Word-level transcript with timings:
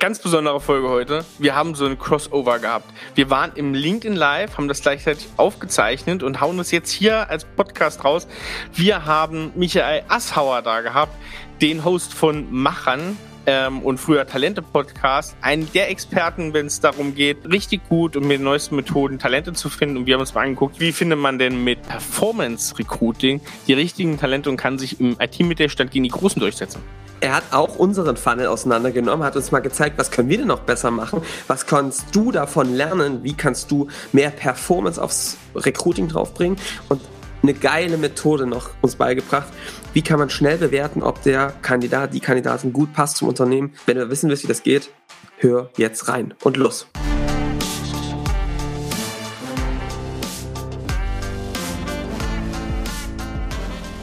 ganz 0.00 0.18
besondere 0.18 0.62
Folge 0.62 0.88
heute. 0.88 1.26
Wir 1.38 1.54
haben 1.54 1.74
so 1.74 1.84
ein 1.84 1.98
Crossover 1.98 2.58
gehabt. 2.58 2.90
Wir 3.14 3.28
waren 3.28 3.52
im 3.54 3.74
LinkedIn 3.74 4.16
Live, 4.16 4.56
haben 4.56 4.66
das 4.66 4.80
gleichzeitig 4.80 5.28
aufgezeichnet 5.36 6.22
und 6.22 6.40
hauen 6.40 6.58
es 6.58 6.70
jetzt 6.70 6.90
hier 6.90 7.28
als 7.28 7.44
Podcast 7.44 8.02
raus. 8.02 8.26
Wir 8.72 9.04
haben 9.04 9.52
Michael 9.54 10.04
Asshauer 10.08 10.62
da 10.62 10.80
gehabt, 10.80 11.14
den 11.60 11.84
Host 11.84 12.14
von 12.14 12.50
Machern, 12.50 13.18
ähm, 13.46 13.80
und 13.80 13.98
früher 13.98 14.26
Talente-Podcast, 14.26 15.36
einen 15.40 15.70
der 15.72 15.90
Experten, 15.90 16.52
wenn 16.52 16.66
es 16.66 16.80
darum 16.80 17.14
geht, 17.14 17.38
richtig 17.50 17.88
gut 17.88 18.16
und 18.16 18.26
mit 18.26 18.38
den 18.38 18.44
neuesten 18.44 18.76
Methoden 18.76 19.18
Talente 19.18 19.52
zu 19.52 19.68
finden. 19.68 19.98
Und 19.98 20.06
wir 20.06 20.14
haben 20.14 20.20
uns 20.20 20.34
mal 20.34 20.42
angeguckt, 20.42 20.80
wie 20.80 20.92
findet 20.92 21.18
man 21.18 21.38
denn 21.38 21.64
mit 21.64 21.82
Performance-Recruiting 21.82 23.40
die 23.66 23.72
richtigen 23.72 24.18
Talente 24.18 24.50
und 24.50 24.56
kann 24.56 24.78
sich 24.78 25.00
im 25.00 25.16
IT-Mittelstand 25.18 25.90
gegen 25.90 26.04
die 26.04 26.10
Großen 26.10 26.40
durchsetzen. 26.40 26.80
Er 27.22 27.34
hat 27.34 27.44
auch 27.50 27.76
unseren 27.76 28.16
Funnel 28.16 28.46
auseinandergenommen, 28.46 29.26
hat 29.26 29.36
uns 29.36 29.52
mal 29.52 29.60
gezeigt, 29.60 29.98
was 29.98 30.10
können 30.10 30.30
wir 30.30 30.38
denn 30.38 30.46
noch 30.46 30.60
besser 30.60 30.90
machen, 30.90 31.20
was 31.48 31.66
kannst 31.66 32.16
du 32.16 32.32
davon 32.32 32.74
lernen, 32.74 33.22
wie 33.22 33.34
kannst 33.34 33.70
du 33.70 33.88
mehr 34.12 34.30
Performance 34.30 35.02
aufs 35.02 35.36
Recruiting 35.54 36.08
draufbringen 36.08 36.58
und 36.88 37.02
eine 37.42 37.54
geile 37.54 37.96
Methode 37.96 38.46
noch 38.46 38.70
uns 38.82 38.96
beigebracht. 38.96 39.48
Wie 39.92 40.02
kann 40.02 40.18
man 40.18 40.30
schnell 40.30 40.58
bewerten, 40.58 41.02
ob 41.02 41.22
der 41.22 41.52
Kandidat, 41.62 42.14
die 42.14 42.20
Kandidatin 42.20 42.72
gut 42.72 42.92
passt 42.92 43.16
zum 43.16 43.28
Unternehmen? 43.28 43.72
Wenn 43.86 43.96
du 43.96 44.10
wissen 44.10 44.28
willst, 44.28 44.44
wie 44.44 44.48
das 44.48 44.62
geht, 44.62 44.90
hör 45.38 45.70
jetzt 45.76 46.08
rein 46.08 46.34
und 46.42 46.56
los. 46.56 46.86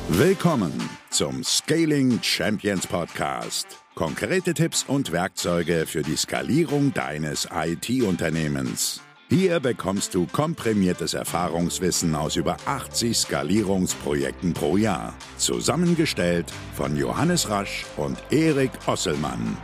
Willkommen 0.09 0.73
zum 1.11 1.43
Scaling 1.43 2.19
Champions 2.23 2.87
Podcast. 2.87 3.67
Konkrete 3.93 4.53
Tipps 4.53 4.83
und 4.87 5.11
Werkzeuge 5.11 5.85
für 5.85 6.01
die 6.01 6.15
Skalierung 6.15 6.93
deines 6.93 7.47
IT-Unternehmens. 7.53 9.01
Hier 9.29 9.59
bekommst 9.59 10.15
du 10.15 10.25
komprimiertes 10.25 11.13
Erfahrungswissen 11.13 12.15
aus 12.15 12.37
über 12.37 12.55
80 12.65 13.17
Skalierungsprojekten 13.17 14.53
pro 14.53 14.77
Jahr. 14.77 15.13
Zusammengestellt 15.35 16.45
von 16.77 16.95
Johannes 16.95 17.49
Rasch 17.49 17.85
und 17.97 18.17
Erik 18.31 18.71
Osselmann. 18.85 19.57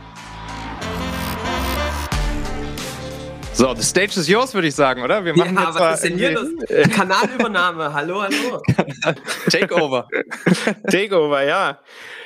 So, 3.54 3.74
the 3.74 3.82
stage 3.82 4.18
is 4.20 4.28
yours, 4.28 4.52
würde 4.52 4.68
ich 4.68 4.74
sagen, 4.74 5.02
oder? 5.02 5.24
Wir 5.24 5.34
machen 5.34 5.54
ja, 5.54 5.64
jetzt 5.64 5.80
was 5.80 5.94
ist 5.94 6.10
denn 6.10 6.18
hier 6.18 6.32
los? 6.32 6.48
Kanalübernahme, 6.94 7.94
hallo, 7.94 8.20
hallo. 8.20 8.60
Takeover. 9.50 10.06
Takeover, 10.90 11.42
ja. 11.42 11.78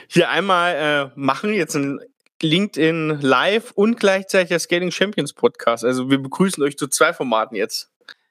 Hier 0.08 0.28
einmal 0.28 1.12
äh, 1.14 1.20
machen, 1.20 1.52
jetzt 1.52 1.76
ein 1.76 2.00
LinkedIn 2.42 3.18
Live 3.20 3.72
und 3.72 3.98
gleichzeitig 3.98 4.48
der 4.48 4.58
Scaling 4.58 4.90
Champions 4.90 5.32
Podcast. 5.32 5.84
Also 5.84 6.08
wir 6.10 6.18
begrüßen 6.18 6.62
euch 6.62 6.78
zu 6.78 6.86
zwei 6.86 7.12
Formaten 7.12 7.56
jetzt. 7.56 7.90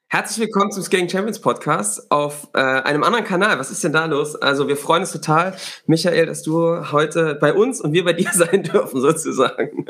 Herzlich 0.09 0.39
willkommen 0.39 0.71
zum 0.71 0.83
Scaling 0.83 1.09
Champions 1.09 1.41
Podcast 1.41 2.09
auf 2.09 2.47
äh, 2.53 2.59
einem 2.59 3.03
anderen 3.03 3.25
Kanal. 3.25 3.59
Was 3.59 3.71
ist 3.71 3.83
denn 3.83 3.91
da 3.91 4.05
los? 4.05 4.37
Also 4.37 4.69
wir 4.69 4.77
freuen 4.77 5.01
uns 5.01 5.11
total, 5.11 5.57
Michael, 5.85 6.27
dass 6.27 6.43
du 6.43 6.93
heute 6.93 7.35
bei 7.35 7.53
uns 7.53 7.81
und 7.81 7.91
wir 7.91 8.05
bei 8.05 8.13
dir 8.13 8.29
sein 8.33 8.63
dürfen, 8.63 9.01
sozusagen. 9.01 9.85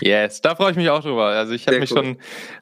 Yes, 0.00 0.40
da 0.40 0.56
freue 0.56 0.72
ich 0.72 0.76
mich 0.76 0.90
auch 0.90 1.02
drüber. 1.02 1.26
Also 1.26 1.52
ich 1.52 1.68
habe 1.68 1.78
mich 1.78 1.92
cool. 1.92 2.16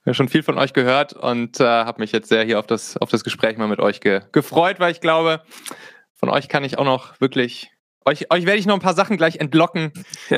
schon, 0.04 0.14
schon 0.14 0.28
viel 0.28 0.42
von 0.42 0.58
euch 0.58 0.74
gehört 0.74 1.14
und 1.14 1.58
äh, 1.58 1.64
habe 1.64 2.02
mich 2.02 2.12
jetzt 2.12 2.28
sehr 2.28 2.44
hier 2.44 2.58
auf 2.58 2.66
das, 2.66 2.98
auf 2.98 3.08
das 3.08 3.24
Gespräch 3.24 3.56
mal 3.56 3.68
mit 3.68 3.80
euch 3.80 4.02
ge 4.02 4.20
gefreut, 4.32 4.78
weil 4.78 4.92
ich 4.92 5.00
glaube, 5.00 5.40
von 6.12 6.28
euch 6.28 6.50
kann 6.50 6.64
ich 6.64 6.76
auch 6.76 6.84
noch 6.84 7.18
wirklich 7.18 7.70
euch, 8.04 8.30
euch 8.30 8.46
werde 8.46 8.58
ich 8.58 8.66
noch 8.66 8.74
ein 8.74 8.80
paar 8.80 8.94
Sachen 8.94 9.16
gleich 9.16 9.36
entlocken. 9.36 9.92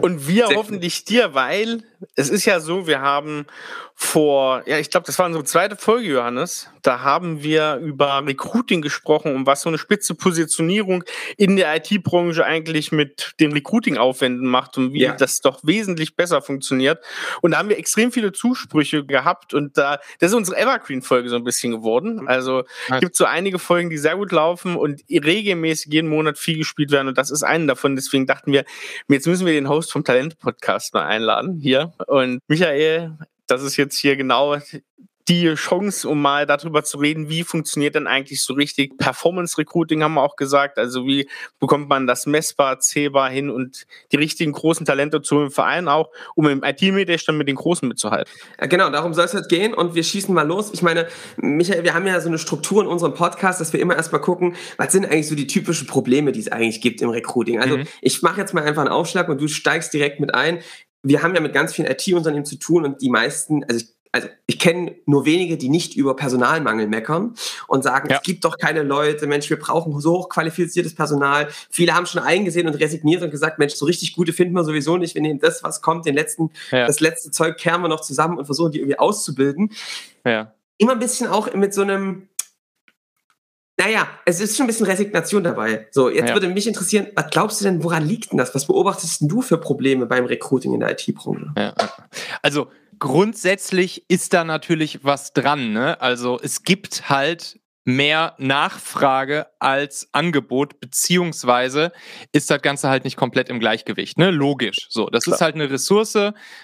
Und 0.00 0.28
wir 0.28 0.46
Sehr 0.48 0.56
hoffentlich 0.56 1.04
dir, 1.04 1.34
weil 1.34 1.82
es 2.14 2.30
ist 2.30 2.44
ja 2.44 2.60
so, 2.60 2.86
wir 2.86 3.00
haben 3.00 3.46
vor, 3.94 4.62
ja, 4.66 4.78
ich 4.78 4.90
glaube, 4.90 5.06
das 5.06 5.18
war 5.18 5.26
unsere 5.26 5.44
zweite 5.44 5.76
Folge, 5.76 6.08
Johannes. 6.08 6.68
Da 6.82 7.00
haben 7.00 7.42
wir 7.42 7.76
über 7.76 8.26
Recruiting 8.26 8.82
gesprochen 8.82 9.34
und 9.34 9.46
was 9.46 9.62
so 9.62 9.68
eine 9.68 9.78
spitze 9.78 10.14
Positionierung 10.14 11.04
in 11.36 11.56
der 11.56 11.76
IT-Branche 11.76 12.44
eigentlich 12.44 12.90
mit 12.90 13.34
den 13.38 13.52
Recruiting-Aufwänden 13.52 14.48
macht 14.48 14.76
und 14.76 14.92
wie 14.92 15.02
ja. 15.02 15.12
das 15.12 15.40
doch 15.40 15.60
wesentlich 15.62 16.16
besser 16.16 16.42
funktioniert. 16.42 16.98
Und 17.42 17.52
da 17.52 17.58
haben 17.58 17.68
wir 17.68 17.78
extrem 17.78 18.10
viele 18.10 18.32
Zusprüche 18.32 19.04
gehabt 19.06 19.54
und 19.54 19.78
da, 19.78 20.00
das 20.18 20.30
ist 20.30 20.36
unsere 20.36 20.56
Evergreen-Folge 20.56 21.28
so 21.28 21.36
ein 21.36 21.44
bisschen 21.44 21.70
geworden. 21.70 22.26
Also 22.26 22.64
es 22.90 23.00
gibt 23.00 23.14
so 23.14 23.24
einige 23.24 23.60
Folgen, 23.60 23.88
die 23.88 23.98
sehr 23.98 24.16
gut 24.16 24.32
laufen 24.32 24.74
und 24.74 25.00
regelmäßig 25.08 25.92
jeden 25.92 26.08
Monat 26.08 26.38
viel 26.38 26.58
gespielt 26.58 26.90
werden 26.90 27.08
und 27.08 27.18
das 27.18 27.30
ist 27.30 27.44
eine 27.44 27.66
davon. 27.66 27.94
Deswegen 27.94 28.26
dachten 28.26 28.52
wir, 28.52 28.64
jetzt 29.08 29.28
müssen 29.28 29.46
wir 29.46 29.52
den 29.52 29.68
Host 29.68 29.92
vom 29.92 30.02
Talent-Podcast 30.02 30.94
mal 30.94 31.04
einladen 31.04 31.60
hier. 31.60 31.91
Und 32.06 32.40
Michael, 32.48 33.16
das 33.46 33.62
ist 33.62 33.76
jetzt 33.76 33.98
hier 33.98 34.16
genau 34.16 34.58
die 35.28 35.54
Chance, 35.54 36.08
um 36.08 36.20
mal 36.20 36.46
darüber 36.46 36.82
zu 36.82 36.98
reden, 36.98 37.28
wie 37.28 37.44
funktioniert 37.44 37.94
denn 37.94 38.06
eigentlich 38.06 38.42
so 38.42 38.54
richtig 38.54 38.98
Performance 38.98 39.56
Recruiting, 39.56 40.02
haben 40.02 40.14
wir 40.14 40.22
auch 40.22 40.36
gesagt. 40.36 40.78
Also 40.78 41.06
wie 41.06 41.28
bekommt 41.60 41.88
man 41.88 42.06
das 42.06 42.26
messbar, 42.26 42.80
zählbar 42.80 43.30
hin 43.30 43.50
und 43.50 43.86
die 44.10 44.16
richtigen 44.16 44.52
großen 44.52 44.84
Talente 44.84 45.22
zu 45.22 45.42
im 45.42 45.50
Verein 45.50 45.88
auch, 45.88 46.10
um 46.34 46.48
im 46.48 46.62
IT-Mittelstand 46.64 47.38
mit 47.38 47.48
den 47.48 47.56
Großen 47.56 47.86
mitzuhalten. 47.86 48.32
Ja, 48.60 48.66
genau, 48.66 48.90
darum 48.90 49.14
soll 49.14 49.24
es 49.24 49.32
jetzt 49.32 49.48
gehen 49.48 49.74
und 49.74 49.94
wir 49.94 50.02
schießen 50.02 50.34
mal 50.34 50.46
los. 50.46 50.70
Ich 50.72 50.82
meine, 50.82 51.06
Michael, 51.36 51.84
wir 51.84 51.94
haben 51.94 52.06
ja 52.06 52.20
so 52.20 52.28
eine 52.28 52.38
Struktur 52.38 52.82
in 52.82 52.88
unserem 52.88 53.14
Podcast, 53.14 53.60
dass 53.60 53.72
wir 53.72 53.80
immer 53.80 53.96
erstmal 53.96 54.20
gucken, 54.20 54.56
was 54.76 54.92
sind 54.92 55.04
eigentlich 55.04 55.28
so 55.28 55.34
die 55.34 55.46
typischen 55.46 55.86
Probleme, 55.86 56.32
die 56.32 56.40
es 56.40 56.50
eigentlich 56.50 56.80
gibt 56.80 57.00
im 57.00 57.10
Recruiting. 57.10 57.60
Also 57.60 57.78
mhm. 57.78 57.84
ich 58.00 58.22
mache 58.22 58.40
jetzt 58.40 58.54
mal 58.54 58.64
einfach 58.64 58.82
einen 58.82 58.92
Aufschlag 58.92 59.28
und 59.28 59.40
du 59.40 59.46
steigst 59.46 59.92
direkt 59.92 60.18
mit 60.18 60.34
ein 60.34 60.62
wir 61.02 61.22
haben 61.22 61.34
ja 61.34 61.40
mit 61.40 61.52
ganz 61.52 61.74
vielen 61.74 61.90
IT-Unternehmen 61.90 62.44
zu 62.44 62.56
tun 62.56 62.84
und 62.84 63.02
die 63.02 63.10
meisten, 63.10 63.64
also 63.64 63.76
ich, 63.76 63.94
also 64.12 64.28
ich 64.46 64.58
kenne 64.58 64.94
nur 65.06 65.24
wenige, 65.24 65.56
die 65.56 65.70
nicht 65.70 65.96
über 65.96 66.14
Personalmangel 66.14 66.86
meckern 66.86 67.34
und 67.66 67.82
sagen, 67.82 68.10
ja. 68.10 68.16
es 68.16 68.22
gibt 68.22 68.44
doch 68.44 68.58
keine 68.58 68.82
Leute, 68.82 69.26
Mensch, 69.26 69.48
wir 69.48 69.58
brauchen 69.58 69.98
so 70.00 70.18
hochqualifiziertes 70.18 70.94
Personal. 70.94 71.48
Viele 71.70 71.94
haben 71.94 72.04
schon 72.04 72.22
eingesehen 72.22 72.66
und 72.66 72.74
resigniert 72.74 73.22
und 73.22 73.30
gesagt, 73.30 73.58
Mensch, 73.58 73.74
so 73.74 73.86
richtig 73.86 74.14
gute 74.14 74.34
finden 74.34 74.54
wir 74.54 74.64
sowieso 74.64 74.98
nicht. 74.98 75.14
Wir 75.14 75.22
nehmen 75.22 75.40
das, 75.40 75.62
was 75.62 75.80
kommt, 75.80 76.04
den 76.04 76.14
letzten, 76.14 76.50
ja. 76.70 76.86
das 76.86 77.00
letzte 77.00 77.30
Zeug 77.30 77.56
kehren 77.56 77.80
wir 77.80 77.88
noch 77.88 78.02
zusammen 78.02 78.36
und 78.36 78.44
versuchen 78.44 78.72
die 78.72 78.80
irgendwie 78.80 78.98
auszubilden. 78.98 79.72
Ja. 80.26 80.52
Immer 80.76 80.92
ein 80.92 80.98
bisschen 80.98 81.28
auch 81.28 81.52
mit 81.54 81.72
so 81.72 81.80
einem, 81.80 82.28
naja, 83.78 84.06
es 84.26 84.40
ist 84.40 84.56
schon 84.56 84.64
ein 84.64 84.66
bisschen 84.66 84.86
Resignation 84.86 85.42
dabei. 85.42 85.88
So, 85.90 86.10
jetzt 86.10 86.28
ja. 86.28 86.34
würde 86.34 86.48
mich 86.48 86.66
interessieren, 86.66 87.08
was 87.14 87.30
glaubst 87.30 87.60
du 87.60 87.64
denn, 87.64 87.82
woran 87.82 88.06
liegt 88.06 88.32
denn 88.32 88.38
das? 88.38 88.54
Was 88.54 88.66
beobachtest 88.66 89.22
du 89.22 89.42
für 89.42 89.58
Probleme 89.58 90.06
beim 90.06 90.26
Recruiting 90.26 90.74
in 90.74 90.80
der 90.80 90.90
IT-Branche? 90.90 91.52
Ja. 91.56 91.74
Also 92.42 92.68
grundsätzlich 92.98 94.04
ist 94.08 94.34
da 94.34 94.44
natürlich 94.44 95.04
was 95.04 95.32
dran. 95.32 95.72
Ne? 95.72 96.00
Also 96.00 96.38
es 96.42 96.62
gibt 96.62 97.08
halt 97.08 97.58
mehr 97.84 98.34
Nachfrage 98.38 99.46
als 99.58 100.08
Angebot, 100.12 100.80
beziehungsweise 100.80 101.92
ist 102.32 102.50
das 102.50 102.62
Ganze 102.62 102.88
halt 102.88 103.04
nicht 103.04 103.16
komplett 103.16 103.48
im 103.48 103.58
Gleichgewicht, 103.58 104.18
ne? 104.18 104.30
Logisch. 104.30 104.86
So, 104.88 105.06
das 105.06 105.24
Klar. 105.24 105.34
ist 105.34 105.40
halt 105.40 105.54
eine 105.56 105.70
Ressource, 105.70 106.16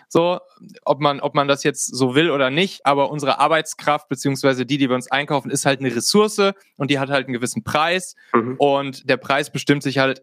so, 0.08 0.40
ob 0.84 1.00
man, 1.00 1.20
ob 1.20 1.34
man 1.34 1.48
das 1.48 1.64
jetzt 1.64 1.86
so 1.86 2.14
will 2.14 2.30
oder 2.30 2.50
nicht, 2.50 2.86
aber 2.86 3.10
unsere 3.10 3.38
Arbeitskraft, 3.40 4.08
beziehungsweise 4.08 4.64
die, 4.64 4.78
die 4.78 4.88
wir 4.88 4.94
uns 4.94 5.10
einkaufen, 5.10 5.50
ist 5.50 5.66
halt 5.66 5.80
eine 5.80 5.94
Ressource 5.94 6.52
und 6.76 6.90
die 6.90 6.98
hat 6.98 7.10
halt 7.10 7.26
einen 7.26 7.34
gewissen 7.34 7.64
Preis 7.64 8.14
mhm. 8.32 8.56
und 8.58 9.08
der 9.08 9.16
Preis 9.16 9.50
bestimmt 9.50 9.82
sich 9.82 9.98
halt 9.98 10.22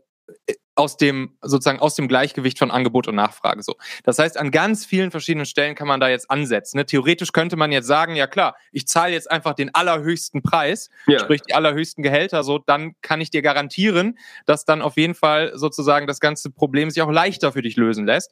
aus 0.75 0.97
dem 0.97 1.38
sozusagen 1.41 1.80
aus 1.80 1.96
dem 1.96 2.08
Gleichgewicht 2.08 2.59
von 2.59 2.69
Angebot 2.69 3.08
und 3.08 3.16
Nachfrage 3.16 3.63
so. 3.63 3.75
Das 4.03 4.19
heißt, 4.19 4.38
an 4.38 4.52
ganz 4.52 4.86
vielen 4.86 5.09
verschiedenen 5.09 5.46
Stellen 5.46 5.74
kann 5.74 5.88
man 5.88 6.00
da 6.00 6.09
jetzt 6.09 6.30
ansetzen. 6.30 6.78
Ne? 6.78 6.86
Theoretisch 6.86 7.31
könnte 7.31 7.56
man 7.56 7.72
jetzt 7.72 7.88
sagen, 7.88 8.16
ja 8.16 8.28
klar, 8.28 8.56
ich 8.72 8.88
zahle 8.88 9.13
jetzt 9.13 9.31
einfach 9.31 9.53
den 9.53 9.74
allerhöchsten 9.74 10.41
Preis, 10.44 10.90
ja. 11.08 11.19
sprich 11.19 11.41
die 11.41 11.53
allerhöchsten 11.53 12.03
Gehälter, 12.03 12.44
so 12.44 12.59
dann 12.59 12.94
kann 13.02 13.22
ich 13.22 13.30
dir 13.31 13.41
garantieren, 13.41 14.18
dass 14.46 14.66
dann 14.66 14.81
auf 14.81 14.97
jeden 14.97 15.16
Fall 15.16 15.53
sozusagen 15.56 16.08
das 16.08 16.19
ganze 16.19 16.52
Problem 16.52 16.90
sich 16.90 17.02
auch 17.02 17.12
leichter 17.12 17.53
für 17.53 17.62
dich 17.62 17.78
lösen 17.78 18.06
lässt. 18.06 18.31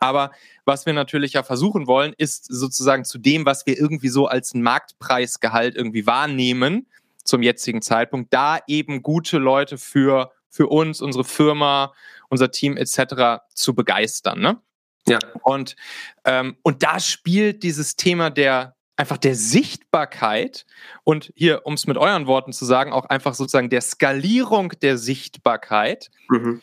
Aber 0.00 0.32
was 0.64 0.86
wir 0.86 0.94
natürlich 0.94 1.34
ja 1.34 1.42
versuchen 1.42 1.86
wollen, 1.86 2.14
ist 2.16 2.46
sozusagen 2.46 3.04
zu 3.04 3.18
dem, 3.18 3.44
was 3.44 3.66
wir 3.66 3.78
irgendwie 3.78 4.08
so 4.08 4.26
als 4.26 4.54
Marktpreisgehalt 4.54 5.76
irgendwie 5.76 6.06
wahrnehmen 6.06 6.86
zum 7.22 7.42
jetzigen 7.42 7.82
Zeitpunkt, 7.82 8.32
da 8.32 8.58
eben 8.66 9.02
gute 9.02 9.38
Leute 9.38 9.76
für 9.76 10.32
für 10.50 10.66
uns, 10.66 11.00
unsere 11.00 11.24
Firma, 11.24 11.94
unser 12.28 12.50
Team 12.50 12.76
etc. 12.76 13.42
zu 13.54 13.74
begeistern. 13.74 14.40
Ne? 14.40 14.60
Ja. 15.06 15.18
Und, 15.42 15.76
ähm, 16.24 16.56
und 16.62 16.82
da 16.82 17.00
spielt 17.00 17.62
dieses 17.62 17.96
Thema 17.96 18.30
der 18.30 18.76
einfach 18.96 19.16
der 19.16 19.34
Sichtbarkeit 19.34 20.66
und 21.04 21.32
hier, 21.34 21.64
um 21.64 21.72
es 21.72 21.86
mit 21.86 21.96
euren 21.96 22.26
Worten 22.26 22.52
zu 22.52 22.66
sagen, 22.66 22.92
auch 22.92 23.06
einfach 23.06 23.32
sozusagen 23.32 23.70
der 23.70 23.80
Skalierung 23.80 24.74
der 24.82 24.98
Sichtbarkeit 24.98 26.10
mhm. 26.28 26.60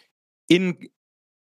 in, 0.47 0.91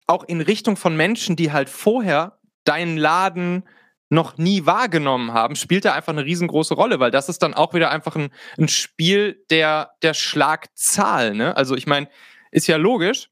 auch 0.06 0.25
in 0.25 0.40
Richtung 0.40 0.76
von 0.76 0.96
Menschen, 0.96 1.37
die 1.37 1.52
halt 1.52 1.69
vorher 1.69 2.38
deinen 2.64 2.96
Laden 2.96 3.69
noch 4.10 4.38
nie 4.38 4.64
wahrgenommen 4.64 5.32
haben, 5.32 5.56
spielt 5.56 5.84
da 5.84 5.93
einfach 5.93 6.12
eine 6.12 6.25
riesengroße 6.25 6.75
Rolle, 6.75 6.99
weil 6.99 7.10
das 7.10 7.28
ist 7.28 7.43
dann 7.43 7.55
auch 7.55 7.75
wieder 7.75 7.90
einfach 7.90 8.16
ein, 8.16 8.31
ein 8.56 8.69
Spiel 8.69 9.44
der, 9.50 9.93
der 10.02 10.14
Schlagzahl. 10.14 11.34
Ne? 11.34 11.56
Also 11.56 11.76
ich 11.76 11.87
meine, 11.87 12.08
ist 12.50 12.66
ja 12.66 12.76
logisch, 12.76 13.31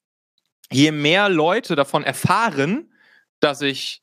je 0.71 0.93
mehr 0.93 1.29
Leute 1.29 1.77
davon 1.77 2.05
erfahren, 2.05 2.93
dass 3.41 3.63
ich 3.63 4.03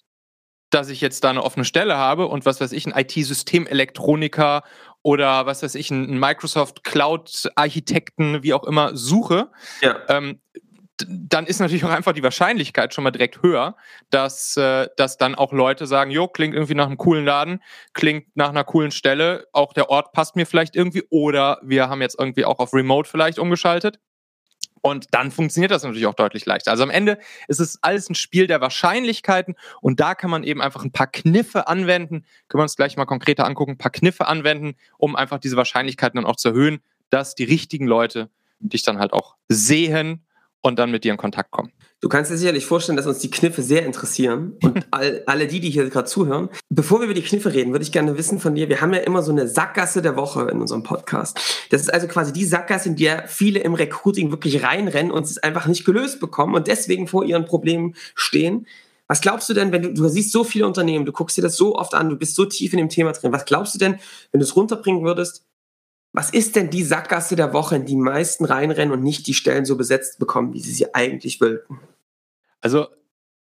dass 0.74 0.90
ich 0.90 1.02
jetzt 1.02 1.24
da 1.24 1.30
eine 1.30 1.44
offene 1.44 1.66
Stelle 1.66 1.98
habe 1.98 2.28
und 2.28 2.46
was 2.46 2.60
weiß 2.60 2.72
ich, 2.72 2.88
ein 2.88 3.00
IT-Systemelektroniker 3.00 4.64
oder 5.04 5.46
was 5.46 5.62
weiß 5.62 5.76
ich, 5.76 5.92
ein 5.92 6.20
Microsoft 6.20 6.84
Cloud-Architekten, 6.84 8.42
wie 8.42 8.54
auch 8.54 8.64
immer, 8.64 8.96
suche, 8.96 9.52
ja. 9.82 9.98
ähm, 10.10 10.42
dann 10.98 11.48
ist 11.48 11.60
natürlich 11.60 11.84
auch 11.86 11.90
einfach 11.90 12.14
die 12.14 12.24
Wahrscheinlichkeit 12.24 12.94
schon 12.94 13.04
mal 13.04 13.12
direkt 13.12 13.42
höher, 13.42 13.76
dass, 14.10 14.56
äh, 14.58 14.88
dass 14.96 15.18
dann 15.18 15.36
auch 15.36 15.52
Leute 15.52 15.88
sagen, 15.88 16.12
jo, 16.12 16.28
klingt 16.28 16.54
irgendwie 16.54 16.76
nach 16.76 16.86
einem 16.86 16.98
coolen 16.98 17.26
Laden, 17.26 17.62
klingt 17.94 18.28
nach 18.36 18.50
einer 18.50 18.64
coolen 18.64 18.92
Stelle, 18.92 19.48
auch 19.54 19.74
der 19.74 19.90
Ort 19.90 20.12
passt 20.12 20.36
mir 20.36 20.46
vielleicht 20.46 20.76
irgendwie 20.76 21.04
oder 21.10 21.60
wir 21.64 21.90
haben 21.90 22.02
jetzt 22.02 22.18
irgendwie 22.20 22.46
auch 22.46 22.60
auf 22.60 22.74
Remote 22.74 23.10
vielleicht 23.10 23.40
umgeschaltet. 23.40 24.00
Und 24.86 25.08
dann 25.12 25.32
funktioniert 25.32 25.72
das 25.72 25.84
natürlich 25.84 26.08
auch 26.08 26.14
deutlich 26.14 26.46
leichter. 26.46 26.70
Also 26.70 26.84
am 26.84 26.90
Ende 26.90 27.18
ist 27.48 27.62
es 27.62 27.80
alles 27.82 28.10
ein 28.10 28.16
Spiel 28.16 28.48
der 28.48 28.60
Wahrscheinlichkeiten 28.60 29.56
und 29.80 30.02
da 30.02 30.14
kann 30.14 30.30
man 30.30 30.44
eben 30.44 30.62
einfach 30.62 30.84
ein 30.84 30.92
paar 30.92 31.08
Kniffe 31.08 31.68
anwenden. 31.68 32.26
Können 32.50 32.60
wir 32.60 32.64
uns 32.64 32.76
gleich 32.76 32.98
mal 32.98 33.06
konkreter 33.06 33.46
angucken, 33.46 33.72
ein 33.72 33.78
paar 33.78 33.94
Kniffe 33.94 34.28
anwenden, 34.28 34.76
um 34.98 35.16
einfach 35.16 35.40
diese 35.40 35.56
Wahrscheinlichkeiten 35.56 36.18
dann 36.18 36.26
auch 36.26 36.36
zu 36.36 36.50
erhöhen, 36.50 36.82
dass 37.10 37.34
die 37.34 37.46
richtigen 37.46 37.88
Leute 37.88 38.30
dich 38.60 38.84
dann 38.84 39.00
halt 39.00 39.14
auch 39.14 39.38
sehen 39.48 40.26
und 40.64 40.80
dann 40.80 40.90
mit 40.90 41.04
dir 41.04 41.12
in 41.12 41.18
Kontakt 41.18 41.52
kommen. 41.52 41.72
Du 42.02 42.10
kannst 42.10 42.32
dir 42.32 42.38
sicherlich 42.38 42.66
vorstellen, 42.66 42.98
dass 42.98 43.06
uns 43.06 43.20
die 43.20 43.30
Kniffe 43.30 43.62
sehr 43.62 43.86
interessieren 43.86 44.58
und 44.64 44.86
all, 44.92 45.24
alle 45.26 45.46
die, 45.46 45.60
die 45.60 45.70
hier 45.70 45.90
gerade 45.90 46.08
zuhören. 46.08 46.50
Bevor 46.70 47.00
wir 47.00 47.06
über 47.06 47.14
die 47.14 47.22
Kniffe 47.22 47.54
reden, 47.54 47.72
würde 47.72 47.84
ich 47.84 47.92
gerne 47.92 48.18
wissen 48.18 48.40
von 48.40 48.56
dir, 48.56 48.70
wir 48.70 48.82
haben 48.82 48.94
ja 48.94 49.02
immer 49.02 49.22
so 49.22 49.32
eine 49.32 49.48
Sackgasse 49.48 50.02
der 50.02 50.16
Woche 50.16 50.50
in 50.50 50.60
unserem 50.60 50.84
Podcast. 50.84 51.68
Das 51.70 51.82
ist 51.82 51.94
also 51.94 52.08
quasi 52.08 52.34
die 52.34 52.46
Sackgasse, 52.46 52.90
in 52.90 52.96
der 52.96 53.28
viele 53.28 53.60
im 53.60 53.74
Recruiting 53.74 54.32
wirklich 54.32 54.64
reinrennen 54.64 55.12
und 55.12 55.26
es 55.26 55.38
einfach 55.38 55.68
nicht 55.68 55.86
gelöst 55.86 56.20
bekommen 56.20 56.56
und 56.56 56.68
deswegen 56.68 57.08
vor 57.08 57.24
ihren 57.26 57.46
Problemen 57.46 57.96
stehen. 58.16 58.66
Was 59.08 59.22
glaubst 59.22 59.50
du 59.50 59.54
denn, 59.54 59.72
wenn 59.72 59.82
du, 59.82 59.94
du 59.94 60.08
siehst 60.08 60.32
so 60.32 60.44
viele 60.44 60.66
Unternehmen, 60.66 61.06
du 61.06 61.12
guckst 61.12 61.38
dir 61.38 61.42
das 61.42 61.58
so 61.58 61.76
oft 61.76 61.94
an, 61.94 62.10
du 62.10 62.16
bist 62.16 62.36
so 62.36 62.46
tief 62.46 62.74
in 62.74 62.78
dem 62.78 62.90
Thema 62.90 63.12
drin, 63.12 63.34
was 63.34 63.46
glaubst 63.46 63.76
du 63.76 63.80
denn, 63.80 64.00
wenn 64.32 64.40
du 64.40 64.46
es 64.46 64.56
runterbringen 64.56 65.04
würdest, 65.04 65.46
was 66.14 66.30
ist 66.30 66.56
denn 66.56 66.70
die 66.70 66.84
Sackgasse 66.84 67.36
der 67.36 67.54
Woche, 67.54 67.76
in 67.76 67.86
die 67.86 67.96
meisten 67.96 68.46
reinrennen 68.46 68.94
und 68.94 69.04
nicht 69.04 69.26
die 69.26 69.34
Stellen 69.34 69.66
so 69.66 69.76
besetzt 69.76 70.20
bekommen, 70.20 70.54
wie 70.54 70.62
sie 70.62 70.72
sie 70.72 70.94
eigentlich 70.94 71.42
wollten? 71.42 71.80
Also 72.62 72.88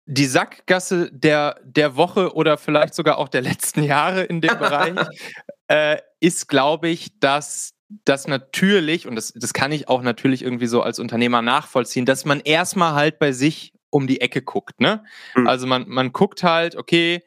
die 0.06 0.25
Sackgasse 0.25 1.12
der, 1.12 1.60
der 1.63 1.98
Woche 1.98 2.33
oder 2.33 2.57
vielleicht 2.57 2.94
sogar 2.94 3.18
auch 3.18 3.30
der 3.30 3.42
letzten 3.42 3.83
Jahre 3.83 4.24
in 4.24 4.42
dem 4.42 4.57
Bereich 4.57 4.95
äh, 5.68 5.98
ist, 6.21 6.48
glaube 6.48 6.88
ich, 6.88 7.19
dass 7.19 7.74
das 8.06 8.27
natürlich, 8.27 9.07
und 9.07 9.16
das, 9.16 9.33
das 9.36 9.54
kann 9.54 9.71
ich 9.71 9.89
auch 9.89 10.01
natürlich 10.01 10.42
irgendwie 10.42 10.68
so 10.68 10.81
als 10.81 11.00
Unternehmer 11.00 11.42
nachvollziehen, 11.42 12.06
dass 12.06 12.25
man 12.25 12.39
erstmal 12.39 12.94
halt 12.94 13.19
bei 13.19 13.33
sich 13.33 13.74
um 13.89 14.07
die 14.07 14.21
Ecke 14.21 14.42
guckt. 14.42 14.80
Ne? 14.80 15.04
Mhm. 15.36 15.48
Also 15.48 15.68
man, 15.68 15.88
man 15.88 16.12
guckt 16.12 16.44
halt, 16.44 16.75
okay, 16.75 17.24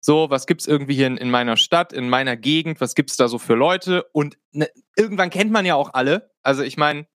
so, 0.00 0.30
was 0.30 0.46
gibt's 0.46 0.66
irgendwie 0.66 0.94
hier 0.94 1.06
in, 1.06 1.16
in 1.16 1.30
meiner 1.30 1.56
Stadt, 1.56 1.92
in 1.92 2.08
meiner 2.08 2.36
Gegend, 2.36 2.80
was 2.80 2.94
gibt's 2.94 3.16
da 3.16 3.28
so 3.28 3.38
für 3.38 3.54
Leute? 3.54 4.04
Und 4.12 4.38
ne, 4.52 4.68
irgendwann 4.96 5.30
kennt 5.30 5.52
man 5.52 5.66
ja 5.66 5.74
auch 5.74 5.92
alle. 5.92 6.30
Also 6.42 6.62
ich 6.62 6.76
meine, 6.76 7.06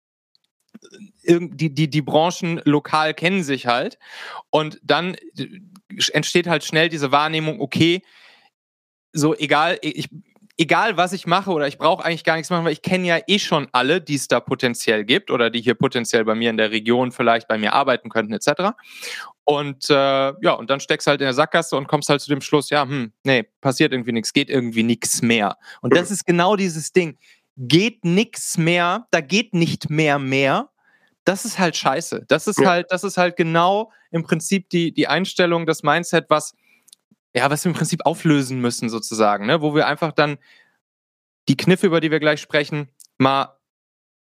die, 1.27 1.75
die, 1.75 1.89
die 1.89 2.03
Branchen 2.03 2.61
lokal 2.65 3.15
kennen 3.15 3.43
sich 3.43 3.67
halt. 3.67 3.99
Und 4.51 4.81
dann 4.83 5.15
äh, 5.39 5.61
entsteht 6.13 6.47
halt 6.47 6.65
schnell 6.65 6.89
diese 6.89 7.13
Wahrnehmung, 7.13 7.61
okay, 7.61 8.03
so 9.13 9.35
egal, 9.35 9.79
ich, 9.81 10.09
egal 10.59 10.97
was 10.97 11.13
ich 11.13 11.27
mache 11.27 11.51
oder 11.51 11.67
ich 11.69 11.79
brauche 11.79 12.05
eigentlich 12.05 12.25
gar 12.25 12.37
nichts 12.37 12.51
machen, 12.51 12.65
weil 12.65 12.73
ich 12.73 12.83
kenne 12.83 13.07
ja 13.07 13.19
eh 13.27 13.39
schon 13.39 13.69
alle, 13.73 14.01
die 14.01 14.17
es 14.17 14.29
da 14.29 14.41
potenziell 14.41 15.05
gibt 15.05 15.31
oder 15.31 15.51
die 15.51 15.61
hier 15.61 15.75
potenziell 15.75 16.25
bei 16.25 16.35
mir 16.35 16.51
in 16.51 16.57
der 16.57 16.71
Region 16.71 17.13
vielleicht 17.13 17.49
bei 17.49 17.59
mir 17.59 17.73
arbeiten 17.73 18.09
könnten, 18.09 18.33
etc. 18.33 18.73
Und 19.45 19.91
äh, 19.91 19.95
ja, 19.95 20.53
und 20.53 20.71
dann 20.71 20.81
steckst 20.81 21.07
halt 21.07 21.21
in 21.21 21.27
der 21.27 21.35
Sackgasse 21.35 21.77
und 21.77 21.87
kommst 21.87 22.09
halt 22.09 22.21
zu 22.23 22.31
dem 22.31 22.41
Schluss, 22.41 22.71
ja, 22.71 22.83
hm, 22.83 23.13
nee, 23.25 23.45
passiert 23.61 23.93
irgendwie 23.93 24.13
nichts, 24.13 24.33
geht 24.33 24.49
irgendwie 24.49 24.83
nichts 24.83 25.21
mehr. 25.21 25.59
Und 25.83 25.95
das 25.95 26.11
ist 26.11 26.25
genau 26.25 26.57
dieses 26.57 26.93
Ding. 26.93 27.19
Geht 27.57 28.05
nichts 28.05 28.57
mehr, 28.57 29.07
da 29.11 29.21
geht 29.21 29.55
nicht 29.55 29.91
mehr 29.91 30.19
mehr. 30.19 30.71
Das 31.25 31.45
ist 31.45 31.59
halt 31.59 31.77
scheiße. 31.77 32.25
Das 32.29 32.47
ist 32.47 32.59
ja. 32.59 32.71
halt, 32.71 32.87
das 32.91 33.05
ist 33.05 33.17
halt 33.17 33.37
genau 33.37 33.93
im 34.11 34.23
Prinzip 34.25 34.71
die, 34.71 34.93
die 34.93 35.09
Einstellung, 35.09 35.67
das 35.67 35.83
Mindset, 35.83 36.27
was, 36.31 36.55
ja, 37.35 37.51
was 37.51 37.65
wir 37.65 37.71
im 37.71 37.77
Prinzip 37.77 38.05
auflösen 38.07 38.61
müssen, 38.61 38.89
sozusagen, 38.89 39.47
ne? 39.47 39.61
wo 39.61 39.75
wir 39.75 39.87
einfach 39.87 40.13
dann 40.13 40.39
die 41.49 41.57
Kniffe, 41.57 41.87
über 41.87 42.01
die 42.01 42.11
wir 42.11 42.21
gleich 42.21 42.41
sprechen, 42.41 42.89
mal 43.19 43.59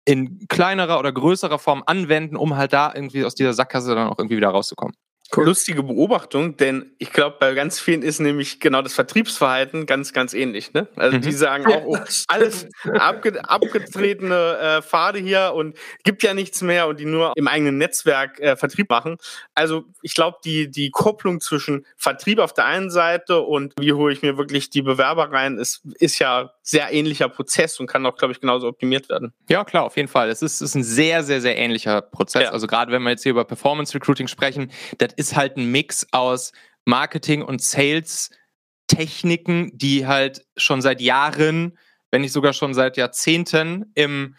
in 0.06 0.48
kleinerer 0.48 1.00
oder 1.00 1.14
größerer 1.14 1.60
Form 1.60 1.84
anwenden, 1.86 2.36
um 2.36 2.56
halt 2.58 2.74
da 2.74 2.92
irgendwie 2.94 3.24
aus 3.24 3.36
dieser 3.36 3.54
Sackgasse 3.54 3.96
dann 3.96 4.10
auch 4.10 4.20
irgendwie 4.20 4.38
wieder 4.38 4.50
rauszukommen. 4.50 4.96
Cool. 5.36 5.46
Lustige 5.46 5.82
Beobachtung, 5.82 6.58
denn 6.58 6.92
ich 7.00 7.12
glaube, 7.12 7.38
bei 7.40 7.56
ganz 7.56 7.80
vielen 7.80 8.04
ist 8.04 8.20
nämlich 8.20 8.60
genau 8.60 8.84
das 8.84 8.94
Vertriebsverhalten 8.94 9.88
ganz, 9.88 10.14
ganz 10.14 10.36
ähnlich. 10.36 10.74
Ne? 10.74 10.88
Also 10.96 11.18
mhm. 11.18 11.22
die 11.22 11.32
sagen 11.32 11.66
auch, 11.66 11.84
oh, 11.86 11.98
alles 12.28 12.68
abge 13.00 13.42
abgetretene 13.44 14.58
äh, 14.60 14.82
Pfade 14.84 15.18
hier 15.18 15.54
und 15.56 15.76
gibt 16.04 16.22
ja 16.22 16.36
nichts 16.36 16.62
mehr 16.62 16.88
und 16.88 17.00
die 17.00 17.06
nur 17.06 17.34
im 17.36 17.48
eigenen 17.48 17.80
Netzwerk 17.80 18.40
äh, 18.40 18.56
Vertrieb 18.56 18.92
machen. 18.92 19.18
Also 19.56 19.86
ich 20.04 20.14
glaube, 20.14 20.38
die, 20.46 20.70
die 20.70 20.92
Kopplung 20.92 21.42
zwischen 21.42 21.88
Vertrieb 21.98 22.38
auf 22.38 22.54
der 22.54 22.66
einen 22.66 22.92
Seite 22.92 23.42
und 23.42 23.74
wie 23.80 23.94
hole 23.94 24.14
ich 24.14 24.22
mir 24.22 24.38
wirklich 24.38 24.70
die 24.70 24.84
Bewerber 24.84 25.32
rein, 25.32 25.58
ist, 25.58 25.82
ist 26.00 26.20
ja 26.20 26.52
sehr 26.62 26.94
ähnlicher 26.94 27.28
Prozess 27.28 27.80
und 27.80 27.88
kann 27.88 28.06
auch, 28.06 28.18
glaube 28.18 28.34
ich, 28.34 28.40
genauso 28.40 28.68
optimiert 28.68 29.10
werden. 29.10 29.34
Ja, 29.50 29.64
klar, 29.64 29.84
auf 29.84 29.98
jeden 29.98 30.10
Fall. 30.10 30.30
Es 30.30 30.44
ist, 30.44 30.62
ist 30.62 30.76
ein 30.76 30.84
sehr, 30.84 31.24
sehr, 31.24 31.42
sehr 31.42 31.58
ähnlicher 31.58 32.02
Prozess. 32.02 32.44
Ja. 32.44 32.52
Also 32.52 32.68
gerade 32.68 32.92
wenn 32.92 33.02
wir 33.02 33.10
jetzt 33.10 33.24
hier 33.24 33.32
über 33.32 33.46
Performance 33.46 33.96
Recruiting 33.96 34.28
sprechen, 34.28 34.72
das 35.00 35.14
ist 35.23 35.23
ist 35.24 35.36
halt 35.36 35.58
ein 35.58 35.72
Mix 35.72 36.06
aus 36.12 36.52
Marketing 36.86 37.42
und 37.42 37.62
Sales 37.62 38.30
Techniken, 38.88 39.72
die 39.78 40.06
halt 40.06 40.46
schon 40.58 40.82
seit 40.82 41.00
Jahren, 41.00 41.78
wenn 42.12 42.22
nicht 42.22 42.34
sogar 42.34 42.52
schon 42.52 42.74
seit 42.74 42.98
Jahrzehnten 42.98 43.92
im, 43.96 44.36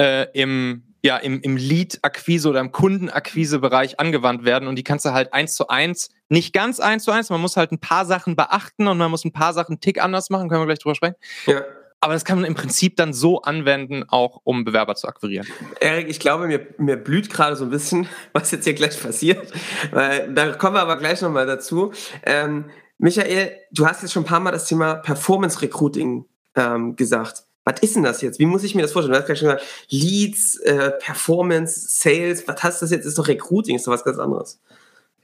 äh, 0.00 0.26
im, 0.32 0.94
ja, 1.02 1.16
im, 1.18 1.40
im 1.40 1.56
Lead-Akquise 1.56 2.48
oder 2.48 2.58
im 2.58 2.72
Kundenakquise-Bereich 2.72 4.00
angewandt 4.00 4.44
werden. 4.44 4.68
Und 4.68 4.76
die 4.76 4.82
kannst 4.82 5.04
du 5.04 5.12
halt 5.12 5.32
eins 5.32 5.54
zu 5.54 5.68
eins, 5.68 6.10
nicht 6.28 6.52
ganz 6.52 6.80
eins 6.80 7.04
zu 7.04 7.12
eins, 7.12 7.30
man 7.30 7.40
muss 7.40 7.56
halt 7.56 7.70
ein 7.70 7.78
paar 7.78 8.04
Sachen 8.04 8.34
beachten 8.34 8.88
und 8.88 8.98
man 8.98 9.10
muss 9.10 9.24
ein 9.24 9.32
paar 9.32 9.54
Sachen 9.54 9.80
tick 9.80 10.02
anders 10.02 10.28
machen, 10.28 10.48
können 10.48 10.62
wir 10.62 10.66
gleich 10.66 10.80
drüber 10.80 10.96
sprechen. 10.96 11.16
Ja. 11.46 11.62
Aber 12.00 12.12
das 12.12 12.24
kann 12.24 12.38
man 12.38 12.44
im 12.44 12.54
Prinzip 12.54 12.96
dann 12.96 13.12
so 13.12 13.42
anwenden, 13.42 14.04
auch 14.08 14.40
um 14.44 14.64
Bewerber 14.64 14.94
zu 14.94 15.08
akquirieren. 15.08 15.46
Erik, 15.80 16.08
ich 16.08 16.20
glaube, 16.20 16.46
mir, 16.46 16.66
mir 16.78 16.96
blüht 16.96 17.28
gerade 17.28 17.56
so 17.56 17.64
ein 17.64 17.70
bisschen, 17.70 18.08
was 18.32 18.50
jetzt 18.50 18.64
hier 18.64 18.74
gleich 18.74 19.00
passiert. 19.00 19.52
Weil, 19.90 20.32
da 20.32 20.52
kommen 20.52 20.76
wir 20.76 20.82
aber 20.82 20.96
gleich 20.96 21.20
nochmal 21.22 21.46
dazu. 21.46 21.92
Ähm, 22.22 22.66
Michael, 22.98 23.52
du 23.72 23.86
hast 23.86 24.02
jetzt 24.02 24.12
schon 24.12 24.22
ein 24.22 24.26
paar 24.26 24.40
Mal 24.40 24.52
das 24.52 24.66
Thema 24.66 24.94
Performance 24.94 25.60
Recruiting 25.60 26.24
ähm, 26.54 26.94
gesagt. 26.96 27.44
Was 27.64 27.80
ist 27.80 27.96
denn 27.96 28.02
das 28.02 28.22
jetzt? 28.22 28.38
Wie 28.38 28.46
muss 28.46 28.64
ich 28.64 28.74
mir 28.74 28.82
das 28.82 28.92
vorstellen? 28.92 29.12
Du 29.12 29.18
hast 29.18 29.26
gerade 29.26 29.38
schon 29.38 29.48
gesagt, 29.48 29.66
Leads, 29.90 30.56
äh, 30.60 30.92
Performance, 30.98 32.00
Sales, 32.00 32.46
was 32.48 32.62
heißt 32.62 32.82
das 32.82 32.90
jetzt? 32.90 33.04
Ist 33.04 33.18
doch 33.18 33.28
Recruiting, 33.28 33.76
ist 33.76 33.86
doch 33.86 33.92
was 33.92 34.04
ganz 34.04 34.18
anderes. 34.18 34.60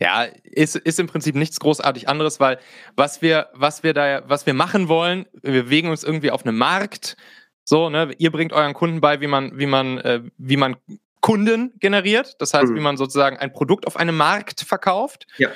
Ja, 0.00 0.24
ist, 0.42 0.76
ist 0.76 0.98
im 0.98 1.06
Prinzip 1.06 1.36
nichts 1.36 1.60
großartig 1.60 2.08
anderes, 2.08 2.40
weil 2.40 2.58
was 2.96 3.22
wir, 3.22 3.48
was 3.54 3.82
wir 3.84 3.94
da, 3.94 4.28
was 4.28 4.44
wir 4.44 4.54
machen 4.54 4.88
wollen, 4.88 5.26
wir 5.42 5.64
bewegen 5.64 5.88
uns 5.88 6.02
irgendwie 6.02 6.30
auf 6.30 6.44
einem 6.44 6.58
Markt. 6.58 7.16
So, 7.64 7.88
ne, 7.88 8.12
ihr 8.18 8.32
bringt 8.32 8.52
euren 8.52 8.74
Kunden 8.74 9.00
bei, 9.00 9.20
wie 9.20 9.26
man, 9.26 9.56
wie 9.58 9.66
man, 9.66 9.98
äh, 9.98 10.22
wie 10.36 10.56
man 10.56 10.76
Kunden 11.20 11.72
generiert. 11.78 12.36
Das 12.40 12.52
heißt, 12.52 12.72
mhm. 12.72 12.76
wie 12.76 12.80
man 12.80 12.96
sozusagen 12.96 13.38
ein 13.38 13.52
Produkt 13.52 13.86
auf 13.86 13.96
einem 13.96 14.16
Markt 14.16 14.60
verkauft. 14.60 15.26
Ja. 15.38 15.48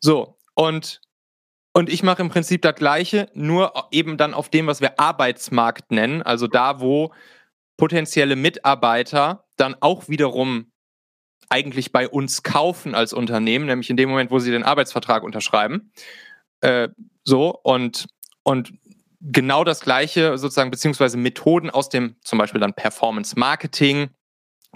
So, 0.00 0.38
und, 0.54 1.00
und 1.72 1.88
ich 1.90 2.02
mache 2.02 2.22
im 2.22 2.28
Prinzip 2.28 2.62
das 2.62 2.76
Gleiche, 2.76 3.28
nur 3.34 3.72
eben 3.90 4.16
dann 4.16 4.34
auf 4.34 4.48
dem, 4.48 4.66
was 4.66 4.80
wir 4.80 5.00
Arbeitsmarkt 5.00 5.90
nennen. 5.90 6.22
Also 6.22 6.46
da, 6.46 6.80
wo 6.80 7.12
potenzielle 7.76 8.36
Mitarbeiter 8.36 9.46
dann 9.56 9.74
auch 9.80 10.08
wiederum 10.08 10.70
eigentlich 11.48 11.92
bei 11.92 12.08
uns 12.08 12.42
kaufen 12.42 12.94
als 12.94 13.12
Unternehmen, 13.12 13.66
nämlich 13.66 13.90
in 13.90 13.96
dem 13.96 14.08
Moment, 14.08 14.30
wo 14.30 14.38
sie 14.38 14.50
den 14.50 14.64
Arbeitsvertrag 14.64 15.22
unterschreiben. 15.22 15.92
Äh, 16.60 16.88
so 17.24 17.58
und, 17.62 18.06
und 18.42 18.72
genau 19.20 19.64
das 19.64 19.80
gleiche 19.80 20.38
sozusagen, 20.38 20.70
beziehungsweise 20.70 21.16
Methoden 21.16 21.70
aus 21.70 21.88
dem 21.88 22.16
zum 22.22 22.38
Beispiel 22.38 22.60
dann 22.60 22.74
Performance 22.74 23.38
Marketing, 23.38 24.10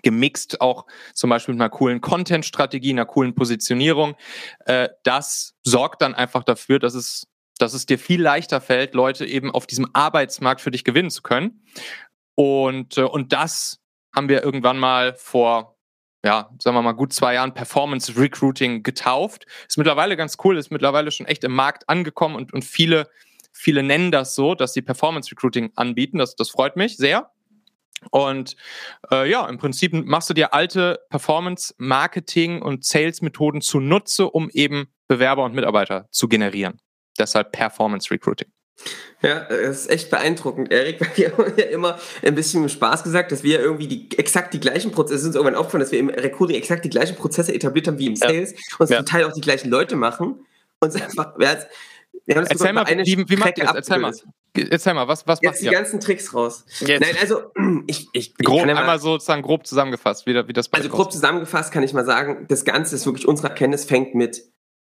gemixt 0.02 0.60
auch 0.60 0.86
zum 1.14 1.30
Beispiel 1.30 1.54
mit 1.54 1.60
einer 1.60 1.70
coolen 1.70 2.00
Content-Strategie, 2.00 2.90
einer 2.90 3.06
coolen 3.06 3.34
Positionierung. 3.34 4.16
Äh, 4.66 4.88
das 5.04 5.54
sorgt 5.62 6.02
dann 6.02 6.14
einfach 6.14 6.44
dafür, 6.44 6.78
dass 6.78 6.94
es, 6.94 7.26
dass 7.58 7.74
es 7.74 7.86
dir 7.86 7.98
viel 7.98 8.22
leichter 8.22 8.60
fällt, 8.60 8.94
Leute 8.94 9.26
eben 9.26 9.50
auf 9.50 9.66
diesem 9.66 9.88
Arbeitsmarkt 9.92 10.60
für 10.60 10.70
dich 10.70 10.84
gewinnen 10.84 11.10
zu 11.10 11.22
können. 11.22 11.64
Und, 12.34 12.96
äh, 12.96 13.02
und 13.02 13.32
das 13.32 13.80
haben 14.14 14.28
wir 14.28 14.42
irgendwann 14.42 14.78
mal 14.78 15.14
vor 15.14 15.71
ja, 16.24 16.50
sagen 16.58 16.76
wir 16.76 16.82
mal, 16.82 16.92
gut 16.92 17.12
zwei 17.12 17.34
Jahren 17.34 17.54
Performance 17.54 18.16
Recruiting 18.16 18.82
getauft. 18.82 19.46
Ist 19.68 19.78
mittlerweile 19.78 20.16
ganz 20.16 20.36
cool, 20.44 20.56
ist 20.56 20.70
mittlerweile 20.70 21.10
schon 21.10 21.26
echt 21.26 21.44
im 21.44 21.52
Markt 21.52 21.88
angekommen 21.88 22.36
und, 22.36 22.52
und 22.52 22.64
viele, 22.64 23.08
viele 23.52 23.82
nennen 23.82 24.12
das 24.12 24.34
so, 24.34 24.54
dass 24.54 24.72
sie 24.72 24.82
Performance 24.82 25.30
Recruiting 25.30 25.72
anbieten. 25.74 26.18
Das, 26.18 26.36
das 26.36 26.50
freut 26.50 26.76
mich 26.76 26.96
sehr. 26.96 27.30
Und 28.10 28.56
äh, 29.10 29.30
ja, 29.30 29.46
im 29.48 29.58
Prinzip 29.58 29.92
machst 29.92 30.28
du 30.28 30.34
dir 30.34 30.52
alte 30.54 31.00
Performance-Marketing- 31.10 32.60
und 32.60 32.84
Sales-Methoden 32.84 33.60
zunutze, 33.60 34.28
um 34.28 34.50
eben 34.50 34.88
Bewerber 35.06 35.44
und 35.44 35.54
Mitarbeiter 35.54 36.08
zu 36.10 36.28
generieren. 36.28 36.80
Deshalb 37.18 37.52
Performance 37.52 38.10
Recruiting. 38.10 38.48
Ja, 39.22 39.46
das 39.48 39.82
ist 39.82 39.90
echt 39.90 40.10
beeindruckend, 40.10 40.72
Erik, 40.72 41.00
weil 41.00 41.10
wir 41.14 41.36
haben 41.36 41.52
ja 41.56 41.64
immer 41.66 41.98
ein 42.22 42.34
bisschen 42.34 42.62
mit 42.62 42.72
Spaß 42.72 43.04
gesagt, 43.04 43.30
dass 43.30 43.42
wir 43.42 43.60
irgendwie 43.60 43.86
die, 43.86 44.18
exakt 44.18 44.52
die 44.52 44.60
gleichen 44.60 44.90
Prozesse, 44.90 45.14
es 45.14 45.20
ist 45.22 45.26
uns 45.28 45.36
irgendwann 45.36 45.54
aufgefallen, 45.54 45.82
dass 45.82 45.92
wir 45.92 46.00
im 46.00 46.08
Recruiting 46.08 46.56
exakt 46.56 46.84
die 46.84 46.90
gleichen 46.90 47.16
Prozesse 47.16 47.54
etabliert 47.54 47.86
haben 47.86 47.98
wie 47.98 48.06
im 48.06 48.16
Sales 48.16 48.52
ja. 48.52 48.58
und 48.78 48.90
ja. 48.90 48.96
zum 48.98 49.06
Teil 49.06 49.24
auch 49.24 49.32
die 49.32 49.40
gleichen 49.40 49.70
Leute 49.70 49.94
machen. 49.94 50.44
Und 50.80 51.00
einfach, 51.00 51.38
wir, 51.38 51.66
wir 52.26 52.36
haben 52.36 52.46
Erzähl 52.46 52.72
mal, 52.72 52.86
wie, 52.86 53.28
wie 53.28 53.36
macht 53.36 53.58
ihr 53.58 53.64
das? 53.64 53.74
Erzähl 53.74 53.98
mal. 53.98 54.12
Erzähl 54.54 54.92
mal, 54.92 55.08
was, 55.08 55.26
was 55.26 55.40
Jetzt 55.40 55.52
macht 55.52 55.60
die 55.60 55.64
ihr? 55.66 55.70
ganzen 55.72 56.00
Tricks 56.00 56.34
raus. 56.34 56.64
Jetzt. 56.80 57.00
Nein, 57.00 57.16
also 57.20 57.52
ich, 57.86 58.08
ich, 58.12 58.34
grob, 58.36 58.60
ich 58.60 58.66
ja 58.66 58.76
einmal 58.76 58.98
sozusagen 58.98 59.42
grob 59.42 59.66
zusammengefasst, 59.66 60.26
wie, 60.26 60.34
wie 60.46 60.52
das 60.52 60.70
Also 60.72 60.88
grob 60.88 61.10
zusammengefasst 61.10 61.72
kann 61.72 61.82
ich 61.82 61.94
mal 61.94 62.04
sagen, 62.04 62.46
das 62.48 62.64
Ganze 62.64 62.96
ist 62.96 63.06
wirklich 63.06 63.26
unsere 63.26 63.48
Erkenntnis 63.48 63.84
fängt 63.84 64.14
mit 64.14 64.42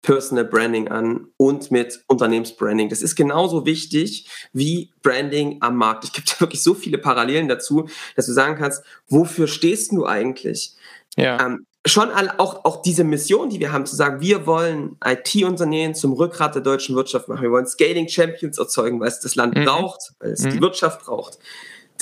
Personal 0.02 0.44
Branding 0.44 0.88
an 0.88 1.28
und 1.36 1.70
mit 1.70 2.02
Unternehmensbranding. 2.08 2.88
Das 2.88 3.02
ist 3.02 3.14
genauso 3.14 3.64
wichtig 3.64 4.28
wie 4.52 4.92
Branding 5.02 5.58
am 5.60 5.76
Markt. 5.76 6.04
Es 6.04 6.12
gibt 6.12 6.40
wirklich 6.40 6.62
so 6.62 6.74
viele 6.74 6.98
Parallelen 6.98 7.48
dazu, 7.48 7.88
dass 8.16 8.26
du 8.26 8.32
sagen 8.32 8.56
kannst, 8.56 8.82
wofür 9.08 9.46
stehst 9.46 9.92
du 9.92 10.04
eigentlich? 10.04 10.74
Ja. 11.16 11.44
Ähm, 11.44 11.66
schon 11.86 12.10
alle, 12.10 12.38
auch, 12.38 12.64
auch 12.64 12.82
diese 12.82 13.04
Mission, 13.04 13.50
die 13.50 13.60
wir 13.60 13.72
haben, 13.72 13.86
zu 13.86 13.96
sagen, 13.96 14.20
wir 14.20 14.46
wollen 14.46 14.96
IT-Unternehmen 15.04 15.94
zum 15.94 16.12
Rückgrat 16.12 16.54
der 16.54 16.62
deutschen 16.62 16.94
Wirtschaft 16.96 17.28
machen. 17.28 17.42
Wir 17.42 17.50
wollen 17.50 17.66
Scaling 17.66 18.08
Champions 18.08 18.58
erzeugen, 18.58 19.00
weil 19.00 19.08
es 19.08 19.20
das 19.20 19.34
Land 19.34 19.56
mhm. 19.56 19.64
braucht, 19.64 20.12
weil 20.20 20.32
es 20.32 20.42
mhm. 20.42 20.50
die 20.50 20.60
Wirtschaft 20.60 21.04
braucht 21.04 21.38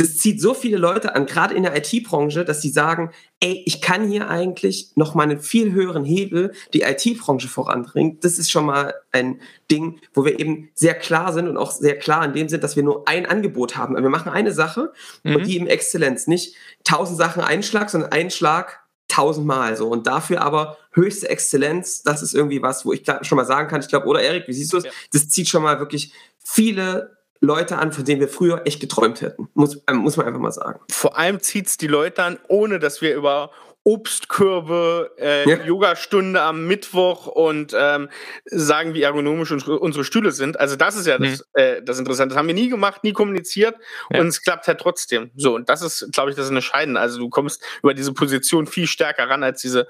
das 0.00 0.16
zieht 0.16 0.40
so 0.40 0.54
viele 0.54 0.78
Leute 0.78 1.14
an, 1.14 1.26
gerade 1.26 1.54
in 1.54 1.62
der 1.62 1.76
IT-Branche, 1.76 2.46
dass 2.46 2.62
sie 2.62 2.70
sagen, 2.70 3.10
ey, 3.38 3.62
ich 3.66 3.82
kann 3.82 4.08
hier 4.08 4.30
eigentlich 4.30 4.92
noch 4.94 5.14
mal 5.14 5.24
einen 5.24 5.40
viel 5.40 5.72
höheren 5.72 6.06
Hebel 6.06 6.54
die 6.72 6.80
IT-Branche 6.80 7.48
voranbringen. 7.48 8.18
Das 8.20 8.38
ist 8.38 8.50
schon 8.50 8.64
mal 8.64 8.94
ein 9.12 9.42
Ding, 9.70 10.00
wo 10.14 10.24
wir 10.24 10.40
eben 10.40 10.70
sehr 10.72 10.94
klar 10.94 11.34
sind 11.34 11.48
und 11.48 11.58
auch 11.58 11.70
sehr 11.70 11.98
klar 11.98 12.24
in 12.24 12.32
dem 12.32 12.48
Sinn, 12.48 12.62
dass 12.62 12.76
wir 12.76 12.82
nur 12.82 13.06
ein 13.06 13.26
Angebot 13.26 13.76
haben. 13.76 13.94
Wir 13.94 14.08
machen 14.08 14.32
eine 14.32 14.52
Sache 14.52 14.90
mhm. 15.22 15.36
und 15.36 15.46
die 15.46 15.58
im 15.58 15.66
Exzellenz. 15.66 16.26
Nicht 16.26 16.56
tausend 16.82 17.18
Sachen 17.18 17.42
einen 17.42 17.62
Schlag, 17.62 17.90
sondern 17.90 18.10
einen 18.10 18.30
Schlag 18.30 18.80
tausendmal 19.08 19.76
so. 19.76 19.88
Und 19.88 20.06
dafür 20.06 20.40
aber 20.40 20.78
höchste 20.92 21.28
Exzellenz, 21.28 22.02
das 22.02 22.22
ist 22.22 22.34
irgendwie 22.34 22.62
was, 22.62 22.86
wo 22.86 22.94
ich 22.94 23.02
schon 23.20 23.36
mal 23.36 23.44
sagen 23.44 23.68
kann, 23.68 23.82
ich 23.82 23.88
glaube, 23.88 24.06
oder 24.06 24.22
Erik, 24.22 24.48
wie 24.48 24.54
siehst 24.54 24.72
du 24.72 24.78
es? 24.78 24.84
Ja. 24.84 24.90
Das 25.12 25.28
zieht 25.28 25.50
schon 25.50 25.62
mal 25.62 25.78
wirklich 25.78 26.14
viele 26.42 27.19
Leute 27.40 27.78
an, 27.78 27.92
von 27.92 28.04
denen 28.04 28.20
wir 28.20 28.28
früher 28.28 28.62
echt 28.66 28.80
geträumt 28.80 29.22
hätten. 29.22 29.48
Muss, 29.54 29.82
äh, 29.86 29.94
muss 29.94 30.16
man 30.16 30.26
einfach 30.26 30.40
mal 30.40 30.52
sagen. 30.52 30.80
Vor 30.90 31.16
allem 31.18 31.40
zieht 31.40 31.66
es 31.66 31.76
die 31.78 31.86
Leute 31.86 32.22
an, 32.22 32.38
ohne 32.48 32.78
dass 32.78 33.00
wir 33.00 33.14
über 33.14 33.50
Obstkürbe, 33.82 35.10
äh, 35.18 35.48
ja. 35.48 35.64
Yogastunde 35.64 36.42
am 36.42 36.66
Mittwoch 36.66 37.26
und 37.26 37.74
ähm, 37.74 38.10
sagen, 38.44 38.92
wie 38.92 39.02
ergonomisch 39.02 39.50
unsere, 39.52 39.78
unsere 39.78 40.04
Stühle 40.04 40.32
sind. 40.32 40.60
Also 40.60 40.76
das 40.76 40.96
ist 40.96 41.06
ja 41.06 41.16
das, 41.16 41.38
mhm. 41.38 41.44
äh, 41.54 41.82
das 41.82 41.98
Interessante. 41.98 42.34
Das 42.34 42.38
haben 42.38 42.46
wir 42.46 42.54
nie 42.54 42.68
gemacht, 42.68 43.02
nie 43.04 43.14
kommuniziert 43.14 43.76
ja. 44.10 44.20
und 44.20 44.26
es 44.26 44.42
klappt 44.42 44.68
halt 44.68 44.80
trotzdem. 44.80 45.30
So, 45.34 45.54
und 45.54 45.70
das 45.70 45.80
ist, 45.80 46.12
glaube 46.12 46.28
ich, 46.28 46.36
das 46.36 46.50
Entscheidende. 46.50 47.00
Also 47.00 47.18
du 47.18 47.30
kommst 47.30 47.62
über 47.82 47.94
diese 47.94 48.12
Position 48.12 48.66
viel 48.66 48.86
stärker 48.86 49.30
ran 49.30 49.42
als 49.42 49.62
diese 49.62 49.88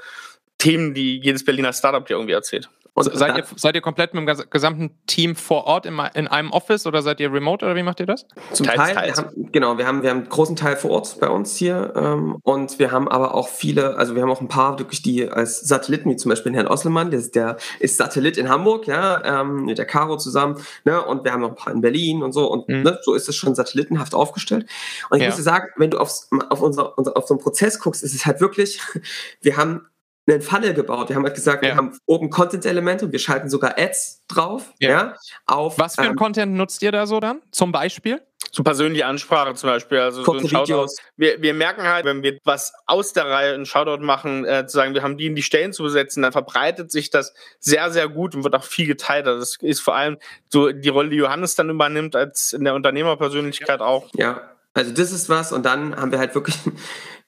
Themen, 0.59 0.95
die 0.95 1.19
jedes 1.19 1.45
Berliner 1.45 1.73
Startup 1.73 2.07
dir 2.07 2.15
irgendwie 2.15 2.35
erzählt. 2.35 2.71
Und 2.95 3.05
seid, 3.17 3.37
ihr, 3.37 3.45
seid 3.57 3.75
ihr 3.75 3.81
komplett 3.81 4.15
mit 4.15 4.29
dem 4.29 4.51
gesamten 4.51 4.99
Team 5.07 5.37
vor 5.37 5.65
Ort 5.65 5.87
in, 5.87 5.99
in, 6.15 6.27
einem 6.27 6.51
Office 6.51 6.87
oder 6.87 7.03
seid 7.03 7.21
ihr 7.21 7.33
remote 7.33 7.65
oder 7.65 7.77
wie 7.77 7.83
macht 7.83 8.01
ihr 8.01 8.07
das? 8.07 8.27
Zum 8.53 8.67
teils, 8.67 8.79
Teil, 8.79 8.95
teils. 8.95 9.19
Wir 9.19 9.25
haben, 9.25 9.53
genau, 9.53 9.79
wir 9.79 9.87
haben, 9.87 10.03
wir 10.03 10.11
haben 10.11 10.19
einen 10.19 10.29
großen 10.29 10.57
Teil 10.57 10.77
vor 10.77 10.91
Ort 10.91 11.19
bei 11.21 11.29
uns 11.29 11.57
hier 11.57 11.93
ähm, 11.97 12.37
und 12.43 12.79
wir 12.79 12.91
haben 12.91 13.09
aber 13.09 13.35
auch 13.35 13.49
viele, 13.49 13.97
also 13.97 14.15
wir 14.15 14.23
haben 14.23 14.31
auch 14.31 14.41
ein 14.41 14.49
paar 14.49 14.79
wirklich, 14.79 15.03
die 15.03 15.29
als 15.29 15.61
Satelliten, 15.61 16.11
wie 16.11 16.17
zum 16.17 16.31
Beispiel 16.31 16.53
Herrn 16.55 16.67
Osselmann, 16.67 17.11
der 17.11 17.21
ist, 17.21 17.35
der 17.35 17.57
ist 17.79 17.97
Satellit 17.97 18.37
in 18.37 18.49
Hamburg, 18.49 18.87
ja, 18.87 19.41
ähm, 19.41 19.65
mit 19.65 19.79
der 19.79 19.87
Caro 19.87 20.17
zusammen, 20.17 20.61
ne, 20.85 21.01
und 21.03 21.25
wir 21.25 21.33
haben 21.33 21.41
noch 21.41 21.51
ein 21.51 21.57
paar 21.57 21.73
in 21.73 21.81
Berlin 21.81 22.23
und 22.23 22.33
so 22.33 22.51
und 22.51 22.69
mhm. 22.69 22.83
ne, 22.83 22.99
so 23.03 23.15
ist 23.15 23.29
es 23.29 23.37
schon 23.37 23.55
satellitenhaft 23.55 24.15
aufgestellt. 24.15 24.67
Und 25.11 25.19
ich 25.19 25.23
ja. 25.23 25.29
muss 25.29 25.37
dir 25.37 25.43
sagen, 25.43 25.69
wenn 25.77 25.91
du 25.91 25.99
aufs, 25.99 26.29
auf, 26.51 26.61
unser, 26.61 26.99
unser, 26.99 27.17
auf 27.17 27.27
so 27.27 27.35
einen 27.35 27.43
Prozess 27.43 27.79
guckst, 27.79 28.03
ist 28.03 28.15
es 28.15 28.27
halt 28.27 28.41
wirklich, 28.41 28.81
wir 29.41 29.57
haben 29.57 29.87
einen 30.27 30.43
Funnel 30.43 30.75
gebaut. 30.75 31.09
Wir 31.09 31.17
haben 31.17 31.25
halt 31.25 31.35
gesagt, 31.35 31.65
ja. 31.65 31.71
wir 31.71 31.77
haben 31.77 31.99
oben 32.07 32.31
Content-Elemente 32.31 33.07
und 33.07 33.13
wir 33.13 33.19
schalten 33.19 33.49
sogar 33.49 33.79
Ads 33.79 34.23
drauf. 34.29 34.73
Ja. 34.79 34.89
ja 34.89 35.15
auf, 35.47 35.79
Was 35.79 35.97
für 35.97 36.03
ein 36.03 36.11
ähm, 36.11 36.17
Content 36.17 36.55
nutzt 36.55 36.83
ihr 36.83 36.93
da 36.93 37.07
so 37.07 37.21
dann? 37.21 37.43
Zum 37.51 37.73
Beispiel? 37.73 38.21
Zu 38.53 38.65
persönliche 38.65 39.07
Ansprache 39.07 39.55
zum 39.55 39.69
Beispiel. 39.69 39.99
Also 39.99 40.25
so 40.25 40.33
ein 40.33 40.49
Shoutout. 40.49 40.89
Wir, 41.17 41.41
wir 41.41 41.55
merken 41.55 41.83
halt, 41.83 42.05
wenn 42.05 42.23
wir 42.23 42.39
was 42.45 42.73
aus 42.87 43.13
der 43.13 43.27
Reihe 43.27 43.55
einen 43.55 43.65
Shoutout 43.65 44.03
machen, 44.03 44.45
äh, 44.45 44.67
zu 44.67 44.77
sagen, 44.77 44.95
wir 44.95 45.03
haben 45.03 45.17
die 45.17 45.27
in 45.27 45.37
die 45.37 45.43
Stellen 45.43 45.73
zu 45.73 45.85
besetzen, 45.85 46.23
dann 46.23 46.33
verbreitet 46.33 46.91
sich 46.91 47.11
das 47.11 47.33
sehr, 47.61 47.91
sehr 47.91 48.09
gut 48.09 48.35
und 48.35 48.43
wird 48.43 48.55
auch 48.57 48.65
viel 48.65 48.87
geteilt. 48.87 49.27
Also 49.27 49.41
das 49.41 49.57
ist 49.61 49.81
vor 49.81 49.95
allem 49.95 50.19
so 50.49 50.73
die 50.73 50.89
Rolle, 50.89 51.11
die 51.11 51.17
Johannes 51.17 51.55
dann 51.55 51.71
übernimmt, 51.71 52.17
als 52.17 52.53
in 52.53 52.65
der 52.65 52.75
Unternehmerpersönlichkeit 52.75 53.81
auch. 53.81 54.09
Ja, 54.15 54.51
also 54.75 54.93
das 54.93 55.13
ist 55.13 55.29
was 55.29 55.53
und 55.53 55.65
dann 55.65 55.95
haben 55.95 56.11
wir 56.11 56.19
halt 56.19 56.35
wirklich 56.35 56.57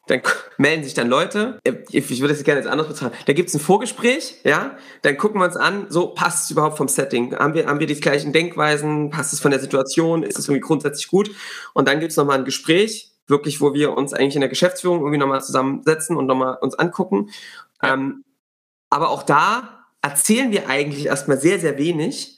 dann 0.06 0.20
melden 0.58 0.84
sich 0.84 0.94
dann 0.94 1.08
Leute, 1.08 1.58
äh, 1.64 1.74
ich 1.90 2.20
würde 2.20 2.34
das 2.34 2.44
gerne 2.44 2.60
jetzt 2.60 2.70
anders 2.70 2.88
bezahlen, 2.88 3.12
da 3.26 3.32
gibt 3.32 3.48
es 3.48 3.54
ein 3.54 3.60
Vorgespräch, 3.60 4.36
ja, 4.44 4.76
dann 5.02 5.16
gucken 5.16 5.40
wir 5.40 5.44
uns 5.44 5.56
an, 5.56 5.86
so 5.88 6.08
passt 6.08 6.44
es 6.44 6.50
überhaupt 6.50 6.76
vom 6.76 6.88
Setting, 6.88 7.36
haben 7.36 7.54
wir, 7.54 7.66
haben 7.66 7.80
wir 7.80 7.86
die 7.86 8.00
gleichen 8.00 8.32
Denkweisen, 8.32 9.10
passt 9.10 9.32
es 9.32 9.40
von 9.40 9.50
der 9.50 9.60
Situation, 9.60 10.22
ist 10.22 10.38
es 10.38 10.48
irgendwie 10.48 10.66
grundsätzlich 10.66 11.08
gut? 11.08 11.30
Und 11.74 11.88
dann 11.88 12.00
gibt 12.00 12.10
es 12.10 12.16
nochmal 12.16 12.38
ein 12.38 12.44
Gespräch, 12.44 13.12
wirklich, 13.26 13.60
wo 13.60 13.74
wir 13.74 13.96
uns 13.96 14.12
eigentlich 14.12 14.34
in 14.34 14.40
der 14.40 14.50
Geschäftsführung 14.50 15.00
irgendwie 15.00 15.18
nochmal 15.18 15.42
zusammensetzen 15.42 16.16
und 16.16 16.26
nochmal 16.26 16.58
uns 16.60 16.74
angucken, 16.74 17.30
ähm, 17.82 18.24
aber 18.90 19.10
auch 19.10 19.22
da 19.22 19.86
erzählen 20.02 20.50
wir 20.50 20.68
eigentlich 20.68 21.06
erstmal 21.06 21.38
sehr, 21.38 21.60
sehr 21.60 21.78
wenig, 21.78 22.31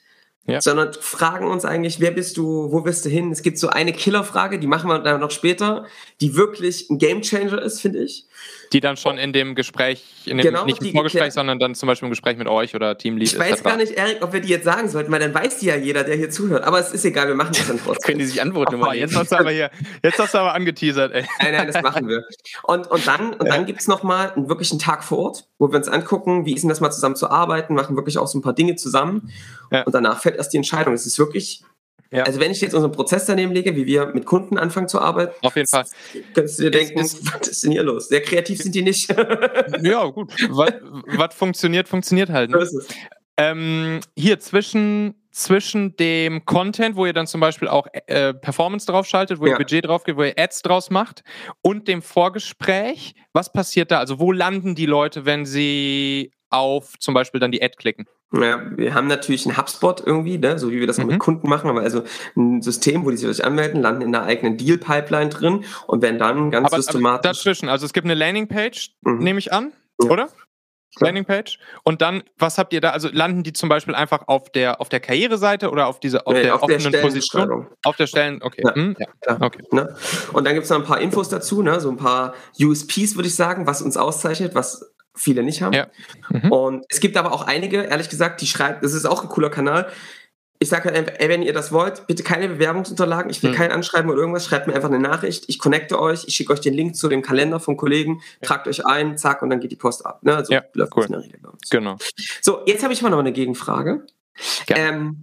ja. 0.46 0.60
sondern 0.60 0.92
fragen 0.92 1.46
uns 1.46 1.64
eigentlich, 1.64 2.00
wer 2.00 2.10
bist 2.10 2.36
du, 2.36 2.70
wo 2.70 2.84
wirst 2.84 3.04
du 3.04 3.08
hin? 3.08 3.30
Es 3.30 3.42
gibt 3.42 3.58
so 3.58 3.68
eine 3.68 3.92
Killerfrage, 3.92 4.58
die 4.58 4.66
machen 4.66 4.88
wir 4.88 4.98
dann 4.98 5.20
noch 5.20 5.30
später, 5.30 5.86
die 6.20 6.36
wirklich 6.36 6.90
ein 6.90 6.98
Gamechanger 6.98 7.60
ist, 7.62 7.80
finde 7.80 8.00
ich. 8.00 8.26
Die 8.72 8.80
dann 8.80 8.96
schon 8.96 9.18
in 9.18 9.32
dem 9.32 9.54
Gespräch, 9.54 10.04
in 10.24 10.38
dem, 10.38 10.44
genau, 10.44 10.64
nicht 10.64 10.82
im 10.82 10.92
Vorgespräch, 10.92 11.20
geklärt. 11.20 11.32
sondern 11.32 11.58
dann 11.58 11.74
zum 11.74 11.86
Beispiel 11.86 12.06
im 12.06 12.10
Gespräch 12.10 12.36
mit 12.36 12.48
euch 12.48 12.74
oder 12.74 12.98
Teamlead. 12.98 13.32
Ich 13.32 13.38
weiß 13.38 13.62
gar 13.62 13.76
nicht, 13.76 13.92
Erik, 13.92 14.18
ob 14.22 14.32
wir 14.32 14.40
die 14.40 14.48
jetzt 14.48 14.64
sagen 14.64 14.88
sollten, 14.88 15.12
weil 15.12 15.20
dann 15.20 15.32
weiß 15.32 15.58
die 15.58 15.66
ja 15.66 15.76
jeder, 15.76 16.02
der 16.02 16.16
hier 16.16 16.30
zuhört. 16.30 16.64
Aber 16.64 16.80
es 16.80 16.92
ist 16.92 17.04
egal, 17.04 17.28
wir 17.28 17.34
machen 17.34 17.52
das 17.56 17.68
dann 17.68 17.78
trotzdem. 17.78 18.02
Können 18.04 18.18
die 18.18 18.24
sich 18.24 18.42
antworten? 18.42 18.82
Oh, 18.82 18.92
jetzt, 18.92 19.14
hast 19.16 19.32
du 19.32 19.36
aber 19.36 19.50
hier, 19.50 19.70
jetzt 20.02 20.18
hast 20.18 20.34
du 20.34 20.38
aber 20.38 20.54
angeteasert, 20.54 21.12
ey. 21.12 21.24
Nein, 21.40 21.52
nein, 21.52 21.66
das 21.70 21.82
machen 21.82 22.08
wir. 22.08 22.24
Und, 22.62 22.90
und 22.90 23.06
dann, 23.06 23.34
und 23.34 23.46
ja. 23.46 23.54
dann 23.54 23.66
gibt 23.66 23.80
es 23.80 23.86
nochmal 23.86 24.32
wirklich 24.34 24.70
einen 24.70 24.80
Tag 24.80 25.04
vor 25.04 25.18
Ort, 25.18 25.46
wo 25.58 25.70
wir 25.70 25.76
uns 25.76 25.88
angucken, 25.88 26.46
wie 26.46 26.54
ist 26.54 26.62
denn 26.62 26.68
das 26.68 26.80
mal 26.80 26.90
zusammen 26.90 27.16
zu 27.16 27.30
arbeiten, 27.30 27.74
machen 27.74 27.96
wirklich 27.96 28.18
auch 28.18 28.26
so 28.26 28.38
ein 28.38 28.42
paar 28.42 28.54
Dinge 28.54 28.76
zusammen. 28.76 29.32
Ja. 29.70 29.82
Und 29.82 29.94
danach 29.94 30.20
fällt 30.20 30.36
erst 30.36 30.52
die 30.52 30.56
Entscheidung. 30.56 30.94
Es 30.94 31.06
ist 31.06 31.18
wirklich 31.18 31.62
ja. 32.11 32.23
Also 32.25 32.40
wenn 32.40 32.50
ich 32.52 32.61
jetzt 32.61 32.75
unseren 32.75 32.92
Prozess 32.92 33.26
daneben 33.26 33.52
lege, 33.52 33.75
wie 33.75 33.87
wir 33.87 34.06
mit 34.06 34.25
Kunden 34.25 34.56
anfangen 34.56 34.88
zu 34.88 35.00
arbeiten, 35.00 35.34
auf 35.42 35.56
jeden 35.56 35.68
Fall. 35.68 35.84
Könntest 36.34 36.58
du 36.58 36.64
dir 36.64 36.70
denken, 36.70 37.00
ist, 37.00 37.25
was 37.40 37.49
ist 37.49 37.64
denn 37.64 37.73
hier 37.73 37.82
los? 37.82 38.08
Sehr 38.08 38.23
kreativ 38.23 38.62
sind 38.62 38.75
die 38.75 38.82
nicht. 38.82 39.08
ja, 39.82 40.04
gut. 40.06 40.32
Was, 40.50 41.34
funktioniert, 41.34 41.88
funktioniert 41.88 42.30
halt. 42.30 42.50
Ne? 42.50 42.64
So 42.66 42.80
ähm, 43.37 44.00
hier 44.16 44.38
zwischen, 44.38 45.14
zwischen 45.30 45.96
dem 45.96 46.44
Content, 46.44 46.96
wo 46.96 47.06
ihr 47.06 47.12
dann 47.12 47.26
zum 47.26 47.40
Beispiel 47.40 47.68
auch 47.68 47.87
äh, 48.06 48.32
Performance 48.34 48.87
draufschaltet, 48.87 49.40
wo 49.40 49.46
ja. 49.46 49.52
ihr 49.52 49.58
Budget 49.58 49.87
drauf 49.87 50.04
geht, 50.04 50.16
wo 50.16 50.23
ihr 50.23 50.34
Ads 50.38 50.62
draus 50.62 50.90
macht, 50.90 51.25
und 51.62 51.88
dem 51.88 52.02
Vorgespräch, 52.02 53.14
was 53.32 53.52
passiert 53.52 53.90
da? 53.90 53.99
Also 53.99 54.20
wo 54.20 54.32
landen 54.32 54.75
die 54.75 54.87
Leute, 54.87 55.25
wenn 55.25 55.46
sie 55.46 56.32
auf 56.50 56.99
zum 57.00 57.14
Beispiel 57.14 57.40
dann 57.40 57.50
die 57.50 57.62
Ad 57.62 57.75
klicken? 57.76 58.06
Ja, 58.40 58.62
wir 58.76 58.94
haben 58.94 59.06
natürlich 59.06 59.46
einen 59.46 59.56
HubSpot 59.56 60.02
irgendwie, 60.04 60.38
ne, 60.38 60.58
so 60.58 60.70
wie 60.70 60.80
wir 60.80 60.86
das 60.86 60.98
mhm. 60.98 61.06
mit 61.06 61.18
Kunden 61.18 61.48
machen, 61.48 61.70
aber 61.70 61.82
also 61.82 62.02
ein 62.36 62.62
System, 62.62 63.04
wo 63.04 63.10
die 63.10 63.16
sich 63.16 63.44
anmelden, 63.44 63.80
landen 63.80 64.02
in 64.02 64.14
einer 64.14 64.24
eigenen 64.24 64.56
Deal-Pipeline 64.56 65.30
drin 65.30 65.64
und 65.86 66.02
werden 66.02 66.18
dann 66.18 66.50
ganz 66.50 66.68
aber, 66.68 66.76
systematisch. 66.76 67.26
Aber 67.26 67.34
dazwischen, 67.34 67.68
also 67.68 67.86
es 67.86 67.92
gibt 67.92 68.06
eine 68.06 68.14
Landingpage, 68.14 68.92
mhm. 69.02 69.18
nehme 69.18 69.38
ich 69.38 69.52
an, 69.52 69.72
ja. 70.02 70.10
oder? 70.10 70.28
Landingpage. 71.00 71.58
Und 71.82 72.02
dann, 72.02 72.22
was 72.38 72.58
habt 72.58 72.72
ihr 72.72 72.80
da? 72.80 72.90
Also 72.90 73.08
landen 73.10 73.42
die 73.42 73.52
zum 73.52 73.68
Beispiel 73.68 73.94
einfach 73.94 74.28
auf 74.28 74.50
der 74.50 74.80
auf 74.80 74.88
der 74.88 75.00
Karriereseite 75.00 75.70
oder 75.70 75.86
auf 75.86 76.00
dieser 76.00 76.26
auf 76.26 76.34
nee, 76.34 76.42
der 76.42 76.54
auf 76.54 76.62
offenen 76.62 76.92
der 76.92 77.00
Position? 77.00 77.66
Auf 77.84 77.96
der 77.96 78.06
Stellen, 78.06 78.40
okay. 78.42 78.62
Ja, 78.64 78.74
hm? 78.74 78.96
ja. 78.98 79.36
okay. 79.40 79.62
Ne? 79.72 79.94
Und 80.32 80.44
dann 80.44 80.54
gibt 80.54 80.64
es 80.64 80.70
noch 80.70 80.78
ein 80.78 80.84
paar 80.84 81.00
Infos 81.00 81.28
dazu, 81.28 81.62
ne? 81.62 81.80
so 81.80 81.90
ein 81.90 81.96
paar 81.96 82.34
USPs, 82.60 83.16
würde 83.16 83.28
ich 83.28 83.34
sagen, 83.34 83.66
was 83.66 83.82
uns 83.82 83.96
auszeichnet, 83.96 84.54
was 84.54 84.93
viele 85.14 85.42
nicht 85.42 85.62
haben. 85.62 85.75
Ja. 85.75 85.87
Mhm. 86.28 86.52
Und 86.52 86.87
es 86.88 87.00
gibt 87.00 87.16
aber 87.16 87.33
auch 87.33 87.47
einige, 87.47 87.83
ehrlich 87.83 88.09
gesagt, 88.09 88.40
die 88.40 88.47
schreiben, 88.47 88.78
das 88.83 88.92
ist 88.92 89.04
auch 89.04 89.23
ein 89.23 89.28
cooler 89.28 89.50
Kanal. 89.50 89.90
Ich 90.61 90.68
sage 90.68 90.85
halt 90.85 90.97
einfach, 90.97 91.14
ey, 91.18 91.28
wenn 91.28 91.42
ihr 91.42 91.52
das 91.52 91.73
wollt, 91.73 92.06
bitte 92.06 92.23
keine 92.23 92.49
Bewerbungsunterlagen, 92.49 93.30
ich 93.30 93.42
will 93.42 93.50
mhm. 93.50 93.56
kein 93.56 93.73
Anschreiben 93.73 94.11
oder 94.11 94.21
irgendwas, 94.21 94.47
schreibt 94.47 94.66
mir 94.66 94.75
einfach 94.75 94.88
eine 94.88 95.00
Nachricht, 95.00 95.44
ich 95.49 95.59
connecte 95.59 96.00
euch, 96.00 96.25
ich 96.26 96.35
schicke 96.35 96.52
euch 96.52 96.61
den 96.61 96.75
Link 96.75 96.97
zu 96.97 97.09
dem 97.09 97.23
Kalender 97.23 97.61
vom 97.61 97.76
Kollegen, 97.76 98.21
ja. 98.40 98.49
tragt 98.49 98.66
euch 98.68 98.87
ein, 98.87 99.18
zack, 99.18 99.42
und 99.42 99.50
dann 99.50 99.61
geht 99.61 99.73
die 99.73 99.76
Post 99.76 100.06
ab. 100.06 100.23
Ne? 100.23 100.35
Also 100.37 100.52
ja, 100.52 100.62
läuft 100.73 100.97
cool. 100.97 101.04
in 101.04 101.12
der 101.12 101.23
Regel 101.23 101.38
bei 101.42 101.50
uns. 101.50 101.71
Genau. 101.71 101.97
So, 102.40 102.62
jetzt 102.66 102.83
habe 102.83 102.92
ich 102.92 103.02
mal 103.02 103.11
noch 103.11 103.18
eine 103.18 103.33
Gegenfrage. 103.33 104.06
Ähm, 104.68 105.23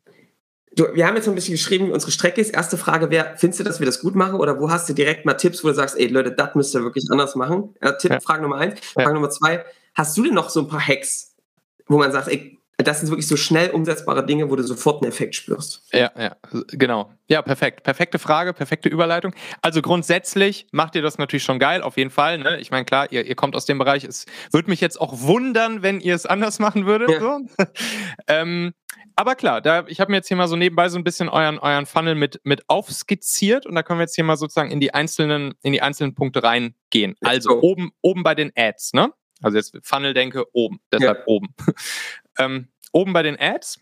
Du, 0.74 0.86
wir 0.93 1.05
haben 1.05 1.15
jetzt 1.15 1.25
so 1.25 1.31
ein 1.31 1.36
bisschen 1.36 1.55
geschrieben, 1.55 1.88
wie 1.88 1.91
unsere 1.91 2.13
Strecke 2.13 2.39
ist. 2.39 2.55
Erste 2.55 2.77
Frage 2.77 3.10
wäre, 3.10 3.33
findest 3.36 3.60
du, 3.60 3.63
dass 3.65 3.79
wir 3.79 3.86
das 3.86 4.00
gut 4.00 4.15
machen 4.15 4.36
oder 4.36 4.57
wo 4.60 4.71
hast 4.71 4.88
du 4.88 4.93
direkt 4.93 5.25
mal 5.25 5.33
Tipps, 5.33 5.63
wo 5.63 5.67
du 5.67 5.74
sagst, 5.74 5.98
ey 6.00 6.07
Leute, 6.07 6.31
das 6.31 6.55
müsst 6.55 6.74
ihr 6.74 6.81
wirklich 6.81 7.05
anders 7.12 7.36
machen? 7.36 7.75
Äh, 7.81 7.98
Tipp. 7.98 8.24
Frage 8.24 8.41
Nummer 8.41 8.55
eins. 8.57 8.79
Frage 8.79 9.13
Nummer 9.13 9.29
zwei, 9.29 9.65
hast 9.93 10.17
du 10.17 10.24
denn 10.24 10.33
noch 10.33 10.50
so 10.50 10.62
ein 10.62 10.67
paar 10.67 10.86
Hacks, 10.86 11.36
wo 11.88 11.98
man 11.98 12.12
sagt, 12.12 12.27
ey, 12.27 12.57
das 12.83 13.00
sind 13.00 13.10
wirklich 13.10 13.27
so 13.27 13.38
schnell 13.38 13.71
umsetzbare 13.71 14.25
Dinge, 14.25 14.50
wo 14.50 14.55
du 14.55 14.63
sofort 14.63 15.01
einen 15.01 15.12
Effekt 15.12 15.36
spürst. 15.36 15.83
Ja, 15.93 16.12
ja, 16.17 16.36
genau. 16.67 17.12
Ja, 17.27 17.41
perfekt. 17.41 17.83
Perfekte 17.83 18.19
Frage, 18.19 18.53
perfekte 18.53 18.89
Überleitung. 18.89 19.33
Also 19.62 19.81
grundsätzlich 19.81 20.67
macht 20.71 20.95
ihr 20.95 21.01
das 21.01 21.17
natürlich 21.17 21.43
schon 21.43 21.60
geil, 21.60 21.81
auf 21.81 21.98
jeden 21.98 22.10
Fall. 22.10 22.38
Ne? 22.39 22.60
Ich 22.60 22.71
meine, 22.71 22.86
klar, 22.86 23.12
ihr, 23.12 23.25
ihr 23.25 23.36
kommt 23.36 23.55
aus 23.55 23.65
dem 23.65 23.77
Bereich. 23.77 24.03
Es 24.03 24.25
würde 24.51 24.69
mich 24.69 24.81
jetzt 24.81 25.00
auch 25.00 25.21
wundern, 25.21 25.83
wenn 25.83 26.00
ihr 26.00 26.15
es 26.15 26.25
anders 26.25 26.60
machen 26.60 26.86
würdet. 26.86 27.10
Ja. 27.10 27.19
So. 27.19 27.39
ähm, 28.27 28.74
aber 29.15 29.36
klar, 29.36 29.62
da, 29.62 29.86
ich 29.88 30.00
habe 30.00 30.12
mir 30.12 30.17
jetzt 30.17 30.27
hier 30.27 30.38
mal 30.38 30.48
so 30.48 30.55
nebenbei 30.55 30.89
so 30.89 30.98
ein 30.98 31.03
bisschen 31.03 31.29
euren, 31.29 31.60
euren 31.60 31.86
Funnel 31.86 32.15
mit, 32.15 32.39
mit 32.43 32.67
aufskizziert 32.69 33.65
und 33.65 33.75
da 33.75 33.83
können 33.83 34.00
wir 34.00 34.03
jetzt 34.03 34.15
hier 34.15 34.24
mal 34.24 34.38
sozusagen 34.38 34.71
in 34.71 34.79
die 34.79 34.93
einzelnen, 34.93 35.53
in 35.62 35.74
die 35.74 35.81
einzelnen 35.81 36.15
Punkte 36.15 36.43
reingehen. 36.43 37.15
Also 37.21 37.62
oben, 37.62 37.91
oben 38.01 38.24
bei 38.24 38.36
den 38.36 38.51
Ads, 38.55 38.93
ne? 38.93 39.12
Also 39.41 39.57
jetzt 39.57 39.77
Funnel 39.83 40.13
denke 40.13 40.45
oben, 40.53 40.79
deshalb 40.91 41.19
ja. 41.19 41.24
oben. 41.27 41.48
ähm, 42.38 42.67
oben 42.91 43.13
bei 43.13 43.24
den 43.24 43.39
Ads 43.39 43.79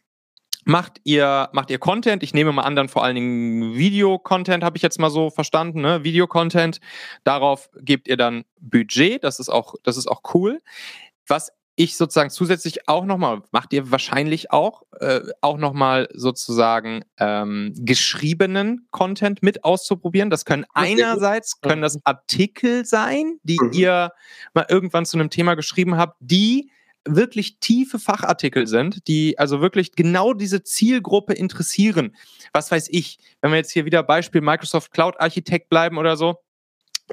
macht 0.66 1.02
ihr, 1.04 1.50
macht 1.54 1.70
ihr 1.72 1.80
Content. 1.80 2.24
Ich 2.24 2.34
nehme 2.34 2.52
mal 2.52 2.64
an, 2.64 2.76
dann 2.76 2.90
vor 2.90 3.04
allen 3.04 3.16
Dingen 3.16 3.76
Video-Content, 3.76 4.64
habe 4.64 4.78
ich 4.78 4.84
jetzt 4.84 5.00
mal 5.00 5.10
so 5.10 5.30
verstanden, 5.30 5.82
ne? 5.82 6.04
Video-Content. 6.04 6.80
Darauf 7.24 7.70
gebt 7.82 8.08
ihr 8.08 8.18
dann 8.18 8.46
Budget. 8.60 9.24
Das 9.24 9.40
ist 9.40 9.50
auch, 9.50 9.76
das 9.84 9.98
ist 9.98 10.08
auch 10.08 10.22
cool. 10.34 10.60
Was 11.28 11.52
ich 11.80 11.96
sozusagen 11.96 12.30
zusätzlich 12.30 12.90
auch 12.90 13.06
nochmal, 13.06 13.42
macht 13.52 13.72
ihr 13.72 13.90
wahrscheinlich 13.90 14.52
auch, 14.52 14.84
äh, 15.00 15.22
auch 15.40 15.58
nochmal 15.58 16.10
sozusagen 16.14 17.06
ähm, 17.18 17.74
geschriebenen 17.74 18.86
Content 18.92 19.42
mit 19.42 19.64
auszuprobieren. 19.64 20.30
Das 20.30 20.44
können 20.44 20.66
einerseits, 20.74 21.62
können 21.62 21.82
das 21.82 21.98
Artikel 22.04 22.84
sein, 22.84 23.40
die 23.44 23.58
mhm. 23.62 23.72
ihr 23.72 24.12
mal 24.54 24.66
irgendwann 24.68 25.06
zu 25.06 25.18
einem 25.18 25.30
Thema 25.30 25.56
geschrieben 25.56 25.96
habt, 25.96 26.18
die 26.20 26.70
wirklich 27.06 27.60
tiefe 27.62 27.98
Fachartikel 27.98 28.68
sind, 28.68 29.08
die 29.08 29.40
also 29.40 29.62
wirklich 29.62 29.94
genau 29.94 30.34
diese 30.34 30.64
Zielgruppe 30.64 31.32
interessieren. 31.32 32.14
Was 32.52 32.70
weiß 32.72 32.90
ich, 32.90 33.20
wenn 33.40 33.52
wir 33.52 33.58
jetzt 33.58 33.72
hier 33.72 33.86
wieder 33.86 34.04
Beispiel 34.04 34.42
Microsoft 34.42 34.92
Cloud 34.92 35.16
Architekt 35.18 35.70
bleiben 35.70 35.98
oder 35.98 36.18
so, 36.18 36.40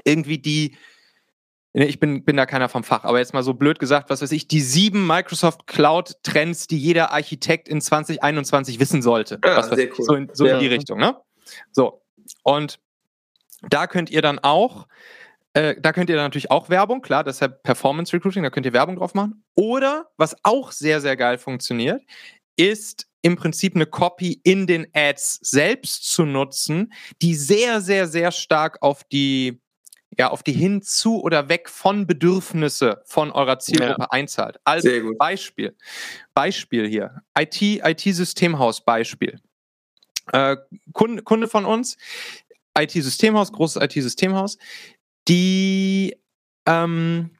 irgendwie 0.04 0.38
die 0.38 0.76
ich 1.84 2.00
bin, 2.00 2.24
bin 2.24 2.36
da 2.36 2.46
keiner 2.46 2.70
vom 2.70 2.84
Fach, 2.84 3.04
aber 3.04 3.18
jetzt 3.18 3.34
mal 3.34 3.42
so 3.42 3.52
blöd 3.52 3.78
gesagt, 3.78 4.08
was 4.08 4.22
weiß 4.22 4.32
ich, 4.32 4.48
die 4.48 4.62
sieben 4.62 5.06
Microsoft 5.06 5.66
Cloud 5.66 6.14
Trends, 6.22 6.66
die 6.66 6.78
jeder 6.78 7.12
Architekt 7.12 7.68
in 7.68 7.82
2021 7.82 8.80
wissen 8.80 9.02
sollte. 9.02 9.38
Ja, 9.44 9.58
was 9.58 9.68
sehr 9.68 9.88
cool. 9.88 10.04
So, 10.04 10.14
in, 10.14 10.30
so 10.32 10.46
ja. 10.46 10.54
in 10.54 10.60
die 10.60 10.68
Richtung, 10.68 10.98
ne? 10.98 11.16
So. 11.72 12.02
Und 12.42 12.78
da 13.68 13.86
könnt 13.86 14.08
ihr 14.08 14.22
dann 14.22 14.38
auch, 14.38 14.86
äh, 15.52 15.74
da 15.78 15.92
könnt 15.92 16.08
ihr 16.08 16.16
dann 16.16 16.24
natürlich 16.24 16.50
auch 16.50 16.70
Werbung, 16.70 17.02
klar, 17.02 17.24
deshalb 17.24 17.62
Performance 17.62 18.12
Recruiting, 18.14 18.42
da 18.42 18.50
könnt 18.50 18.64
ihr 18.64 18.72
Werbung 18.72 18.96
drauf 18.96 19.12
machen. 19.12 19.44
Oder, 19.54 20.06
was 20.16 20.34
auch 20.44 20.72
sehr, 20.72 21.02
sehr 21.02 21.16
geil 21.16 21.36
funktioniert, 21.36 22.00
ist 22.56 23.06
im 23.20 23.36
Prinzip 23.36 23.74
eine 23.74 23.86
Copy 23.86 24.40
in 24.44 24.66
den 24.66 24.86
Ads 24.94 25.40
selbst 25.42 26.10
zu 26.10 26.24
nutzen, 26.24 26.92
die 27.20 27.34
sehr, 27.34 27.82
sehr, 27.82 28.06
sehr 28.06 28.32
stark 28.32 28.78
auf 28.80 29.04
die 29.04 29.60
ja, 30.18 30.30
auf 30.30 30.42
die 30.42 30.52
hinzu 30.52 31.22
oder 31.22 31.48
weg 31.48 31.68
von 31.68 32.06
Bedürfnisse 32.06 33.02
von 33.04 33.30
eurer 33.30 33.58
Zielgruppe 33.58 34.02
ja. 34.02 34.10
einzahlt. 34.10 34.58
Also 34.64 34.88
Beispiel. 35.18 35.76
Beispiel 36.34 36.88
hier. 36.88 37.22
IT, 37.38 37.60
IT-Systemhaus 37.60 38.84
Beispiel. 38.84 39.40
Äh, 40.32 40.56
Kunde, 40.92 41.22
Kunde 41.22 41.48
von 41.48 41.64
uns, 41.64 41.96
IT-Systemhaus, 42.76 43.52
großes 43.52 43.82
IT-Systemhaus, 43.82 44.58
die 45.28 46.16
ähm, 46.66 47.30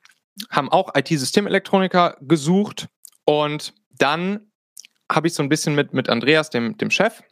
haben 0.50 0.70
auch 0.70 0.94
IT-Systemelektroniker 0.94 2.16
gesucht 2.20 2.88
und 3.24 3.74
dann 3.98 4.52
habe 5.10 5.28
ich 5.28 5.34
so 5.34 5.42
ein 5.42 5.48
bisschen 5.48 5.74
mit, 5.74 5.94
mit 5.94 6.08
Andreas, 6.08 6.50
dem, 6.50 6.76
dem 6.76 6.90
Chef 6.90 7.22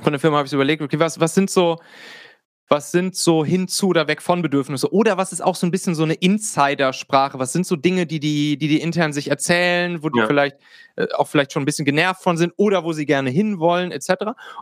von 0.00 0.12
der 0.12 0.20
Firma, 0.20 0.38
habe 0.38 0.46
ich 0.46 0.50
so 0.50 0.56
überlegt, 0.56 0.82
okay, 0.82 0.98
was, 0.98 1.20
was 1.20 1.34
sind 1.34 1.50
so 1.50 1.78
was 2.70 2.92
sind 2.92 3.16
so 3.16 3.44
hinzu 3.44 3.88
oder 3.88 4.06
weg 4.06 4.22
von 4.22 4.42
Bedürfnisse? 4.42 4.92
Oder 4.94 5.16
was 5.16 5.32
ist 5.32 5.40
auch 5.40 5.56
so 5.56 5.66
ein 5.66 5.72
bisschen 5.72 5.96
so 5.96 6.04
eine 6.04 6.14
Insidersprache? 6.14 7.40
Was 7.40 7.52
sind 7.52 7.66
so 7.66 7.74
Dinge, 7.74 8.06
die 8.06 8.20
die, 8.20 8.56
die, 8.56 8.68
die 8.68 8.80
intern 8.80 9.12
sich 9.12 9.28
erzählen, 9.28 10.04
wo 10.04 10.08
die 10.08 10.20
ja. 10.20 10.26
vielleicht 10.28 10.56
äh, 10.94 11.08
auch 11.14 11.26
vielleicht 11.26 11.52
schon 11.52 11.64
ein 11.64 11.66
bisschen 11.66 11.84
genervt 11.84 12.22
von 12.22 12.36
sind 12.36 12.54
oder 12.56 12.84
wo 12.84 12.92
sie 12.92 13.06
gerne 13.06 13.28
hinwollen, 13.28 13.90
etc. 13.90 14.10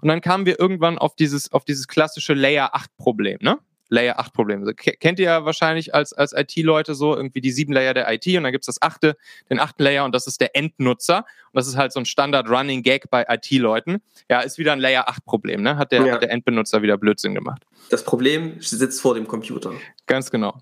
Und 0.01 0.09
dann 0.09 0.23
kamen 0.23 0.47
wir 0.47 0.59
irgendwann 0.59 0.97
auf 0.97 1.17
dieses, 1.17 1.53
auf 1.53 1.67
dieses 1.67 1.87
klassische 1.87 2.33
Layer 2.33 2.71
8 2.73 2.97
Problem, 2.97 3.39
ne? 3.43 3.59
Layer 3.89 4.19
8 4.19 4.33
Probleme. 4.33 4.75
Kennt 4.75 5.19
ihr 5.19 5.27
ja 5.27 5.45
wahrscheinlich 5.45 5.95
als, 5.95 6.13
als 6.13 6.33
IT-Leute 6.33 6.95
so 6.95 7.17
irgendwie 7.17 7.41
die 7.41 7.51
sieben 7.51 7.73
Layer 7.73 7.95
der 7.95 8.13
IT 8.13 8.27
und 8.27 8.43
dann 8.43 8.53
gibt's 8.53 8.67
das 8.67 8.83
achte, 8.83 9.17
den 9.51 9.59
achten 9.59 9.83
Layer 9.83 10.05
und 10.05 10.15
das 10.15 10.27
ist 10.27 10.41
der 10.41 10.55
Endnutzer. 10.55 11.19
Und 11.19 11.55
das 11.55 11.67
ist 11.67 11.77
halt 11.77 11.93
so 11.93 12.01
ein 12.01 12.07
Standard-Running 12.07 12.83
Gag 12.83 13.11
bei 13.11 13.25
IT-Leuten. 13.29 14.03
Ja, 14.31 14.41
ist 14.41 14.59
wieder 14.59 14.73
ein 14.73 14.81
Layer 14.81 15.09
8 15.09 15.25
Problem, 15.25 15.63
ne? 15.63 15.77
Hat 15.77 15.93
der, 15.93 16.05
ja. 16.05 16.15
hat 16.15 16.23
der 16.23 16.31
Endbenutzer 16.31 16.83
wieder 16.83 16.99
Blödsinn 16.99 17.35
gemacht. 17.35 17.63
Das 17.91 18.05
Problem 18.05 18.61
sitzt 18.61 19.01
vor 19.01 19.15
dem 19.15 19.27
Computer. 19.27 19.73
Ganz 20.07 20.31
genau. 20.31 20.61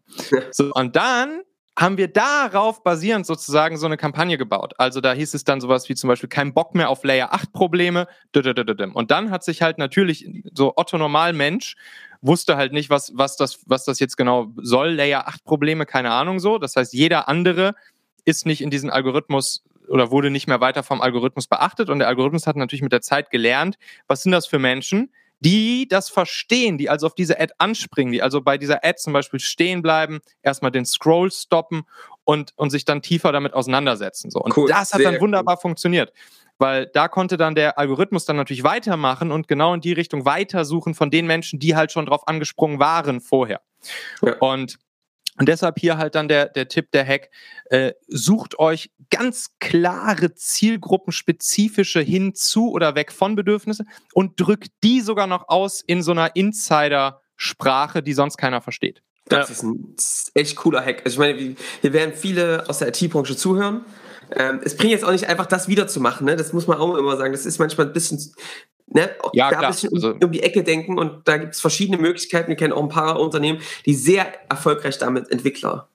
so, 0.53 0.73
und 0.73 0.95
dann 0.95 1.43
haben 1.79 1.99
wir 1.99 2.09
darauf 2.09 2.83
basierend 2.83 3.27
sozusagen 3.27 3.77
so 3.77 3.85
eine 3.85 3.99
Kampagne 3.99 4.39
gebaut. 4.39 4.73
Also 4.79 5.03
da 5.03 5.13
hieß 5.13 5.35
es 5.35 5.45
dann 5.45 5.61
sowas 5.61 5.89
wie 5.91 5.95
zum 5.95 6.09
Beispiel 6.09 6.29
kein 6.29 6.55
Bock 6.55 6.75
mehr 6.75 6.89
auf 6.89 7.05
Layer 7.05 7.35
8 7.35 7.53
Probleme. 7.53 8.07
Und 8.95 9.11
dann 9.11 9.31
hat 9.31 9.45
sich 9.45 9.61
halt 9.61 9.77
natürlich 9.77 10.27
so 10.55 10.73
Otto 10.77 10.97
Normalmensch 10.97 11.77
wusste 12.21 12.57
halt 12.57 12.73
nicht, 12.73 12.91
was, 12.91 13.13
was, 13.15 13.37
das, 13.37 13.61
was 13.67 13.85
das 13.85 13.99
jetzt 13.99 14.17
genau 14.17 14.53
soll. 14.57 14.91
Layer 14.91 15.29
8 15.29 15.45
Probleme, 15.45 15.87
keine 15.87 16.13
Ahnung 16.13 16.41
so. 16.41 16.59
Das 16.59 16.77
heißt, 16.77 16.93
jeder 16.93 17.29
andere 17.29 17.75
ist 18.25 18.47
nicht 18.47 18.61
in 18.61 18.71
diesen 18.71 18.91
Algorithmus 18.91 19.65
oder 19.89 20.11
wurde 20.11 20.31
nicht 20.31 20.49
mehr 20.49 20.61
weiter 20.61 20.83
vom 20.83 21.01
Algorithmus 21.01 21.47
beachtet. 21.47 21.91
Und 21.91 22.01
der 22.01 22.09
Algorithmus 22.09 22.47
hat 22.47 22.57
natürlich 22.57 22.83
mit 22.83 22.93
der 22.93 23.03
Zeit 23.03 23.31
gelernt, 23.31 23.79
was 24.09 24.23
sind 24.23 24.33
das 24.33 24.47
für 24.47 24.59
Menschen, 24.59 25.13
die 25.41 25.87
das 25.89 26.09
verstehen, 26.09 26.79
die 26.79 26.89
also 26.89 27.07
auf 27.07 27.15
diese 27.15 27.39
Ad 27.39 27.53
anspringen, 27.59 28.13
die 28.13 28.23
also 28.23 28.41
bei 28.41 28.59
dieser 28.59 28.85
Ad 28.85 28.97
zum 28.99 29.13
Beispiel 29.13 29.39
stehen 29.39 29.83
bleiben, 29.83 30.21
erstmal 30.43 30.71
den 30.71 30.87
Scroll 30.87 31.31
stoppen 31.31 31.83
und, 32.25 32.53
und 32.57 32.71
sich 32.71 32.85
dann 32.85 33.03
tiefer 33.03 33.33
damit 33.33 33.53
auseinandersetzen. 33.53 34.31
So. 34.31 34.41
Und 34.41 34.57
cool, 34.57 34.69
das 34.69 34.93
hat 34.93 35.05
dann 35.05 35.21
wunderbar 35.21 35.57
cool. 35.57 35.63
funktioniert 35.63 36.13
weil 36.59 36.87
da 36.87 37.09
konnte 37.09 37.37
dann 37.37 37.55
der 37.55 37.79
Algorithmus 37.79 38.25
dann 38.25 38.37
natürlich 38.37 38.65
weitermachen 38.65 39.31
und 39.33 39.49
genau 39.49 39.75
in 39.75 39.81
die 39.81 39.93
Richtung 39.93 40.25
weitersuchen 40.25 40.95
von 40.95 41.11
den 41.11 41.27
Menschen, 41.27 41.59
die 41.59 41.77
halt 41.77 41.93
schon 41.93 42.07
drauf 42.07 42.27
angesprungen 42.27 42.79
waren 42.79 43.21
vorher. 43.21 43.61
Ja. 44.23 44.37
Und 44.39 44.79
und 45.39 45.49
deshalb 45.49 45.79
hier 45.79 45.99
halt 45.99 46.15
dann 46.15 46.29
der, 46.29 46.47
der 46.49 46.69
Tipp, 46.69 46.91
der 46.93 47.07
Hack, 47.07 47.31
äh, 47.67 47.93
sucht 48.09 48.59
euch 48.59 48.91
ganz 49.11 49.51
klare 49.61 50.35
zielgruppenspezifische 50.35 52.01
hinzu 52.01 52.71
oder 52.71 52.95
weg 52.95 53.13
von 53.13 53.37
Bedürfnisse 53.37 53.85
und 54.15 54.41
drückt 54.41 54.69
die 54.83 55.01
sogar 55.03 55.27
noch 55.27 55.49
aus 55.49 55.83
in 55.83 56.03
so 56.03 56.13
einer 56.13 56.35
Insider-Sprache, 56.35 58.03
die 58.03 58.15
sonst 58.15 58.39
keiner 58.39 58.63
versteht. 58.63 59.03
Das 59.27 59.49
ja. 59.49 59.53
ist 59.53 59.63
ein 59.63 59.95
echt 60.35 60.57
cooler 60.57 60.83
Hack. 60.83 61.03
Also 61.05 61.17
ich 61.17 61.19
meine, 61.19 61.57
hier 61.83 61.93
werden 61.93 62.15
viele 62.15 62.65
aus 62.69 62.79
der 62.79 62.89
IT-Branche 62.89 63.37
zuhören 63.37 63.85
ähm, 64.31 64.61
es 64.65 64.77
bringt 64.77 64.93
jetzt 64.93 65.05
auch 65.05 65.13
nicht 65.13 65.29
einfach, 65.29 65.47
das 65.47 65.69
wiederzumachen, 65.69 66.27
ne? 66.27 66.37
Das 66.37 66.53
muss 66.53 66.67
man 66.67 66.79
auch 66.79 66.97
immer 66.97 67.17
sagen. 67.17 67.33
Das 67.33 67.47
ist 67.47 67.59
manchmal 67.59 67.87
ein 67.87 67.93
bisschen, 67.93 68.19
ne? 68.87 69.11
Ja, 69.33 69.51
da 69.51 69.57
klar. 69.57 69.63
ein 69.65 69.73
bisschen 69.73 69.91
um, 69.91 69.97
also 69.97 70.13
um 70.13 70.33
die 70.33 70.43
Ecke 70.43 70.63
denken 70.63 70.99
und 70.99 71.27
da 71.29 71.37
gibt 71.37 71.55
es 71.55 71.61
verschiedene 71.61 71.99
Möglichkeiten. 71.99 72.49
Wir 72.49 72.57
kennen 72.57 72.73
auch 72.73 72.83
ein 72.83 72.89
paar 72.89 73.21
Unternehmen, 73.21 73.61
die 73.85 73.95
sehr 73.95 74.27
erfolgreich 74.51 74.99
damit 74.99 75.31
Entwickler 75.31 75.89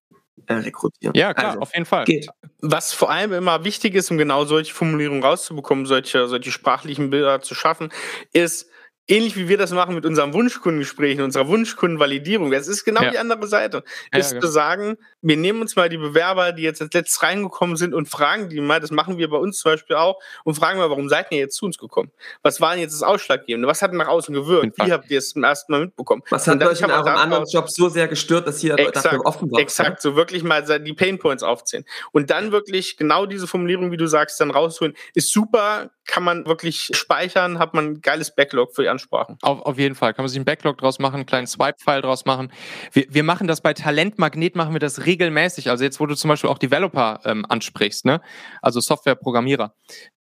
äh, 0.47 0.53
rekrutieren. 0.53 1.15
Ja, 1.15 1.33
klar, 1.33 1.49
also, 1.49 1.59
auf 1.59 1.73
jeden 1.73 1.85
Fall. 1.85 2.05
Geht. 2.05 2.27
Was 2.61 2.93
vor 2.93 3.09
allem 3.09 3.33
immer 3.33 3.63
wichtig 3.63 3.95
ist, 3.95 4.11
um 4.11 4.17
genau 4.17 4.45
solche 4.45 4.73
Formulierungen 4.73 5.23
rauszubekommen, 5.23 5.85
solche, 5.85 6.27
solche 6.27 6.51
sprachlichen 6.51 7.09
Bilder 7.09 7.41
zu 7.41 7.55
schaffen, 7.55 7.89
ist, 8.33 8.69
ähnlich 9.07 9.35
wie 9.35 9.47
wir 9.47 9.57
das 9.57 9.71
machen 9.71 9.95
mit 9.95 10.05
unserem 10.05 10.33
Wunschkundengespräch, 10.33 11.19
unserer 11.19 11.47
Wunschkundenvalidierung. 11.47 12.51
Das 12.51 12.67
ist 12.67 12.83
genau 12.83 13.01
ja. 13.01 13.11
die 13.11 13.17
andere 13.17 13.47
Seite. 13.47 13.83
Ja, 14.13 14.19
ist 14.19 14.29
genau. 14.29 14.41
zu 14.41 14.47
sagen, 14.47 14.97
wir 15.21 15.37
nehmen 15.37 15.61
uns 15.61 15.75
mal 15.75 15.89
die 15.89 15.97
Bewerber, 15.97 16.51
die 16.51 16.63
jetzt 16.63 16.81
als 16.81 16.93
letztes 16.93 17.21
reingekommen 17.21 17.75
sind 17.75 17.93
und 17.93 18.07
fragen 18.07 18.49
die 18.49 18.61
mal, 18.61 18.79
das 18.79 18.91
machen 18.91 19.17
wir 19.17 19.29
bei 19.29 19.37
uns 19.37 19.59
zum 19.59 19.71
Beispiel 19.71 19.95
auch, 19.95 20.19
und 20.43 20.55
fragen 20.55 20.79
mal, 20.79 20.89
warum 20.89 21.09
seid 21.09 21.31
ihr 21.31 21.39
jetzt 21.39 21.55
zu 21.55 21.65
uns 21.65 21.77
gekommen? 21.77 22.11
Was 22.41 22.61
war 22.61 22.71
denn 22.71 22.81
jetzt 22.81 22.93
das 22.93 23.03
Ausschlaggebende? 23.03 23.67
Was 23.67 23.81
hat 23.81 23.93
nach 23.93 24.07
außen 24.07 24.33
gewirkt? 24.33 24.77
Wie 24.77 24.91
habt 24.91 25.09
ihr 25.11 25.19
es 25.19 25.29
zum 25.31 25.43
ersten 25.43 25.71
Mal 25.71 25.81
mitbekommen? 25.81 26.23
Was 26.29 26.47
hat 26.47 26.63
euch 26.63 26.81
in 26.81 26.91
eurem 26.91 27.15
anderen 27.15 27.45
Job 27.45 27.69
so 27.69 27.89
sehr 27.89 28.07
gestört, 28.07 28.47
dass 28.47 28.63
ihr 28.63 28.77
exakt, 28.77 29.05
dafür 29.05 29.25
offen 29.25 29.51
wart? 29.51 29.61
Exakt, 29.61 30.01
so 30.01 30.15
wirklich 30.15 30.43
mal 30.43 30.61
die 30.79 30.93
Painpoints 30.93 31.43
aufzählen. 31.43 31.85
Und 32.11 32.29
dann 32.29 32.51
wirklich 32.51 32.97
genau 32.97 33.25
diese 33.25 33.47
Formulierung, 33.47 33.91
wie 33.91 33.97
du 33.97 34.07
sagst, 34.07 34.39
dann 34.39 34.51
rausholen, 34.51 34.95
ist 35.13 35.31
super, 35.31 35.91
kann 36.05 36.23
man 36.23 36.45
wirklich 36.45 36.89
speichern, 36.93 37.59
hat 37.59 37.73
man 37.73 37.85
ein 37.85 38.01
geiles 38.01 38.35
Backlog 38.35 38.73
für 38.75 38.83
die 38.83 38.89
Ansprachen. 38.89 39.37
Auf, 39.41 39.61
auf 39.61 39.77
jeden 39.77 39.95
Fall. 39.95 40.13
Kann 40.13 40.23
man 40.23 40.29
sich 40.29 40.37
einen 40.37 40.45
Backlog 40.45 40.77
draus 40.77 40.99
machen, 40.99 41.15
einen 41.15 41.25
kleinen 41.25 41.47
Swipe-File 41.47 42.01
draus 42.01 42.25
machen. 42.25 42.51
Wir, 42.91 43.05
wir 43.09 43.23
machen 43.23 43.47
das 43.47 43.61
bei 43.61 43.73
Talentmagnet, 43.73 44.55
machen 44.55 44.73
wir 44.73 44.79
das 44.79 45.05
regelmäßig. 45.05 45.69
Also 45.69 45.83
jetzt, 45.83 45.99
wo 45.99 46.05
du 46.05 46.15
zum 46.15 46.29
Beispiel 46.29 46.49
auch 46.49 46.57
Developer 46.57 47.21
ähm, 47.25 47.45
ansprichst, 47.47 48.05
ne? 48.05 48.21
also 48.61 48.79
Softwareprogrammierer. 48.79 49.73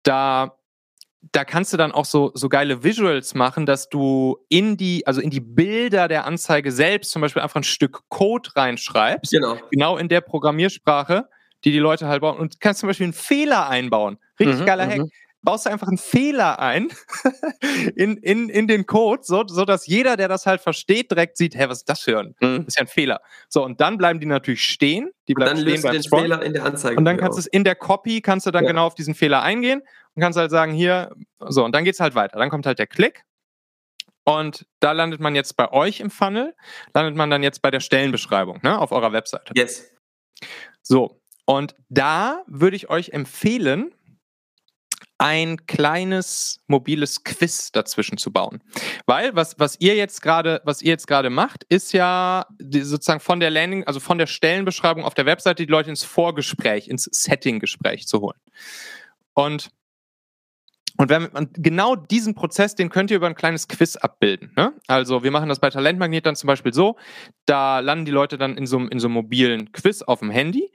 Da 0.02 0.56
da 1.32 1.44
kannst 1.44 1.72
du 1.72 1.76
dann 1.76 1.92
auch 1.92 2.04
so, 2.04 2.32
so 2.34 2.48
geile 2.48 2.84
Visuals 2.84 3.34
machen, 3.34 3.66
dass 3.66 3.88
du 3.88 4.38
in 4.48 4.76
die, 4.76 5.06
also 5.06 5.20
in 5.20 5.30
die 5.30 5.40
Bilder 5.40 6.08
der 6.08 6.26
Anzeige 6.26 6.70
selbst 6.70 7.12
zum 7.12 7.22
Beispiel 7.22 7.40
einfach 7.42 7.56
ein 7.56 7.64
Stück 7.64 8.02
Code 8.08 8.50
reinschreibst. 8.54 9.32
Genau. 9.32 9.56
Genau 9.70 9.96
in 9.96 10.08
der 10.08 10.20
Programmiersprache, 10.20 11.28
die 11.64 11.72
die 11.72 11.78
Leute 11.78 12.08
halt 12.08 12.20
bauen. 12.20 12.36
Und 12.36 12.60
kannst 12.60 12.80
zum 12.80 12.88
Beispiel 12.88 13.04
einen 13.04 13.14
Fehler 13.14 13.68
einbauen. 13.68 14.18
Richtig 14.38 14.60
Mhm, 14.60 14.66
geiler 14.66 14.86
Hack. 14.86 15.00
Baust 15.44 15.66
du 15.66 15.70
einfach 15.70 15.88
einen 15.88 15.98
Fehler 15.98 16.58
ein 16.58 16.88
in, 17.96 18.16
in, 18.16 18.48
in 18.48 18.66
den 18.66 18.86
Code, 18.86 19.22
so, 19.24 19.46
so 19.46 19.64
dass 19.64 19.86
jeder, 19.86 20.16
der 20.16 20.28
das 20.28 20.46
halt 20.46 20.60
versteht, 20.60 21.10
direkt 21.10 21.36
sieht, 21.36 21.54
hä, 21.54 21.66
was 21.68 21.78
ist 21.78 21.88
das 21.88 22.00
für 22.00 22.18
ein? 22.18 22.34
Mhm. 22.40 22.58
Das 22.58 22.68
ist 22.68 22.76
ja 22.76 22.82
ein 22.82 22.88
Fehler. 22.88 23.20
So, 23.48 23.62
und 23.62 23.80
dann 23.80 23.98
bleiben 23.98 24.20
die 24.20 24.26
natürlich 24.26 24.62
stehen. 24.62 25.10
Die 25.28 25.34
bleiben 25.34 25.50
dann 25.50 25.58
stehen 25.58 25.72
löst 25.72 25.84
du 25.84 25.90
den 25.90 26.02
Scroll. 26.02 26.22
Fehler 26.22 26.42
in 26.42 26.52
der 26.54 26.64
Anzeige. 26.64 26.96
Und 26.96 27.04
dann 27.04 27.18
kannst 27.18 27.36
du 27.36 27.40
es 27.40 27.46
in 27.46 27.62
der 27.64 27.74
Copy, 27.74 28.20
kannst 28.22 28.46
du 28.46 28.50
dann 28.50 28.64
Ja. 28.64 28.70
genau 28.70 28.86
auf 28.86 28.94
diesen 28.94 29.14
Fehler 29.14 29.42
eingehen 29.42 29.82
und 30.14 30.22
kannst 30.22 30.38
halt 30.38 30.50
sagen, 30.50 30.72
hier, 30.72 31.14
so, 31.40 31.64
und 31.64 31.74
dann 31.74 31.84
geht's 31.84 32.00
halt 32.00 32.14
weiter. 32.14 32.38
Dann 32.38 32.48
kommt 32.50 32.66
halt 32.66 32.78
der 32.78 32.86
Klick. 32.86 33.24
Und 34.24 34.66
da 34.80 34.92
landet 34.92 35.20
man 35.20 35.34
jetzt 35.34 35.56
bei 35.56 35.70
euch 35.70 36.00
im 36.00 36.10
Funnel, 36.10 36.54
landet 36.94 37.14
man 37.14 37.28
dann 37.28 37.42
jetzt 37.42 37.60
bei 37.60 37.70
der 37.70 37.80
Stellenbeschreibung, 37.80 38.60
ne, 38.62 38.78
auf 38.78 38.90
eurer 38.90 39.12
Webseite. 39.12 39.52
Yes. 39.54 39.92
So, 40.80 41.20
und 41.44 41.74
da 41.90 42.42
würde 42.46 42.76
ich 42.76 42.88
euch 42.88 43.10
empfehlen, 43.10 43.94
ein 45.18 45.66
kleines 45.66 46.60
mobiles 46.66 47.22
Quiz 47.24 47.70
dazwischen 47.72 48.18
zu 48.18 48.32
bauen. 48.32 48.62
Weil 49.06 49.34
was, 49.36 49.54
was 49.58 49.76
ihr 49.80 49.94
jetzt 49.94 50.22
gerade, 50.22 50.60
was 50.64 50.82
ihr 50.82 50.88
jetzt 50.90 51.06
gerade 51.06 51.30
macht, 51.30 51.64
ist 51.68 51.92
ja 51.92 52.46
sozusagen 52.58 53.20
von 53.20 53.40
der 53.40 53.50
Landing, 53.50 53.84
also 53.84 54.00
von 54.00 54.18
der 54.18 54.26
Stellenbeschreibung 54.26 55.04
auf 55.04 55.14
der 55.14 55.26
Webseite 55.26 55.64
die 55.66 55.70
Leute 55.70 55.90
ins 55.90 56.02
Vorgespräch, 56.04 56.88
ins 56.88 57.04
Setting-Gespräch 57.04 58.06
zu 58.06 58.20
holen. 58.20 58.38
Und 59.34 59.70
und 60.96 61.08
wenn 61.08 61.28
man 61.32 61.48
genau 61.54 61.96
diesen 61.96 62.36
Prozess, 62.36 62.76
den 62.76 62.88
könnt 62.88 63.10
ihr 63.10 63.16
über 63.16 63.26
ein 63.26 63.34
kleines 63.34 63.66
Quiz 63.66 63.96
abbilden. 63.96 64.52
Ne? 64.56 64.72
Also 64.86 65.24
wir 65.24 65.32
machen 65.32 65.48
das 65.48 65.58
bei 65.58 65.68
Talentmagnet 65.68 66.24
dann 66.24 66.36
zum 66.36 66.46
Beispiel 66.46 66.72
so, 66.72 66.96
da 67.46 67.80
landen 67.80 68.04
die 68.04 68.12
Leute 68.12 68.38
dann 68.38 68.56
in 68.56 68.64
so, 68.68 68.76
einem- 68.78 68.88
in 68.90 69.00
so 69.00 69.08
einem 69.08 69.14
mobilen 69.14 69.72
Quiz 69.72 70.02
auf 70.02 70.20
dem 70.20 70.30
Handy. 70.30 70.70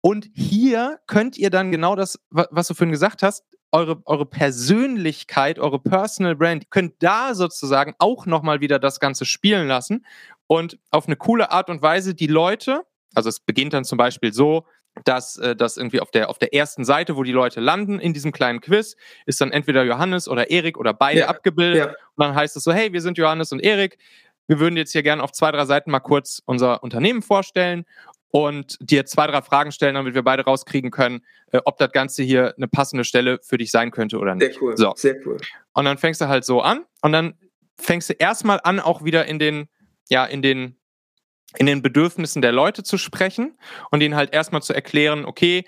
Und 0.00 0.26
hier 0.32 1.00
könnt 1.06 1.36
ihr 1.36 1.50
dann 1.50 1.70
genau 1.70 1.96
das, 1.96 2.18
wa- 2.30 2.48
was 2.50 2.68
du 2.68 2.72
vorhin 2.72 2.92
gesagt 2.92 3.22
hast, 3.22 3.44
eure, 3.72 4.00
eure 4.06 4.26
Persönlichkeit, 4.26 5.58
eure 5.58 5.78
Personal 5.78 6.36
Brand, 6.36 6.70
könnt 6.70 6.94
da 7.00 7.34
sozusagen 7.34 7.94
auch 7.98 8.26
nochmal 8.26 8.60
wieder 8.60 8.78
das 8.78 9.00
Ganze 9.00 9.24
spielen 9.24 9.68
lassen 9.68 10.04
und 10.46 10.78
auf 10.90 11.06
eine 11.06 11.16
coole 11.16 11.50
Art 11.50 11.68
und 11.70 11.82
Weise 11.82 12.14
die 12.14 12.26
Leute, 12.26 12.82
also 13.14 13.28
es 13.28 13.40
beginnt 13.40 13.72
dann 13.72 13.84
zum 13.84 13.98
Beispiel 13.98 14.32
so, 14.32 14.64
dass 15.04 15.36
äh, 15.36 15.54
das 15.54 15.76
irgendwie 15.76 16.00
auf 16.00 16.10
der, 16.10 16.28
auf 16.28 16.38
der 16.38 16.54
ersten 16.54 16.84
Seite, 16.84 17.16
wo 17.16 17.22
die 17.22 17.32
Leute 17.32 17.60
landen 17.60 18.00
in 18.00 18.12
diesem 18.12 18.32
kleinen 18.32 18.60
Quiz, 18.60 18.96
ist 19.26 19.40
dann 19.40 19.52
entweder 19.52 19.84
Johannes 19.84 20.28
oder 20.28 20.50
Erik 20.50 20.78
oder 20.78 20.92
beide 20.94 21.20
Ja, 21.20 21.28
abgebildet. 21.28 21.78
ja. 21.78 21.86
Und 21.86 22.24
dann 22.24 22.34
heißt 22.34 22.56
es 22.56 22.64
so, 22.64 22.72
hey, 22.72 22.92
wir 22.92 23.00
sind 23.00 23.18
Johannes 23.18 23.52
und 23.52 23.60
Erik. 23.60 23.98
Wir 24.46 24.58
würden 24.58 24.76
jetzt 24.76 24.92
hier 24.92 25.02
gerne 25.02 25.22
auf 25.22 25.32
zwei, 25.32 25.52
drei 25.52 25.66
Seiten 25.66 25.90
mal 25.90 26.00
kurz 26.00 26.42
unser 26.46 26.82
Unternehmen 26.82 27.22
vorstellen 27.22 27.84
und 28.30 28.76
dir 28.80 29.06
zwei, 29.06 29.26
drei 29.26 29.42
Fragen 29.42 29.72
stellen, 29.72 29.94
damit 29.94 30.14
wir 30.14 30.22
beide 30.22 30.44
rauskriegen 30.44 30.90
können, 30.90 31.24
äh, 31.52 31.60
ob 31.64 31.78
das 31.78 31.92
Ganze 31.92 32.22
hier 32.22 32.54
eine 32.56 32.68
passende 32.68 33.04
Stelle 33.04 33.38
für 33.42 33.58
dich 33.58 33.70
sein 33.70 33.90
könnte 33.90 34.18
oder 34.18 34.34
nicht. 34.34 34.52
Sehr 34.52 34.62
cool. 34.62 34.76
So. 34.76 34.92
Sehr 34.96 35.16
cool. 35.26 35.38
Und 35.72 35.84
dann 35.84 35.98
fängst 35.98 36.20
du 36.20 36.28
halt 36.28 36.44
so 36.44 36.60
an 36.60 36.84
und 37.02 37.12
dann 37.12 37.34
fängst 37.78 38.10
du 38.10 38.14
erstmal 38.14 38.60
an, 38.62 38.80
auch 38.80 39.04
wieder 39.04 39.26
in 39.26 39.38
den, 39.38 39.68
ja, 40.08 40.24
in 40.24 40.42
den, 40.42 40.76
in 41.56 41.64
den 41.64 41.80
Bedürfnissen 41.80 42.42
der 42.42 42.52
Leute 42.52 42.82
zu 42.82 42.98
sprechen 42.98 43.56
und 43.90 44.02
ihnen 44.02 44.14
halt 44.14 44.34
erstmal 44.34 44.60
zu 44.60 44.74
erklären, 44.74 45.24
okay, 45.24 45.64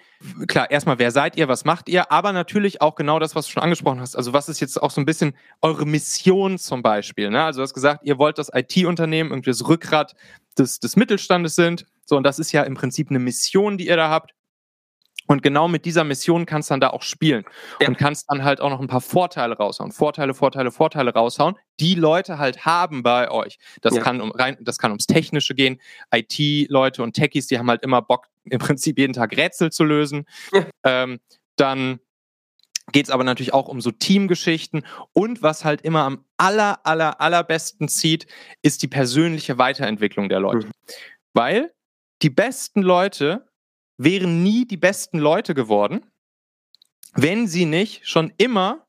klar, 0.47 0.71
erstmal, 0.71 0.99
wer 0.99 1.11
seid 1.11 1.37
ihr, 1.37 1.49
was 1.49 1.65
macht 1.65 1.89
ihr, 1.89 2.13
aber 2.13 2.33
natürlich 2.33 2.83
auch 2.83 2.97
genau 2.97 3.19
das, 3.19 3.35
was 3.35 3.47
du 3.47 3.53
schon 3.53 3.63
angesprochen 3.63 4.01
hast. 4.01 4.15
Also 4.15 4.35
was 4.35 4.51
ist 4.51 4.61
jetzt 4.61 4.83
auch 4.83 4.91
so 4.91 5.01
ein 5.01 5.07
bisschen 5.07 5.35
eure 5.63 5.87
Mission 5.87 6.59
zum 6.59 6.83
Beispiel? 6.83 7.31
Ne? 7.31 7.43
Also 7.43 7.61
du 7.61 7.63
hast 7.63 7.73
gesagt, 7.73 8.01
ihr 8.05 8.19
wollt 8.19 8.37
das 8.37 8.51
IT-Unternehmen, 8.53 9.31
irgendwie 9.31 9.51
das 9.51 9.67
Rückgrat 9.67 10.15
des, 10.59 10.81
des 10.81 10.97
Mittelstandes 10.97 11.55
sind. 11.55 11.87
So, 12.11 12.17
und 12.17 12.25
das 12.25 12.41
ist 12.41 12.51
ja 12.51 12.65
im 12.65 12.75
Prinzip 12.75 13.09
eine 13.09 13.21
Mission, 13.21 13.79
die 13.79 13.87
ihr 13.87 13.97
da 13.97 14.11
habt. 14.11 14.33
Und 15.29 15.45
genau 15.45 15.69
mit 15.69 15.85
dieser 15.85 16.03
Mission 16.03 16.45
kannst 16.45 16.71
du 16.71 16.73
dann 16.73 16.81
da 16.81 16.91
auch 16.91 17.03
spielen 17.03 17.45
Ja. 17.81 17.87
und 17.87 17.97
kannst 17.99 18.25
dann 18.29 18.43
halt 18.43 18.61
auch 18.61 18.69
noch 18.69 18.81
ein 18.81 18.89
paar 18.89 19.01
Vorteile 19.01 19.57
raushauen. 19.57 19.93
Vorteile, 19.93 20.35
Vorteile, 20.35 20.73
Vorteile 20.73 21.15
raushauen, 21.15 21.55
die 21.79 21.95
Leute 21.95 22.39
halt 22.39 22.65
haben 22.67 23.05
bei 23.05 23.31
euch. 23.31 23.59
Das 23.81 23.95
Ja. 23.95 24.03
kann 24.03 24.21
um 24.21 24.33
rein, 24.33 24.57
das 24.61 24.79
kann 24.79 24.91
ums 24.91 25.07
Technische 25.07 25.55
gehen. 25.55 25.81
IT-Leute 26.13 27.05
und 27.05 27.13
Techies, 27.15 27.47
die 27.47 27.59
haben 27.61 27.71
halt 27.71 27.85
immer 27.85 28.03
Bock, 28.03 28.27
im 28.43 28.59
Prinzip 28.59 28.99
jeden 28.99 29.13
Tag 29.13 29.37
Rätsel 29.37 29.71
zu 29.71 29.85
lösen. 29.85 30.25
Ja. 30.53 30.67
Ähm, 30.83 31.21
dann 31.55 32.01
geht 32.91 33.05
es 33.05 33.11
aber 33.11 33.23
natürlich 33.23 33.55
auch 33.55 33.69
um 33.69 33.81
so 33.81 33.93
Teamgeschichten 33.93 34.85
und 35.13 35.43
was 35.43 35.65
halt 35.65 35.83
immer 35.83 36.03
am 36.03 36.25
aller, 36.39 36.85
aller, 36.85 37.21
allerbesten 37.21 37.87
zieht, 37.87 38.27
ist 38.63 38.83
die 38.83 38.89
persönliche 38.89 39.59
Weiterentwicklung 39.59 40.29
der 40.29 40.41
Leute. 40.41 40.67
Mhm. 40.67 40.73
Weil 41.35 41.73
die 42.23 42.31
besten 42.31 42.83
Leute 42.83 43.47
wären 43.97 44.43
nie 44.43 44.67
die 44.67 44.77
besten 44.77 45.19
Leute 45.19 45.55
geworden, 45.55 46.07
wenn 47.15 47.47
sie 47.47 47.65
nicht 47.65 48.09
schon 48.09 48.33
immer 48.39 48.87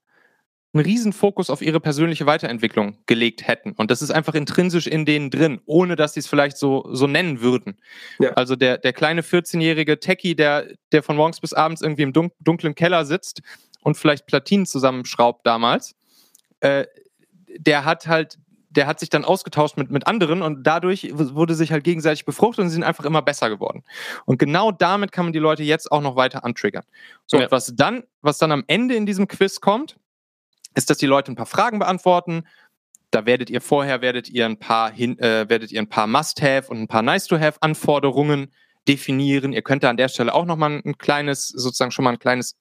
einen 0.73 0.85
riesen 0.85 1.11
Fokus 1.11 1.49
auf 1.49 1.61
ihre 1.61 1.81
persönliche 1.81 2.25
Weiterentwicklung 2.25 2.97
gelegt 3.05 3.45
hätten. 3.45 3.73
Und 3.73 3.91
das 3.91 4.01
ist 4.01 4.11
einfach 4.11 4.35
intrinsisch 4.35 4.87
in 4.87 5.05
denen 5.05 5.29
drin, 5.29 5.59
ohne 5.65 5.97
dass 5.97 6.13
sie 6.13 6.21
es 6.21 6.27
vielleicht 6.27 6.57
so, 6.57 6.87
so 6.93 7.07
nennen 7.07 7.41
würden. 7.41 7.77
Ja. 8.19 8.31
Also 8.31 8.55
der, 8.55 8.77
der 8.77 8.93
kleine 8.93 9.21
14-jährige 9.21 9.99
Techie, 9.99 10.35
der, 10.35 10.67
der 10.93 11.03
von 11.03 11.17
morgens 11.17 11.41
bis 11.41 11.53
abends 11.53 11.81
irgendwie 11.81 12.03
im 12.03 12.13
dun 12.13 12.31
dunklen 12.39 12.73
Keller 12.73 13.05
sitzt 13.05 13.41
und 13.81 13.97
vielleicht 13.97 14.27
Platinen 14.27 14.65
zusammenschraubt 14.65 15.45
damals, 15.45 15.95
äh, 16.61 16.85
der 17.57 17.83
hat 17.83 18.07
halt, 18.07 18.37
der 18.71 18.87
hat 18.87 18.99
sich 18.99 19.09
dann 19.09 19.25
ausgetauscht 19.25 19.77
mit, 19.77 19.91
mit 19.91 20.07
anderen 20.07 20.41
und 20.41 20.63
dadurch 20.63 21.09
wurde 21.13 21.55
sich 21.55 21.71
halt 21.71 21.83
gegenseitig 21.83 22.25
befruchtet 22.25 22.63
und 22.63 22.69
sie 22.69 22.75
sind 22.75 22.83
einfach 22.83 23.05
immer 23.05 23.21
besser 23.21 23.49
geworden. 23.49 23.83
Und 24.25 24.39
genau 24.39 24.71
damit 24.71 25.11
kann 25.11 25.25
man 25.25 25.33
die 25.33 25.39
Leute 25.39 25.63
jetzt 25.63 25.91
auch 25.91 26.01
noch 26.01 26.15
weiter 26.15 26.43
antriggern. 26.45 26.83
So, 27.27 27.37
Ja. 27.37 27.43
und 27.45 27.51
was 27.51 27.73
dann, 27.75 28.03
was 28.21 28.37
dann 28.37 28.51
am 28.51 28.63
Ende 28.67 28.95
in 28.95 29.05
diesem 29.05 29.27
Quiz 29.27 29.59
kommt, 29.59 29.97
ist, 30.73 30.89
dass 30.89 30.97
die 30.97 31.05
Leute 31.05 31.31
ein 31.31 31.35
paar 31.35 31.45
Fragen 31.45 31.79
beantworten. 31.79 32.47
Da 33.11 33.25
werdet 33.25 33.49
ihr 33.49 33.59
vorher, 33.59 34.01
werdet 34.01 34.29
ihr 34.29 34.45
ein 34.45 34.57
paar 34.57 34.89
hin, 34.89 35.19
äh, 35.19 35.49
werdet 35.49 35.71
ihr 35.73 35.81
ein 35.81 35.89
paar 35.89 36.07
Must-Have 36.07 36.69
und 36.69 36.79
ein 36.79 36.87
paar 36.87 37.01
Nice-to-Have-Anforderungen 37.01 38.51
definieren. 38.87 39.51
Ihr 39.51 39.61
könnt 39.63 39.83
da 39.83 39.89
an 39.89 39.97
der 39.97 40.07
Stelle 40.07 40.33
auch 40.33 40.45
nochmal 40.45 40.81
ein 40.85 40.97
kleines, 40.97 41.49
sozusagen 41.49 41.91
schon 41.91 42.05
mal 42.05 42.11
ein 42.11 42.19
kleines, 42.19 42.55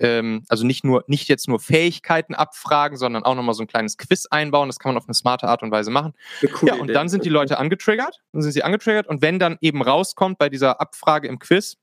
ähm, 0.00 0.44
also 0.48 0.66
nicht 0.66 0.84
nur, 0.84 1.04
nicht 1.06 1.28
jetzt 1.28 1.48
nur 1.48 1.60
Fähigkeiten 1.60 2.34
abfragen, 2.34 2.96
sondern 2.96 3.24
auch 3.24 3.34
nochmal 3.34 3.54
so 3.54 3.62
ein 3.62 3.66
kleines 3.66 3.96
Quiz 3.96 4.26
einbauen. 4.26 4.68
Das 4.68 4.78
kann 4.78 4.90
man 4.90 4.96
auf 4.96 5.06
eine 5.06 5.14
smarte 5.14 5.48
Art 5.48 5.62
und 5.62 5.70
Weise 5.70 5.90
machen. 5.90 6.12
Coole 6.52 6.72
Ja, 6.72 6.80
und 6.80 6.88
dann 6.88 7.08
sind 7.08 7.24
die 7.24 7.30
Leute 7.30 7.58
angetriggert. 7.58 8.22
Dann 8.32 8.42
sind 8.42 8.52
sie 8.52 8.62
angetriggert. 8.62 9.06
Und 9.06 9.22
wenn 9.22 9.38
dann 9.38 9.58
eben 9.60 9.82
rauskommt 9.82 10.38
bei 10.38 10.48
dieser 10.48 10.80
Abfrage 10.80 11.28
im 11.28 11.38
Quiz, 11.38 11.76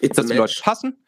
It's 0.00 0.16
dass 0.16 0.26
die 0.26 0.34
Leute 0.34 0.54
passen, 0.62 1.04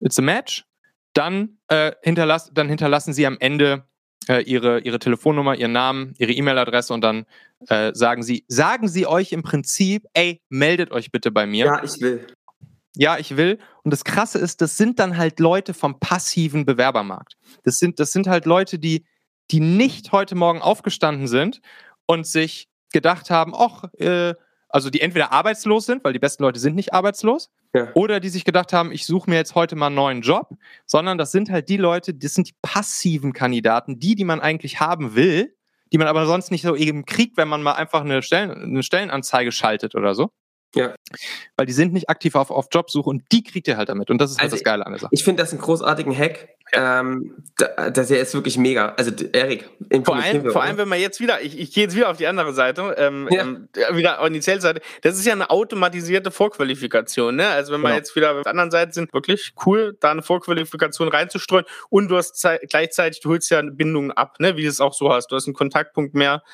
it's 0.00 0.18
a 0.18 0.22
match, 0.22 0.64
dann, 1.12 1.58
äh, 1.68 1.92
hinterlass, 2.02 2.50
dann 2.54 2.68
hinterlassen 2.68 3.12
sie 3.12 3.26
am 3.26 3.36
Ende 3.38 3.84
äh, 4.28 4.42
ihre, 4.42 4.80
ihre 4.80 4.98
Telefonnummer, 4.98 5.56
ihren 5.56 5.72
Namen, 5.72 6.14
ihre 6.18 6.32
E-Mail-Adresse 6.32 6.94
und 6.94 7.02
dann 7.02 7.26
äh, 7.68 7.92
sagen 7.94 8.22
sie, 8.22 8.44
sagen 8.48 8.88
sie 8.88 9.06
euch 9.06 9.32
im 9.32 9.42
Prinzip, 9.42 10.06
ey, 10.14 10.40
meldet 10.48 10.92
euch 10.92 11.10
bitte 11.10 11.30
bei 11.30 11.46
mir. 11.46 11.66
Ja, 11.66 11.82
ich 11.82 12.00
will. 12.00 12.26
Ja, 13.00 13.16
ich 13.16 13.38
will. 13.38 13.58
Und 13.82 13.92
das 13.92 14.04
Krasse 14.04 14.38
ist, 14.38 14.60
das 14.60 14.76
sind 14.76 14.98
dann 14.98 15.16
halt 15.16 15.40
Leute 15.40 15.72
vom 15.72 15.98
passiven 15.98 16.66
Bewerbermarkt. 16.66 17.38
Das 17.62 17.78
sind, 17.78 17.98
das 17.98 18.12
sind 18.12 18.26
halt 18.26 18.44
Leute, 18.44 18.78
die, 18.78 19.06
die 19.50 19.60
nicht 19.60 20.12
heute 20.12 20.34
Morgen 20.34 20.60
aufgestanden 20.60 21.26
sind 21.26 21.62
und 22.04 22.26
sich 22.26 22.68
gedacht 22.92 23.30
haben, 23.30 23.54
ach, 23.56 23.84
äh, 23.94 24.34
also 24.68 24.90
die 24.90 25.00
entweder 25.00 25.32
arbeitslos 25.32 25.86
sind, 25.86 26.04
weil 26.04 26.12
die 26.12 26.18
besten 26.18 26.42
Leute 26.42 26.60
sind 26.60 26.76
nicht 26.76 26.92
arbeitslos, 26.92 27.48
Ja. 27.74 27.88
oder 27.94 28.20
die 28.20 28.28
sich 28.28 28.44
gedacht 28.44 28.74
haben, 28.74 28.92
ich 28.92 29.06
suche 29.06 29.30
mir 29.30 29.36
jetzt 29.36 29.54
heute 29.54 29.76
mal 29.76 29.86
einen 29.86 29.94
neuen 29.94 30.20
Job, 30.20 30.50
sondern 30.84 31.16
das 31.16 31.32
sind 31.32 31.48
halt 31.50 31.70
die 31.70 31.78
Leute, 31.78 32.12
das 32.12 32.34
sind 32.34 32.48
die 32.48 32.54
passiven 32.60 33.32
Kandidaten, 33.32 33.98
die, 33.98 34.14
die 34.14 34.24
man 34.24 34.40
eigentlich 34.40 34.78
haben 34.78 35.14
will, 35.14 35.56
die 35.90 35.96
man 35.96 36.06
aber 36.06 36.26
sonst 36.26 36.50
nicht 36.50 36.62
so 36.62 36.76
eben 36.76 37.06
kriegt, 37.06 37.38
wenn 37.38 37.48
man 37.48 37.62
mal 37.62 37.72
einfach 37.72 38.02
eine, 38.02 38.20
Stellen, 38.22 38.50
eine 38.50 38.82
Stellenanzeige 38.82 39.52
schaltet 39.52 39.94
oder 39.94 40.14
so. 40.14 40.30
Ja. 40.74 40.94
Weil 41.56 41.66
die 41.66 41.72
sind 41.72 41.92
nicht 41.92 42.08
aktiv 42.08 42.34
auf, 42.36 42.50
auf 42.50 42.66
Jobsuche 42.72 43.10
und 43.10 43.24
die 43.32 43.42
kriegt 43.42 43.66
ihr 43.66 43.76
halt 43.76 43.88
damit. 43.88 44.08
Und 44.10 44.18
das 44.20 44.30
ist 44.30 44.36
halt 44.38 44.44
Also 44.44 44.56
das 44.56 44.64
Geile 44.64 44.86
an 44.86 44.92
der 44.92 45.00
Sache. 45.00 45.10
Ich 45.12 45.24
finde 45.24 45.42
das 45.42 45.50
einen 45.52 45.60
großartigen 45.60 46.16
Hack. 46.16 46.48
Ähm, 46.72 47.34
da, 47.58 47.90
das 47.90 48.06
der 48.08 48.20
ist 48.20 48.32
wirklich 48.32 48.56
mega. 48.56 48.90
Also, 48.96 49.10
Erik, 49.32 49.68
Vor 50.04 50.14
allem, 50.14 50.44
wir, 50.44 50.52
vor 50.52 50.62
allem, 50.62 50.76
wenn 50.76 50.88
man 50.88 51.00
jetzt 51.00 51.18
wieder, 51.18 51.40
ich, 51.42 51.58
ich 51.58 51.72
gehe 51.74 51.82
jetzt 51.82 51.96
wieder 51.96 52.08
auf 52.08 52.18
die 52.18 52.28
andere 52.28 52.52
Seite, 52.52 52.94
ähm, 52.96 53.26
Ja. 53.28 53.42
ähm, 53.42 53.68
wieder 53.92 54.20
an 54.20 54.32
die 54.32 54.38
Zellseite. 54.40 54.80
Das 55.02 55.18
ist 55.18 55.26
ja 55.26 55.32
eine 55.32 55.50
automatisierte 55.50 56.30
Vorqualifikation, 56.30 57.34
ne? 57.34 57.48
Also 57.48 57.72
wenn 57.72 57.80
wir 57.80 57.88
Genau. 57.88 57.98
jetzt 57.98 58.14
wieder 58.14 58.36
auf 58.36 58.42
der 58.44 58.50
anderen 58.52 58.70
Seite 58.70 58.92
sind, 58.92 59.12
wirklich 59.12 59.52
cool, 59.66 59.96
da 59.98 60.12
eine 60.12 60.22
Vorqualifikation 60.22 61.08
reinzustreuen 61.08 61.64
und 61.88 62.06
du 62.08 62.16
hast 62.16 62.36
zei- 62.38 62.60
gleichzeitig, 62.68 63.20
du 63.20 63.30
holst 63.30 63.50
ja 63.50 63.60
Bindungen 63.62 64.12
ab, 64.12 64.36
ne? 64.38 64.56
Wie 64.56 64.62
du 64.62 64.68
es 64.68 64.80
auch 64.80 64.94
so 64.94 65.12
hast. 65.12 65.32
Du 65.32 65.34
hast 65.34 65.46
einen 65.48 65.54
Kontaktpunkt 65.54 66.14
mehr 66.14 66.44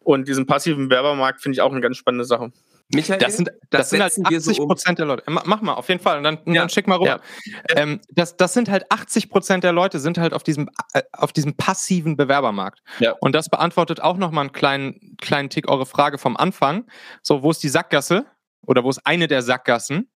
und 0.00 0.28
diesen 0.28 0.44
passiven 0.44 0.90
Werbermarkt 0.90 1.40
finde 1.40 1.54
ich 1.54 1.62
auch 1.62 1.72
eine 1.72 1.80
ganz 1.80 1.96
spannende 1.96 2.26
Sache. 2.26 2.52
Michael, 2.88 3.18
das 3.18 3.36
sind, 3.36 3.50
das, 3.70 3.90
das 3.90 3.90
sind 3.90 4.02
halt 4.02 4.12
80 4.36 4.58
Prozent 4.58 4.98
so 4.98 5.04
um. 5.04 5.08
der 5.08 5.16
Leute. 5.16 5.24
Mach 5.26 5.60
mal, 5.62 5.74
auf 5.74 5.88
jeden 5.88 6.00
Fall. 6.00 6.18
Und 6.18 6.24
dann, 6.24 6.38
ja. 6.46 6.60
dann 6.60 6.68
schick 6.68 6.86
mal 6.86 6.96
rüber. 6.96 7.20
Ja. 7.44 7.76
Ähm, 7.76 8.00
das, 8.10 8.36
das 8.36 8.52
sind 8.52 8.68
halt 8.68 8.90
80 8.90 9.30
Prozent 9.30 9.64
der 9.64 9.72
Leute 9.72 9.98
sind 9.98 10.18
halt 10.18 10.32
auf 10.34 10.42
diesem, 10.42 10.68
äh, 10.92 11.02
auf 11.12 11.32
diesem 11.32 11.56
passiven 11.56 12.16
Bewerbermarkt. 12.16 12.82
Ja. 12.98 13.12
Und 13.20 13.34
das 13.34 13.48
beantwortet 13.48 14.00
auch 14.00 14.16
nochmal 14.16 14.44
einen 14.44 14.52
kleinen, 14.52 15.16
kleinen 15.20 15.50
Tick 15.50 15.68
eure 15.68 15.86
Frage 15.86 16.18
vom 16.18 16.36
Anfang. 16.36 16.84
So, 17.22 17.42
wo 17.42 17.50
ist 17.50 17.62
die 17.62 17.68
Sackgasse? 17.68 18.26
Oder 18.66 18.84
wo 18.84 18.90
ist 18.90 19.04
eine 19.04 19.26
der 19.26 19.42
Sackgassen? 19.42 20.08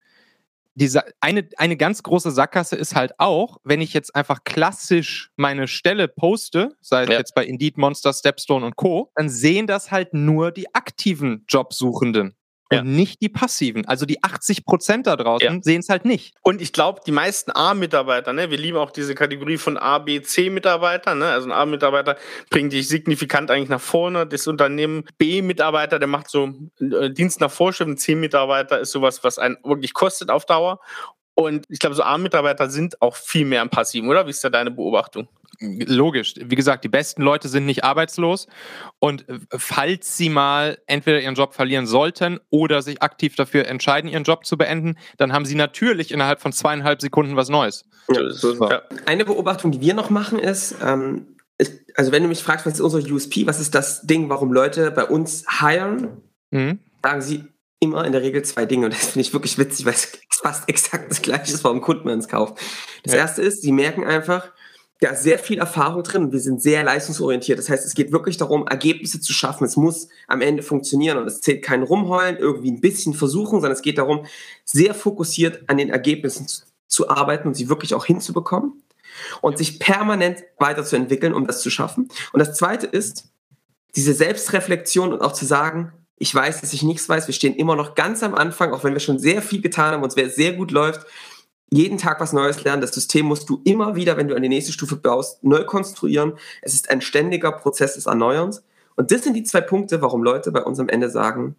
diese, 0.75 1.03
eine, 1.21 1.47
eine 1.57 1.77
ganz 1.77 2.03
große 2.03 2.31
Sackgasse 2.31 2.75
ist 2.75 2.95
halt 2.95 3.13
auch, 3.17 3.57
wenn 3.63 3.81
ich 3.81 3.93
jetzt 3.93 4.13
einfach 4.13 4.43
klassisch 4.43 5.31
meine 5.37 5.67
Stelle 5.67 6.09
poste, 6.09 6.75
sei 6.81 7.03
es 7.03 7.09
ja. 7.09 7.17
jetzt 7.17 7.33
bei 7.33 7.45
Indeed, 7.45 7.77
Monster, 7.77 8.13
Stepstone 8.13 8.65
und 8.65 8.75
Co., 8.75 9.09
dann 9.15 9.29
sehen 9.29 9.67
das 9.67 9.91
halt 9.91 10.13
nur 10.13 10.51
die 10.51 10.75
aktiven 10.75 11.45
Jobsuchenden 11.47 12.35
ja. 12.71 12.79
und 12.79 12.95
nicht 12.95 13.21
die 13.21 13.29
passiven. 13.29 13.85
Also 13.85 14.05
die 14.05 14.23
80 14.23 14.65
Prozent 14.65 15.07
da 15.07 15.15
draußen 15.15 15.55
ja. 15.55 15.61
sehen 15.61 15.81
es 15.81 15.89
halt 15.89 16.05
nicht. 16.05 16.35
Und 16.41 16.61
ich 16.61 16.73
glaube, 16.73 17.01
die 17.05 17.11
meisten 17.11 17.51
A-Mitarbeiter, 17.51 18.33
ne, 18.33 18.49
wir 18.49 18.57
lieben 18.57 18.77
auch 18.77 18.91
diese 18.91 19.15
Kategorie 19.15 19.57
von 19.57 19.77
A, 19.77 19.99
B, 19.99 20.21
C-Mitarbeitern, 20.21 21.19
ne? 21.19 21.27
Also 21.27 21.47
ein 21.47 21.51
A-Mitarbeiter 21.51 22.17
bringt 22.49 22.73
dich 22.73 22.87
signifikant 22.87 23.51
eigentlich 23.51 23.69
nach 23.69 23.81
vorne. 23.81 24.25
Das 24.25 24.47
Unternehmen 24.47 25.03
B-Mitarbeiter, 25.17 25.99
der 25.99 26.07
macht 26.07 26.29
so 26.29 26.53
äh, 26.79 27.09
Dienst 27.11 27.39
nach 27.39 27.51
Vorschrift. 27.51 27.99
C-Mitarbeiter 27.99 28.79
ist 28.79 28.91
sowas, 28.91 29.23
was 29.23 29.37
einen 29.37 29.57
wirklich 29.63 29.93
kostet 29.93 30.29
auf 30.29 30.45
Dauer. 30.45 30.79
Und 31.35 31.65
ich 31.69 31.79
glaube, 31.79 31.95
so 31.95 32.03
A-Mitarbeiter 32.03 32.69
sind 32.69 33.01
auch 33.01 33.15
viel 33.15 33.45
mehr 33.45 33.61
im 33.61 33.69
Passiven, 33.69 34.09
oder? 34.09 34.25
Wie 34.25 34.29
ist 34.29 34.43
da 34.43 34.49
deine 34.49 34.71
Beobachtung? 34.71 35.27
Logisch. 35.59 36.35
Wie 36.39 36.55
gesagt, 36.55 36.83
die 36.83 36.89
besten 36.89 37.21
Leute 37.21 37.47
sind 37.47 37.65
nicht 37.65 37.83
arbeitslos. 37.83 38.47
Und 38.99 39.27
äh, 39.29 39.39
falls 39.57 40.17
sie 40.17 40.29
mal 40.29 40.77
entweder 40.87 41.21
ihren 41.21 41.35
Job 41.35 41.53
verlieren 41.53 41.87
sollten 41.87 42.39
oder 42.49 42.81
sich 42.81 43.01
aktiv 43.01 43.35
dafür 43.35 43.67
entscheiden, 43.67 44.09
ihren 44.09 44.23
Job 44.23 44.45
zu 44.45 44.57
beenden, 44.57 44.97
dann 45.17 45.33
haben 45.33 45.45
sie 45.45 45.55
natürlich 45.55 46.11
innerhalb 46.11 46.41
von 46.41 46.51
zweieinhalb 46.51 47.01
Sekunden 47.01 47.35
was 47.35 47.49
Neues. 47.49 47.85
Ja, 48.09 48.21
ja. 48.69 48.81
Eine 49.05 49.25
Beobachtung, 49.25 49.71
die 49.71 49.81
wir 49.81 49.93
noch 49.93 50.09
machen, 50.09 50.39
ist, 50.39 50.75
ähm, 50.83 51.35
ist, 51.57 51.73
also 51.95 52.11
wenn 52.11 52.23
du 52.23 52.29
mich 52.29 52.43
fragst, 52.43 52.65
was 52.65 52.73
ist 52.73 52.81
unser 52.81 52.99
USP, 52.99 53.47
was 53.47 53.59
ist 53.59 53.73
das 53.75 54.01
Ding, 54.01 54.29
warum 54.29 54.51
Leute 54.51 54.91
bei 54.91 55.05
uns 55.05 55.45
hiren, 55.59 56.21
mhm. 56.51 56.79
sagen 57.01 57.21
sie 57.21 57.45
immer 57.79 58.05
in 58.05 58.11
der 58.11 58.21
Regel 58.21 58.43
zwei 58.43 58.65
Dinge. 58.65 58.85
Und 58.85 58.93
das 58.93 59.07
finde 59.07 59.21
ich 59.21 59.33
wirklich 59.33 59.57
witzig, 59.57 59.85
weil 59.85 59.93
es 59.93 60.11
fast 60.29 60.67
exakt 60.69 61.09
das 61.09 61.21
gleiche 61.21 61.53
ist, 61.53 61.63
warum 61.63 61.81
Kunden 61.81 62.07
man 62.07 62.19
es 62.19 62.27
kauft. 62.27 62.59
Das 63.03 63.13
ja. 63.13 63.19
erste 63.19 63.41
ist, 63.41 63.61
sie 63.61 63.71
merken 63.71 64.03
einfach, 64.03 64.51
ja, 65.01 65.13
sehr 65.13 65.39
viel 65.39 65.59
Erfahrung 65.59 66.03
drin 66.03 66.23
und 66.23 66.31
wir 66.31 66.39
sind 66.39 66.61
sehr 66.61 66.83
leistungsorientiert. 66.83 67.59
Das 67.59 67.69
heißt, 67.69 67.85
es 67.85 67.95
geht 67.95 68.13
wirklich 68.13 68.37
darum, 68.37 68.65
Ergebnisse 68.65 69.19
zu 69.19 69.33
schaffen. 69.33 69.65
Es 69.65 69.75
muss 69.75 70.07
am 70.27 70.41
Ende 70.41 70.63
funktionieren 70.63 71.17
und 71.17 71.27
es 71.27 71.41
zählt 71.41 71.63
kein 71.63 71.83
Rumheulen, 71.83 72.37
irgendwie 72.37 72.71
ein 72.71 72.79
bisschen 72.79 73.13
versuchen, 73.13 73.59
sondern 73.59 73.73
es 73.73 73.81
geht 73.81 73.97
darum, 73.97 74.25
sehr 74.63 74.93
fokussiert 74.93 75.63
an 75.67 75.77
den 75.77 75.89
Ergebnissen 75.89 76.47
zu, 76.47 76.63
zu 76.87 77.09
arbeiten 77.09 77.47
und 77.47 77.55
sie 77.55 77.67
wirklich 77.67 77.93
auch 77.93 78.05
hinzubekommen 78.05 78.81
und 79.41 79.57
sich 79.57 79.79
permanent 79.79 80.43
weiterzuentwickeln, 80.59 81.33
um 81.33 81.45
das 81.45 81.61
zu 81.61 81.69
schaffen. 81.69 82.07
Und 82.31 82.39
das 82.39 82.55
zweite 82.55 82.85
ist, 82.85 83.25
diese 83.97 84.13
Selbstreflexion 84.13 85.11
und 85.11 85.21
auch 85.21 85.33
zu 85.33 85.45
sagen, 85.45 85.91
ich 86.17 86.33
weiß, 86.33 86.61
dass 86.61 86.71
ich 86.71 86.83
nichts 86.83 87.09
weiß. 87.09 87.27
Wir 87.27 87.33
stehen 87.33 87.55
immer 87.55 87.75
noch 87.75 87.95
ganz 87.95 88.23
am 88.23 88.33
Anfang, 88.33 88.71
auch 88.71 88.85
wenn 88.85 88.93
wir 88.93 89.01
schon 89.01 89.19
sehr 89.19 89.41
viel 89.41 89.61
getan 89.61 89.93
haben 89.93 90.03
und 90.03 90.17
es 90.17 90.35
sehr 90.35 90.53
gut 90.53 90.71
läuft 90.71 91.05
jeden 91.71 91.97
Tag 91.97 92.19
was 92.21 92.33
Neues 92.33 92.63
lernen. 92.63 92.81
Das 92.81 92.93
System 92.93 93.25
musst 93.25 93.49
du 93.49 93.61
immer 93.63 93.95
wieder, 93.95 94.17
wenn 94.17 94.27
du 94.27 94.35
an 94.35 94.41
die 94.41 94.49
nächste 94.49 94.71
Stufe 94.71 94.95
baust, 94.95 95.43
neu 95.43 95.63
konstruieren. 95.63 96.33
Es 96.61 96.73
ist 96.73 96.89
ein 96.89 97.01
ständiger 97.01 97.51
Prozess 97.51 97.95
des 97.95 98.05
Erneuerns. 98.05 98.63
Und 98.95 99.11
das 99.11 99.23
sind 99.23 99.33
die 99.33 99.43
zwei 99.43 99.61
Punkte, 99.61 100.01
warum 100.01 100.23
Leute 100.23 100.51
bei 100.51 100.63
uns 100.63 100.79
am 100.79 100.89
Ende 100.89 101.09
sagen, 101.09 101.55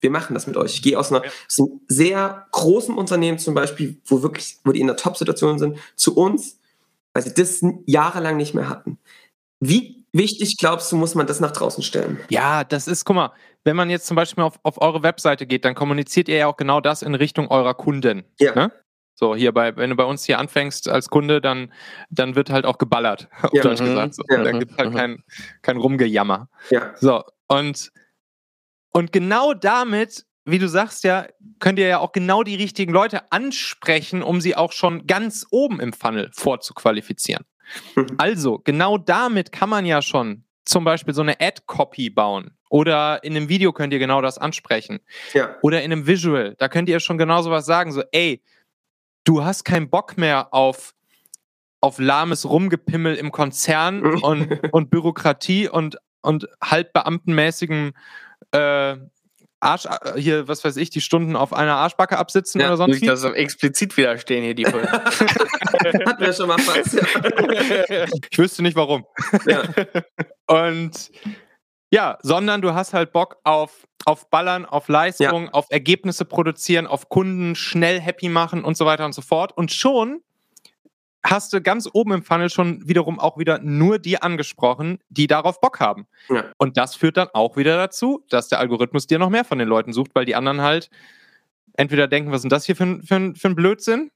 wir 0.00 0.10
machen 0.10 0.34
das 0.34 0.46
mit 0.46 0.56
euch. 0.56 0.74
Ich 0.74 0.82
gehe 0.82 0.98
aus, 0.98 1.10
einer, 1.10 1.22
aus 1.22 1.58
einem 1.58 1.80
sehr 1.88 2.46
großen 2.52 2.94
Unternehmen 2.96 3.38
zum 3.38 3.54
Beispiel, 3.54 3.96
wo 4.04 4.22
wirklich, 4.22 4.58
wo 4.64 4.72
die 4.72 4.80
in 4.80 4.86
der 4.86 4.96
Top-Situation 4.96 5.58
sind, 5.58 5.78
zu 5.96 6.16
uns, 6.16 6.60
weil 7.12 7.22
sie 7.22 7.34
das 7.34 7.62
jahrelang 7.86 8.36
nicht 8.36 8.54
mehr 8.54 8.68
hatten. 8.68 8.98
Wie 9.60 10.04
wichtig 10.12 10.58
glaubst 10.58 10.92
du, 10.92 10.96
muss 10.96 11.14
man 11.14 11.26
das 11.26 11.40
nach 11.40 11.52
draußen 11.52 11.82
stellen? 11.82 12.20
Ja, 12.28 12.64
das 12.64 12.86
ist, 12.86 13.04
guck 13.04 13.16
mal, 13.16 13.32
wenn 13.64 13.76
man 13.76 13.88
jetzt 13.88 14.06
zum 14.06 14.14
Beispiel 14.14 14.44
auf, 14.44 14.58
auf 14.62 14.80
eure 14.80 15.02
Webseite 15.02 15.46
geht, 15.46 15.64
dann 15.64 15.74
kommuniziert 15.74 16.28
ihr 16.28 16.36
ja 16.36 16.46
auch 16.48 16.56
genau 16.56 16.80
das 16.80 17.02
in 17.02 17.14
Richtung 17.14 17.48
eurer 17.48 17.74
Kunden. 17.74 18.24
Ja. 18.38 18.54
Ne? 18.54 18.72
So, 19.14 19.36
hier 19.36 19.52
bei, 19.52 19.76
wenn 19.76 19.90
du 19.90 19.96
bei 19.96 20.04
uns 20.04 20.24
hier 20.24 20.38
anfängst 20.38 20.88
als 20.88 21.08
Kunde, 21.08 21.40
dann, 21.40 21.72
dann 22.10 22.34
wird 22.34 22.50
halt 22.50 22.64
auch 22.64 22.78
geballert, 22.78 23.28
auf 23.42 23.52
ja. 23.52 23.62
Deutsch 23.62 23.80
mhm. 23.80 23.86
gesagt. 23.86 24.14
So. 24.14 24.22
Ja. 24.28 24.42
Da 24.42 24.52
gibt 24.52 24.76
halt 24.76 24.90
mhm. 24.90 24.96
kein, 24.96 25.24
kein 25.62 25.76
Rumgejammer. 25.76 26.48
Ja. 26.70 26.94
So, 26.96 27.22
und, 27.46 27.92
und 28.92 29.12
genau 29.12 29.54
damit, 29.54 30.26
wie 30.44 30.58
du 30.58 30.68
sagst 30.68 31.04
ja, 31.04 31.26
könnt 31.60 31.78
ihr 31.78 31.86
ja 31.86 31.98
auch 31.98 32.12
genau 32.12 32.42
die 32.42 32.56
richtigen 32.56 32.92
Leute 32.92 33.30
ansprechen, 33.32 34.22
um 34.22 34.40
sie 34.40 34.56
auch 34.56 34.72
schon 34.72 35.06
ganz 35.06 35.46
oben 35.50 35.80
im 35.80 35.92
Funnel 35.92 36.30
vorzuqualifizieren. 36.32 37.44
Mhm. 37.94 38.06
Also, 38.18 38.58
genau 38.58 38.98
damit 38.98 39.52
kann 39.52 39.68
man 39.68 39.86
ja 39.86 40.02
schon 40.02 40.44
zum 40.64 40.84
Beispiel 40.84 41.14
so 41.14 41.22
eine 41.22 41.40
Ad-Copy 41.40 42.10
bauen. 42.10 42.50
Oder 42.70 43.22
in 43.22 43.36
einem 43.36 43.48
Video 43.48 43.72
könnt 43.72 43.92
ihr 43.92 43.98
genau 43.98 44.20
das 44.20 44.38
ansprechen. 44.38 44.98
Ja. 45.32 45.56
Oder 45.62 45.82
in 45.82 45.92
einem 45.92 46.06
Visual. 46.06 46.56
Da 46.58 46.68
könnt 46.68 46.88
ihr 46.88 46.98
schon 46.98 47.18
genau 47.18 47.42
so 47.42 47.50
was 47.50 47.66
sagen. 47.66 47.92
So, 47.92 48.02
ey, 48.10 48.42
du 49.24 49.44
hast 49.44 49.64
keinen 49.64 49.90
Bock 49.90 50.16
mehr 50.16 50.54
auf, 50.54 50.94
auf 51.80 51.98
lahmes 51.98 52.48
Rumgepimmel 52.48 53.16
im 53.16 53.32
Konzern 53.32 54.02
und, 54.22 54.72
und 54.72 54.90
Bürokratie 54.90 55.68
und, 55.68 55.98
und 56.22 56.48
halbbeamtenmäßigem 56.62 57.92
äh, 58.52 58.96
Arsch, 59.64 59.86
äh, 59.86 60.20
hier, 60.20 60.46
was 60.46 60.62
weiß 60.62 60.76
ich, 60.76 60.90
die 60.90 61.00
Stunden 61.00 61.36
auf 61.36 61.52
einer 61.52 61.76
Arschbacke 61.76 62.18
absitzen 62.18 62.60
ja, 62.60 62.68
oder 62.68 62.76
sonst 62.76 63.00
wie. 63.00 63.06
das 63.06 63.24
explizit 63.24 63.96
wieder 63.96 64.18
stehen 64.18 64.44
hier, 64.44 64.54
die 64.54 64.66
Folge. 64.66 64.92
Hatten 64.92 66.20
wir 66.20 66.32
schon 66.32 66.48
mal 66.48 66.58
fast, 66.58 66.94
ja. 66.94 68.04
Ich 68.30 68.38
wüsste 68.38 68.62
nicht 68.62 68.76
warum. 68.76 69.06
Ja. 69.46 69.62
Und 70.46 71.10
ja, 71.94 72.18
sondern 72.22 72.60
du 72.60 72.74
hast 72.74 72.92
halt 72.92 73.12
Bock 73.12 73.36
auf, 73.44 73.86
auf 74.04 74.28
Ballern, 74.28 74.66
auf 74.66 74.88
Leistung, 74.88 75.44
ja. 75.44 75.52
auf 75.52 75.66
Ergebnisse 75.70 76.24
produzieren, 76.24 76.88
auf 76.88 77.08
Kunden 77.08 77.54
schnell 77.54 78.00
happy 78.00 78.28
machen 78.28 78.64
und 78.64 78.76
so 78.76 78.84
weiter 78.84 79.04
und 79.04 79.14
so 79.14 79.22
fort. 79.22 79.56
Und 79.56 79.70
schon 79.70 80.20
hast 81.22 81.52
du 81.52 81.62
ganz 81.62 81.88
oben 81.92 82.12
im 82.12 82.22
Funnel 82.24 82.50
schon 82.50 82.86
wiederum 82.88 83.20
auch 83.20 83.38
wieder 83.38 83.60
nur 83.60 84.00
die 84.00 84.20
angesprochen, 84.20 84.98
die 85.08 85.28
darauf 85.28 85.60
Bock 85.60 85.78
haben. 85.78 86.06
Ja. 86.28 86.46
Und 86.58 86.76
das 86.76 86.96
führt 86.96 87.16
dann 87.16 87.28
auch 87.32 87.56
wieder 87.56 87.76
dazu, 87.76 88.24
dass 88.28 88.48
der 88.48 88.58
Algorithmus 88.58 89.06
dir 89.06 89.20
noch 89.20 89.30
mehr 89.30 89.44
von 89.44 89.58
den 89.60 89.68
Leuten 89.68 89.92
sucht, 89.92 90.10
weil 90.14 90.24
die 90.24 90.34
anderen 90.34 90.62
halt 90.62 90.90
entweder 91.74 92.08
denken, 92.08 92.32
was 92.32 92.42
ist 92.42 92.50
das 92.50 92.66
hier 92.66 92.74
für, 92.74 93.00
für, 93.04 93.34
für 93.36 93.48
ein 93.48 93.54
Blödsinn? 93.54 94.10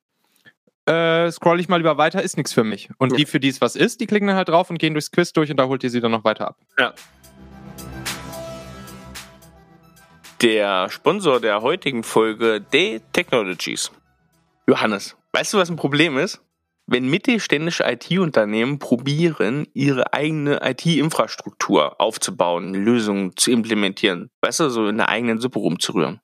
Äh, 0.86 1.30
scroll 1.30 1.60
ich 1.60 1.68
mal 1.68 1.76
lieber 1.76 1.96
weiter, 1.96 2.22
ist 2.22 2.36
nichts 2.36 2.52
für 2.52 2.64
mich. 2.64 2.88
Und 2.98 3.12
ja. 3.12 3.18
die, 3.18 3.26
für 3.26 3.38
die 3.38 3.48
es 3.48 3.60
was 3.60 3.76
ist, 3.76 4.00
die 4.00 4.06
klicken 4.06 4.26
dann 4.26 4.36
halt 4.36 4.48
drauf 4.48 4.68
und 4.68 4.78
gehen 4.78 4.94
durchs 4.94 5.12
Quiz 5.12 5.32
durch 5.32 5.50
und 5.50 5.58
da 5.58 5.66
holt 5.66 5.84
ihr 5.84 5.90
sie 5.90 6.00
dann 6.00 6.10
noch 6.10 6.24
weiter 6.24 6.48
ab. 6.48 6.56
Ja. 6.78 6.94
Der 10.40 10.88
Sponsor 10.90 11.40
der 11.40 11.62
heutigen 11.62 12.02
Folge 12.02 12.60
Day 12.60 13.00
Technologies. 13.12 13.90
Johannes, 14.66 15.16
weißt 15.32 15.54
du, 15.54 15.58
was 15.58 15.70
ein 15.70 15.76
Problem 15.76 16.16
ist? 16.18 16.40
Wenn 16.86 17.10
mittelständische 17.10 17.84
IT-Unternehmen 17.84 18.78
probieren, 18.78 19.66
ihre 19.74 20.12
eigene 20.14 20.60
IT-Infrastruktur 20.62 22.00
aufzubauen, 22.00 22.72
Lösungen 22.72 23.36
zu 23.36 23.50
implementieren, 23.50 24.30
weißt 24.40 24.60
du, 24.60 24.70
so 24.70 24.88
in 24.88 24.96
der 24.96 25.08
eigenen 25.08 25.38
Suppe 25.38 25.58
rumzurühren. 25.58 26.20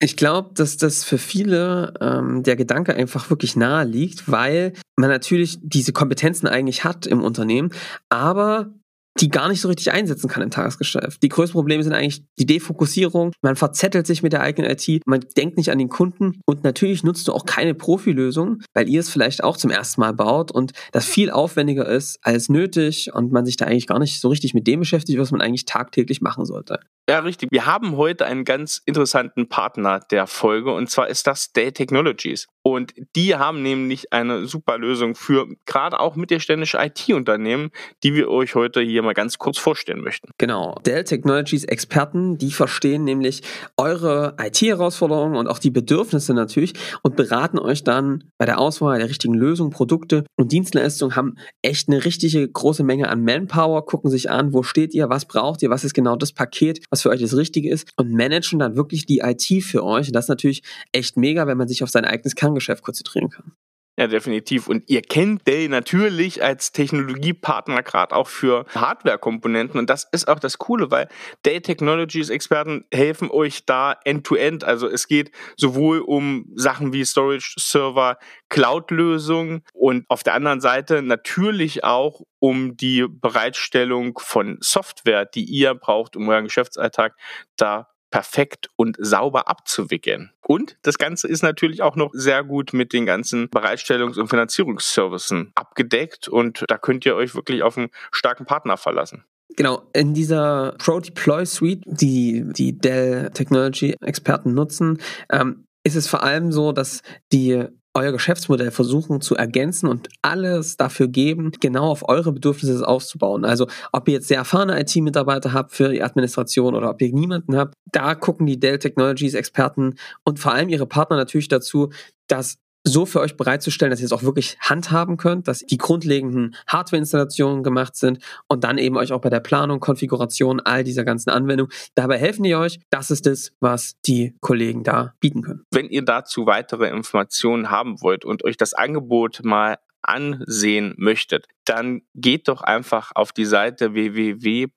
Ich 0.00 0.16
glaube, 0.16 0.50
dass 0.54 0.76
das 0.76 1.04
für 1.04 1.18
viele 1.18 1.94
ähm, 2.00 2.42
der 2.42 2.56
Gedanke 2.56 2.94
einfach 2.94 3.30
wirklich 3.30 3.56
nahe 3.56 3.84
liegt, 3.84 4.30
weil 4.30 4.72
man 4.96 5.10
natürlich 5.10 5.58
diese 5.60 5.92
Kompetenzen 5.92 6.46
eigentlich 6.46 6.84
hat 6.84 7.06
im 7.06 7.22
Unternehmen, 7.22 7.72
aber 8.08 8.72
die 9.20 9.28
gar 9.28 9.48
nicht 9.48 9.60
so 9.60 9.68
richtig 9.68 9.92
einsetzen 9.92 10.28
kann 10.28 10.42
im 10.42 10.50
Tagesgeschäft. 10.50 11.22
Die 11.22 11.28
größten 11.28 11.54
Probleme 11.54 11.82
sind 11.82 11.92
eigentlich 11.92 12.22
die 12.38 12.46
Defokussierung. 12.46 13.32
Man 13.42 13.56
verzettelt 13.56 14.06
sich 14.06 14.22
mit 14.22 14.32
der 14.32 14.42
eigenen 14.42 14.70
IT, 14.70 15.02
man 15.06 15.24
denkt 15.36 15.56
nicht 15.56 15.70
an 15.70 15.78
den 15.78 15.88
Kunden 15.88 16.40
und 16.46 16.64
natürlich 16.64 17.02
nutzt 17.02 17.28
du 17.28 17.32
auch 17.32 17.46
keine 17.46 17.74
Profilösung, 17.74 18.62
weil 18.74 18.88
ihr 18.88 19.00
es 19.00 19.10
vielleicht 19.10 19.42
auch 19.42 19.56
zum 19.56 19.70
ersten 19.70 20.00
Mal 20.00 20.14
baut 20.14 20.50
und 20.50 20.72
das 20.92 21.06
viel 21.06 21.30
aufwendiger 21.30 21.86
ist 21.86 22.18
als 22.22 22.48
nötig 22.48 23.12
und 23.12 23.32
man 23.32 23.44
sich 23.44 23.56
da 23.56 23.66
eigentlich 23.66 23.86
gar 23.86 23.98
nicht 23.98 24.20
so 24.20 24.28
richtig 24.28 24.54
mit 24.54 24.66
dem 24.66 24.80
beschäftigt, 24.80 25.18
was 25.18 25.30
man 25.30 25.40
eigentlich 25.40 25.64
tagtäglich 25.64 26.20
machen 26.20 26.44
sollte. 26.44 26.80
Ja, 27.08 27.20
richtig. 27.20 27.50
Wir 27.50 27.64
haben 27.64 27.96
heute 27.96 28.26
einen 28.26 28.44
ganz 28.44 28.82
interessanten 28.84 29.48
Partner 29.48 30.00
der 30.10 30.26
Folge 30.26 30.74
und 30.74 30.90
zwar 30.90 31.08
ist 31.08 31.26
das 31.26 31.52
Dell 31.52 31.72
Technologies. 31.72 32.48
Und 32.62 32.92
die 33.16 33.34
haben 33.34 33.62
nämlich 33.62 34.12
eine 34.12 34.44
super 34.46 34.76
Lösung 34.76 35.14
für 35.14 35.46
gerade 35.64 36.00
auch 36.00 36.16
mittelständische 36.16 36.76
IT-Unternehmen, 36.78 37.70
die 38.02 38.12
wir 38.12 38.28
euch 38.28 38.54
heute 38.54 38.82
hier 38.82 39.02
mal 39.02 39.14
ganz 39.14 39.38
kurz 39.38 39.56
vorstellen 39.56 40.02
möchten. 40.02 40.32
Genau. 40.36 40.74
Dell 40.84 41.04
Technologies 41.04 41.64
Experten, 41.64 42.36
die 42.36 42.50
verstehen 42.50 43.04
nämlich 43.04 43.40
eure 43.78 44.36
IT-Herausforderungen 44.38 45.36
und 45.36 45.46
auch 45.46 45.58
die 45.58 45.70
Bedürfnisse 45.70 46.34
natürlich 46.34 46.74
und 47.02 47.16
beraten 47.16 47.58
euch 47.58 47.84
dann 47.84 48.24
bei 48.36 48.44
der 48.44 48.58
Auswahl 48.58 48.98
der 48.98 49.08
richtigen 49.08 49.32
Lösung, 49.32 49.70
Produkte 49.70 50.24
und 50.36 50.52
Dienstleistungen, 50.52 51.16
haben 51.16 51.36
echt 51.62 51.88
eine 51.88 52.04
richtige 52.04 52.46
große 52.46 52.84
Menge 52.84 53.08
an 53.08 53.24
Manpower, 53.24 53.86
gucken 53.86 54.10
sich 54.10 54.30
an, 54.30 54.52
wo 54.52 54.62
steht 54.62 54.92
ihr, 54.92 55.08
was 55.08 55.24
braucht 55.24 55.62
ihr, 55.62 55.70
was 55.70 55.84
ist 55.84 55.94
genau 55.94 56.16
das 56.16 56.32
Paket, 56.32 56.84
was 56.90 56.97
was 56.98 57.02
für 57.02 57.10
euch 57.10 57.20
das 57.20 57.36
Richtige 57.36 57.70
ist 57.70 57.88
und 57.96 58.12
managen 58.12 58.58
dann 58.58 58.76
wirklich 58.76 59.06
die 59.06 59.18
IT 59.18 59.62
für 59.62 59.84
euch. 59.84 60.08
Und 60.08 60.14
das 60.14 60.24
ist 60.24 60.28
natürlich 60.28 60.62
echt 60.92 61.16
mega, 61.16 61.46
wenn 61.46 61.56
man 61.56 61.68
sich 61.68 61.82
auf 61.82 61.90
sein 61.90 62.04
eigenes 62.04 62.34
Kerngeschäft 62.34 62.82
konzentrieren 62.82 63.30
kann. 63.30 63.52
Ja, 63.98 64.06
definitiv. 64.06 64.68
Und 64.68 64.84
ihr 64.86 65.02
kennt 65.02 65.48
Dell 65.48 65.68
natürlich 65.68 66.40
als 66.40 66.70
Technologiepartner 66.70 67.82
gerade 67.82 68.14
auch 68.14 68.28
für 68.28 68.64
Hardware-Komponenten. 68.72 69.76
Und 69.76 69.90
das 69.90 70.04
ist 70.12 70.28
auch 70.28 70.38
das 70.38 70.58
Coole, 70.58 70.92
weil 70.92 71.08
Dell 71.44 71.60
Technologies 71.62 72.30
Experten 72.30 72.84
helfen 72.94 73.28
euch 73.28 73.66
da 73.66 73.96
end-to-end. 74.04 74.62
-End. 74.62 74.64
Also 74.64 74.86
es 74.86 75.08
geht 75.08 75.32
sowohl 75.56 75.98
um 75.98 76.46
Sachen 76.54 76.92
wie 76.92 77.04
Storage, 77.04 77.56
Server, 77.58 78.18
Cloud-Lösungen 78.50 79.64
und 79.72 80.04
auf 80.08 80.22
der 80.22 80.34
anderen 80.34 80.60
Seite 80.60 81.02
natürlich 81.02 81.82
auch 81.82 82.22
um 82.38 82.76
die 82.76 83.04
Bereitstellung 83.08 84.16
von 84.20 84.58
Software, 84.60 85.24
die 85.24 85.42
ihr 85.42 85.74
braucht, 85.74 86.14
um 86.14 86.28
euren 86.28 86.44
Geschäftsalltag 86.44 87.16
da 87.56 87.88
perfekt 88.10 88.70
und 88.76 88.96
sauber 88.98 89.48
abzuwickeln. 89.48 90.32
Und 90.46 90.76
das 90.82 90.98
Ganze 90.98 91.28
ist 91.28 91.42
natürlich 91.42 91.82
auch 91.82 91.96
noch 91.96 92.10
sehr 92.12 92.44
gut 92.44 92.72
mit 92.72 92.92
den 92.92 93.06
ganzen 93.06 93.48
Bereitstellungs- 93.48 94.18
und 94.18 94.28
Finanzierungsservicen 94.28 95.52
abgedeckt 95.54 96.28
und 96.28 96.64
da 96.68 96.78
könnt 96.78 97.04
ihr 97.06 97.16
euch 97.16 97.34
wirklich 97.34 97.62
auf 97.62 97.76
einen 97.76 97.90
starken 98.10 98.46
Partner 98.46 98.76
verlassen. 98.76 99.24
Genau, 99.56 99.82
in 99.92 100.14
dieser 100.14 100.76
Pro 100.78 101.00
Deploy 101.00 101.44
Suite, 101.44 101.82
die 101.86 102.44
die 102.46 102.78
Dell 102.78 103.30
Technology 103.30 103.96
Experten 104.00 104.54
nutzen, 104.54 105.00
ähm, 105.30 105.64
ist 105.84 105.96
es 105.96 106.06
vor 106.06 106.22
allem 106.22 106.52
so, 106.52 106.72
dass 106.72 107.02
die 107.32 107.66
euer 107.98 108.12
Geschäftsmodell 108.12 108.70
versuchen 108.70 109.20
zu 109.20 109.36
ergänzen 109.36 109.88
und 109.88 110.08
alles 110.22 110.76
dafür 110.76 111.08
geben, 111.08 111.52
genau 111.60 111.90
auf 111.90 112.08
eure 112.08 112.32
Bedürfnisse 112.32 112.86
aufzubauen. 112.86 113.44
Also 113.44 113.66
ob 113.92 114.08
ihr 114.08 114.14
jetzt 114.14 114.28
sehr 114.28 114.38
erfahrene 114.38 114.80
IT-Mitarbeiter 114.80 115.52
habt 115.52 115.72
für 115.72 115.88
die 115.88 116.02
Administration 116.02 116.74
oder 116.74 116.90
ob 116.90 117.02
ihr 117.02 117.12
niemanden 117.12 117.56
habt, 117.56 117.74
da 117.92 118.14
gucken 118.14 118.46
die 118.46 118.60
Dell 118.60 118.78
Technologies 118.78 119.34
Experten 119.34 119.96
und 120.24 120.38
vor 120.38 120.52
allem 120.52 120.68
ihre 120.68 120.86
Partner 120.86 121.16
natürlich 121.16 121.48
dazu, 121.48 121.90
dass 122.26 122.58
so 122.84 123.06
für 123.06 123.20
euch 123.20 123.36
bereitzustellen, 123.36 123.90
dass 123.90 124.00
ihr 124.00 124.06
es 124.06 124.12
auch 124.12 124.22
wirklich 124.22 124.56
handhaben 124.60 125.16
könnt, 125.16 125.48
dass 125.48 125.60
die 125.60 125.78
grundlegenden 125.78 126.56
Hardware-Installationen 126.66 127.62
gemacht 127.62 127.96
sind 127.96 128.22
und 128.48 128.64
dann 128.64 128.78
eben 128.78 128.96
euch 128.96 129.12
auch 129.12 129.20
bei 129.20 129.30
der 129.30 129.40
Planung, 129.40 129.80
Konfiguration 129.80 130.60
all 130.60 130.84
dieser 130.84 131.04
ganzen 131.04 131.30
Anwendungen. 131.30 131.72
Dabei 131.94 132.18
helfen 132.18 132.42
die 132.42 132.54
euch. 132.54 132.80
Das 132.90 133.10
ist 133.10 133.26
es, 133.26 133.52
was 133.60 133.96
die 134.06 134.36
Kollegen 134.40 134.84
da 134.84 135.14
bieten 135.20 135.42
können. 135.42 135.64
Wenn 135.70 135.88
ihr 135.88 136.02
dazu 136.02 136.46
weitere 136.46 136.88
Informationen 136.88 137.70
haben 137.70 138.00
wollt 138.00 138.24
und 138.24 138.44
euch 138.44 138.56
das 138.56 138.74
Angebot 138.74 139.40
mal 139.44 139.76
ansehen 140.02 140.94
möchtet, 140.96 141.46
dann 141.64 142.02
geht 142.14 142.48
doch 142.48 142.62
einfach 142.62 143.12
auf 143.14 143.32
die 143.32 143.44
Seite 143.44 143.92
www.dell.de 143.92 144.76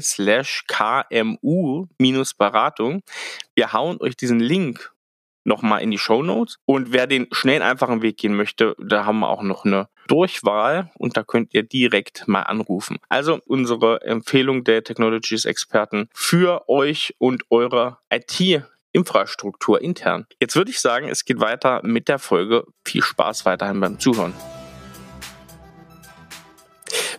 slash 0.00 0.64
kmu-beratung. 0.68 1.40
Wir 3.54 3.72
hauen 3.72 3.98
euch 4.00 4.16
diesen 4.16 4.40
Link 4.40 4.91
nochmal 5.44 5.82
in 5.82 5.90
die 5.90 5.98
Show 5.98 6.22
Notes. 6.22 6.58
Und 6.64 6.92
wer 6.92 7.06
den 7.06 7.28
schnell 7.32 7.62
einfachen 7.62 8.02
Weg 8.02 8.18
gehen 8.18 8.34
möchte, 8.34 8.76
da 8.78 9.04
haben 9.04 9.20
wir 9.20 9.28
auch 9.28 9.42
noch 9.42 9.64
eine 9.64 9.88
Durchwahl 10.08 10.90
und 10.98 11.16
da 11.16 11.22
könnt 11.22 11.54
ihr 11.54 11.62
direkt 11.62 12.26
mal 12.26 12.42
anrufen. 12.42 12.98
Also 13.08 13.40
unsere 13.46 14.02
Empfehlung 14.02 14.64
der 14.64 14.84
Technologies 14.84 15.44
Experten 15.44 16.08
für 16.12 16.68
euch 16.68 17.14
und 17.18 17.44
eure 17.50 17.98
IT 18.10 18.64
Infrastruktur 18.92 19.80
intern. 19.80 20.26
Jetzt 20.38 20.54
würde 20.54 20.70
ich 20.70 20.80
sagen, 20.80 21.08
es 21.08 21.24
geht 21.24 21.40
weiter 21.40 21.80
mit 21.82 22.08
der 22.08 22.18
Folge. 22.18 22.64
Viel 22.84 23.02
Spaß 23.02 23.46
weiterhin 23.46 23.80
beim 23.80 23.98
Zuhören. 23.98 24.34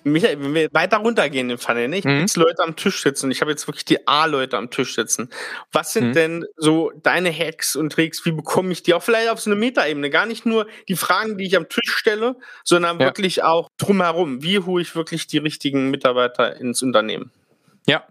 Michael, 0.03 0.41
wenn 0.41 0.53
wir 0.53 0.69
weiter 0.71 0.97
runtergehen 0.97 1.49
im 1.49 1.57
Funnel, 1.57 1.87
ne? 1.87 1.97
ich 1.97 2.05
mhm. 2.05 2.21
jetzt 2.21 2.37
Leute 2.37 2.63
am 2.63 2.75
Tisch 2.75 3.01
sitzen 3.01 3.27
und 3.27 3.31
ich 3.31 3.41
habe 3.41 3.51
jetzt 3.51 3.67
wirklich 3.67 3.85
die 3.85 4.07
A-Leute 4.07 4.57
am 4.57 4.69
Tisch 4.69 4.95
sitzen. 4.95 5.29
Was 5.71 5.93
sind 5.93 6.09
mhm. 6.09 6.13
denn 6.13 6.45
so 6.57 6.91
deine 7.01 7.31
Hacks 7.31 7.75
und 7.75 7.91
Tricks? 7.91 8.25
Wie 8.25 8.31
bekomme 8.31 8.71
ich 8.71 8.83
die 8.83 8.93
auch 8.93 9.03
vielleicht 9.03 9.29
auf 9.29 9.39
so 9.39 9.49
eine 9.49 9.59
Metaebene? 9.59 10.09
Gar 10.09 10.25
nicht 10.25 10.45
nur 10.45 10.67
die 10.87 10.95
Fragen, 10.95 11.37
die 11.37 11.45
ich 11.45 11.55
am 11.55 11.69
Tisch 11.69 11.91
stelle, 11.95 12.35
sondern 12.63 12.99
ja. 12.99 13.05
wirklich 13.05 13.43
auch 13.43 13.69
drumherum. 13.77 14.43
Wie 14.43 14.59
hole 14.59 14.81
ich 14.81 14.95
wirklich 14.95 15.27
die 15.27 15.37
richtigen 15.37 15.89
Mitarbeiter 15.89 16.57
ins 16.57 16.81
Unternehmen? 16.81 17.31
Ja, 17.85 18.03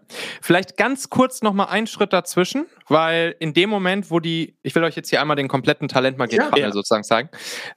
vielleicht 0.42 0.76
ganz 0.76 1.08
kurz 1.08 1.40
nochmal 1.40 1.68
einen 1.68 1.86
Schritt 1.86 2.12
dazwischen, 2.12 2.66
weil 2.88 3.34
in 3.38 3.54
dem 3.54 3.70
Moment, 3.70 4.10
wo 4.10 4.20
die, 4.20 4.54
ich 4.62 4.74
will 4.74 4.84
euch 4.84 4.96
jetzt 4.96 5.08
hier 5.08 5.20
einmal 5.20 5.36
den 5.36 5.48
kompletten 5.48 5.88
Talentmarket 5.88 6.38
ja, 6.38 6.50
ja. 6.56 6.72
sozusagen 6.72 7.04
zeigen, 7.04 7.30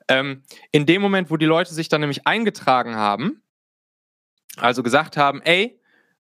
ähm, 0.10 0.43
in 0.71 0.86
dem 0.86 1.01
Moment, 1.01 1.32
wo 1.32 1.38
die 1.38 1.45
Leute 1.45 1.73
sich 1.73 1.88
dann 1.88 2.01
nämlich 2.01 2.28
eingetragen 2.28 2.95
haben, 2.95 3.41
also 4.58 4.84
gesagt 4.84 5.18
haben, 5.18 5.41
ey, 5.41 5.80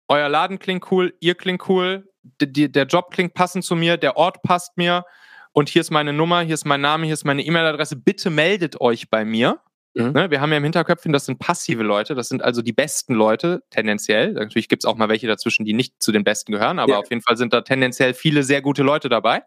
euer 0.07 0.29
Laden 0.29 0.59
klingt 0.59 0.91
cool, 0.91 1.13
ihr 1.19 1.35
klingt 1.35 1.67
cool, 1.69 2.09
die, 2.41 2.71
der 2.71 2.85
Job 2.85 3.11
klingt 3.11 3.33
passend 3.33 3.63
zu 3.63 3.75
mir, 3.75 3.97
der 3.97 4.17
Ort 4.17 4.41
passt 4.41 4.77
mir 4.77 5.05
und 5.51 5.69
hier 5.69 5.81
ist 5.81 5.91
meine 5.91 6.13
Nummer, 6.13 6.41
hier 6.41 6.53
ist 6.53 6.65
mein 6.65 6.81
Name, 6.81 7.05
hier 7.05 7.13
ist 7.13 7.25
meine 7.25 7.43
E-Mail-Adresse, 7.43 7.95
bitte 7.95 8.29
meldet 8.29 8.81
euch 8.81 9.09
bei 9.09 9.25
mir. 9.25 9.59
Mhm. 9.95 10.11
Ne, 10.11 10.31
wir 10.31 10.39
haben 10.39 10.51
ja 10.51 10.57
im 10.57 10.63
Hinterköpfchen, 10.63 11.11
das 11.13 11.25
sind 11.25 11.39
passive 11.39 11.83
Leute, 11.83 12.13
das 12.13 12.29
sind 12.29 12.43
also 12.43 12.61
die 12.61 12.73
besten 12.73 13.15
Leute, 13.15 13.63
tendenziell. 13.71 14.33
Natürlich 14.33 14.69
gibt 14.69 14.83
es 14.83 14.87
auch 14.87 14.95
mal 14.95 15.09
welche 15.09 15.27
dazwischen, 15.27 15.65
die 15.65 15.73
nicht 15.73 16.01
zu 16.01 16.11
den 16.11 16.23
Besten 16.23 16.51
gehören, 16.51 16.79
aber 16.79 16.93
ja. 16.93 16.99
auf 16.99 17.09
jeden 17.09 17.21
Fall 17.21 17.37
sind 17.37 17.53
da 17.53 17.61
tendenziell 17.61 18.13
viele 18.13 18.43
sehr 18.43 18.61
gute 18.61 18.83
Leute 18.83 19.09
dabei. 19.09 19.43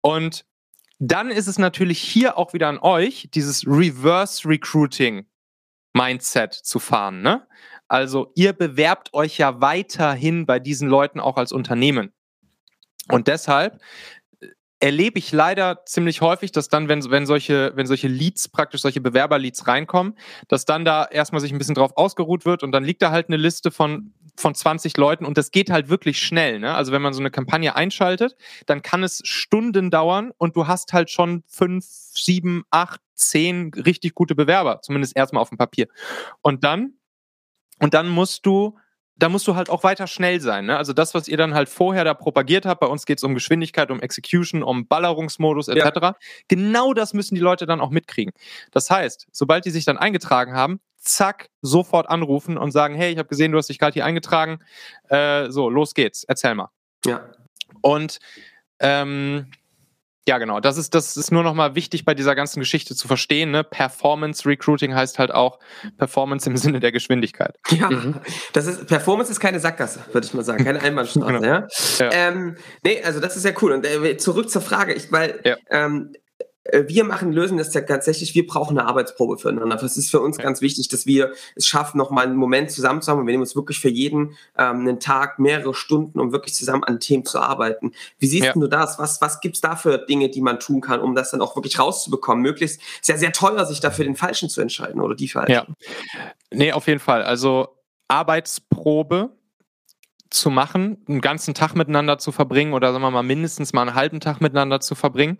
Und 0.00 0.44
dann 0.98 1.30
ist 1.30 1.46
es 1.46 1.58
natürlich 1.58 2.00
hier 2.00 2.38
auch 2.38 2.54
wieder 2.54 2.68
an 2.68 2.78
euch, 2.78 3.28
dieses 3.34 3.66
Reverse 3.66 4.48
Recruiting 4.48 5.26
Mindset 5.92 6.52
zu 6.52 6.78
fahren. 6.78 7.22
Ne? 7.22 7.46
Also 7.88 8.32
ihr 8.34 8.52
bewerbt 8.52 9.14
euch 9.14 9.38
ja 9.38 9.60
weiterhin 9.60 10.46
bei 10.46 10.58
diesen 10.58 10.88
Leuten 10.88 11.20
auch 11.20 11.36
als 11.36 11.52
Unternehmen. 11.52 12.12
Und 13.08 13.28
deshalb 13.28 13.80
äh, 14.40 14.48
erlebe 14.80 15.18
ich 15.18 15.30
leider 15.32 15.84
ziemlich 15.86 16.20
häufig, 16.20 16.50
dass 16.52 16.68
dann, 16.68 16.88
wenn, 16.88 17.08
wenn, 17.10 17.26
solche, 17.26 17.72
wenn 17.76 17.86
solche 17.86 18.08
Leads, 18.08 18.48
praktisch 18.48 18.80
solche 18.82 19.00
Bewerberleads 19.00 19.68
reinkommen, 19.68 20.18
dass 20.48 20.64
dann 20.64 20.84
da 20.84 21.04
erstmal 21.04 21.40
sich 21.40 21.52
ein 21.52 21.58
bisschen 21.58 21.76
drauf 21.76 21.96
ausgeruht 21.96 22.44
wird 22.44 22.62
und 22.62 22.72
dann 22.72 22.84
liegt 22.84 23.02
da 23.02 23.12
halt 23.12 23.28
eine 23.28 23.36
Liste 23.36 23.70
von, 23.70 24.12
von 24.36 24.54
20 24.54 24.96
Leuten 24.96 25.24
und 25.24 25.38
das 25.38 25.52
geht 25.52 25.70
halt 25.70 25.88
wirklich 25.88 26.20
schnell. 26.20 26.58
Ne? 26.58 26.74
Also 26.74 26.90
wenn 26.90 27.02
man 27.02 27.14
so 27.14 27.20
eine 27.20 27.30
Kampagne 27.30 27.76
einschaltet, 27.76 28.36
dann 28.66 28.82
kann 28.82 29.04
es 29.04 29.22
Stunden 29.24 29.90
dauern 29.90 30.32
und 30.36 30.56
du 30.56 30.66
hast 30.66 30.92
halt 30.92 31.10
schon 31.10 31.44
fünf, 31.46 31.86
sieben, 31.86 32.64
acht, 32.70 33.00
zehn 33.14 33.70
richtig 33.74 34.14
gute 34.14 34.34
Bewerber, 34.34 34.80
zumindest 34.82 35.16
erstmal 35.16 35.40
auf 35.40 35.48
dem 35.48 35.58
Papier. 35.58 35.86
Und 36.42 36.64
dann 36.64 36.95
und 37.80 37.94
dann 37.94 38.08
musst 38.08 38.46
du, 38.46 38.78
da 39.16 39.28
musst 39.28 39.46
du 39.46 39.54
halt 39.54 39.70
auch 39.70 39.82
weiter 39.82 40.06
schnell 40.06 40.40
sein. 40.40 40.66
Ne? 40.66 40.76
Also 40.76 40.92
das, 40.92 41.14
was 41.14 41.28
ihr 41.28 41.36
dann 41.36 41.54
halt 41.54 41.68
vorher 41.68 42.04
da 42.04 42.14
propagiert 42.14 42.66
habt, 42.66 42.80
bei 42.80 42.86
uns 42.86 43.06
geht 43.06 43.18
es 43.18 43.24
um 43.24 43.34
Geschwindigkeit, 43.34 43.90
um 43.90 44.00
Execution, 44.00 44.62
um 44.62 44.86
Ballerungsmodus 44.86 45.68
etc. 45.68 45.98
Ja. 46.00 46.16
Genau 46.48 46.92
das 46.92 47.14
müssen 47.14 47.34
die 47.34 47.40
Leute 47.40 47.66
dann 47.66 47.80
auch 47.80 47.90
mitkriegen. 47.90 48.32
Das 48.72 48.90
heißt, 48.90 49.26
sobald 49.32 49.64
die 49.64 49.70
sich 49.70 49.84
dann 49.84 49.96
eingetragen 49.96 50.54
haben, 50.54 50.80
zack, 50.98 51.48
sofort 51.62 52.10
anrufen 52.10 52.58
und 52.58 52.72
sagen, 52.72 52.94
hey, 52.94 53.12
ich 53.12 53.18
habe 53.18 53.28
gesehen, 53.28 53.52
du 53.52 53.58
hast 53.58 53.68
dich 53.68 53.78
gerade 53.78 53.94
hier 53.94 54.04
eingetragen. 54.04 54.58
Äh, 55.08 55.50
so, 55.50 55.70
los 55.70 55.94
geht's, 55.94 56.24
erzähl 56.24 56.54
mal. 56.54 56.70
Ja. 57.04 57.30
Und 57.80 58.18
ähm, 58.80 59.50
ja, 60.28 60.38
genau. 60.38 60.58
Das 60.60 60.76
ist, 60.76 60.94
das 60.94 61.16
ist 61.16 61.30
nur 61.30 61.44
nochmal 61.44 61.76
wichtig 61.76 62.04
bei 62.04 62.14
dieser 62.14 62.34
ganzen 62.34 62.58
Geschichte 62.58 62.96
zu 62.96 63.06
verstehen. 63.06 63.52
Ne? 63.52 63.62
Performance 63.62 64.48
Recruiting 64.48 64.94
heißt 64.94 65.20
halt 65.20 65.32
auch 65.32 65.60
Performance 65.98 66.50
im 66.50 66.56
Sinne 66.56 66.80
der 66.80 66.90
Geschwindigkeit. 66.90 67.56
Ja, 67.70 67.90
mhm. 67.90 68.16
das 68.52 68.66
ist, 68.66 68.86
Performance 68.86 69.30
ist 69.30 69.38
keine 69.38 69.60
Sackgasse, 69.60 70.00
würde 70.12 70.26
ich 70.26 70.34
mal 70.34 70.44
sagen. 70.44 70.64
Keine 70.64 70.80
Einbahnstraße. 70.82 71.26
genau. 71.32 71.44
ja? 71.44 71.66
ja. 71.98 72.10
Ähm, 72.12 72.56
nee, 72.84 73.02
also 73.04 73.20
das 73.20 73.36
ist 73.36 73.44
ja 73.44 73.52
cool. 73.62 73.72
Und 73.72 73.86
äh, 73.86 74.16
zurück 74.16 74.50
zur 74.50 74.62
Frage, 74.62 74.94
ich, 74.94 75.12
weil 75.12 75.40
ja. 75.44 75.56
ähm, 75.70 76.12
äh, 76.12 76.18
wir 76.86 77.04
machen, 77.04 77.32
lösen 77.32 77.58
das 77.58 77.72
ja 77.74 77.80
tatsächlich, 77.80 78.34
wir 78.34 78.46
brauchen 78.46 78.78
eine 78.78 78.88
Arbeitsprobe 78.88 79.38
füreinander. 79.38 79.76
Das 79.76 79.96
ist 79.96 80.10
für 80.10 80.20
uns 80.20 80.38
ganz 80.38 80.60
wichtig, 80.60 80.88
dass 80.88 81.06
wir 81.06 81.32
es 81.54 81.66
schaffen, 81.66 81.98
nochmal 81.98 82.26
einen 82.26 82.36
Moment 82.36 82.70
zusammen 82.70 83.02
zu 83.02 83.10
haben. 83.10 83.20
Und 83.20 83.26
wir 83.26 83.32
nehmen 83.32 83.42
uns 83.42 83.56
wirklich 83.56 83.78
für 83.78 83.88
jeden 83.88 84.36
ähm, 84.56 84.80
einen 84.80 85.00
Tag, 85.00 85.38
mehrere 85.38 85.74
Stunden, 85.74 86.20
um 86.20 86.32
wirklich 86.32 86.54
zusammen 86.54 86.84
an 86.84 87.00
Themen 87.00 87.24
zu 87.24 87.40
arbeiten. 87.40 87.92
Wie 88.18 88.26
siehst 88.26 88.46
ja. 88.46 88.52
du 88.52 88.66
das? 88.66 88.98
Was, 88.98 89.20
was 89.20 89.40
gibt's 89.40 89.60
da 89.60 89.76
für 89.76 89.98
Dinge, 89.98 90.28
die 90.28 90.40
man 90.40 90.60
tun 90.60 90.80
kann, 90.80 91.00
um 91.00 91.14
das 91.14 91.30
dann 91.30 91.40
auch 91.40 91.56
wirklich 91.56 91.78
rauszubekommen? 91.78 92.42
Möglichst 92.42 92.80
sehr, 93.02 93.18
sehr 93.18 93.32
teuer, 93.32 93.64
sich 93.66 93.80
dafür 93.80 94.04
den 94.04 94.16
Falschen 94.16 94.48
zu 94.48 94.60
entscheiden 94.60 95.00
oder 95.00 95.14
die 95.14 95.28
Falschen. 95.28 95.52
Ja. 95.52 95.66
Nee, 96.52 96.72
auf 96.72 96.86
jeden 96.86 97.00
Fall. 97.00 97.22
Also 97.22 97.68
Arbeitsprobe 98.08 99.30
zu 100.30 100.50
machen, 100.50 100.98
einen 101.08 101.20
ganzen 101.20 101.54
Tag 101.54 101.74
miteinander 101.74 102.18
zu 102.18 102.32
verbringen 102.32 102.72
oder 102.72 102.92
sagen 102.92 103.02
wir 103.02 103.10
mal 103.10 103.22
mindestens 103.22 103.72
mal 103.72 103.82
einen 103.82 103.94
halben 103.94 104.20
Tag 104.20 104.40
miteinander 104.40 104.80
zu 104.80 104.94
verbringen. 104.94 105.38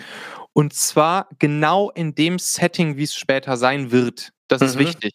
Und 0.56 0.72
zwar 0.72 1.28
genau 1.38 1.90
in 1.90 2.14
dem 2.14 2.38
Setting, 2.38 2.96
wie 2.96 3.02
es 3.02 3.14
später 3.14 3.58
sein 3.58 3.90
wird. 3.90 4.32
Das 4.48 4.62
mhm. 4.62 4.66
ist 4.68 4.78
wichtig. 4.78 5.14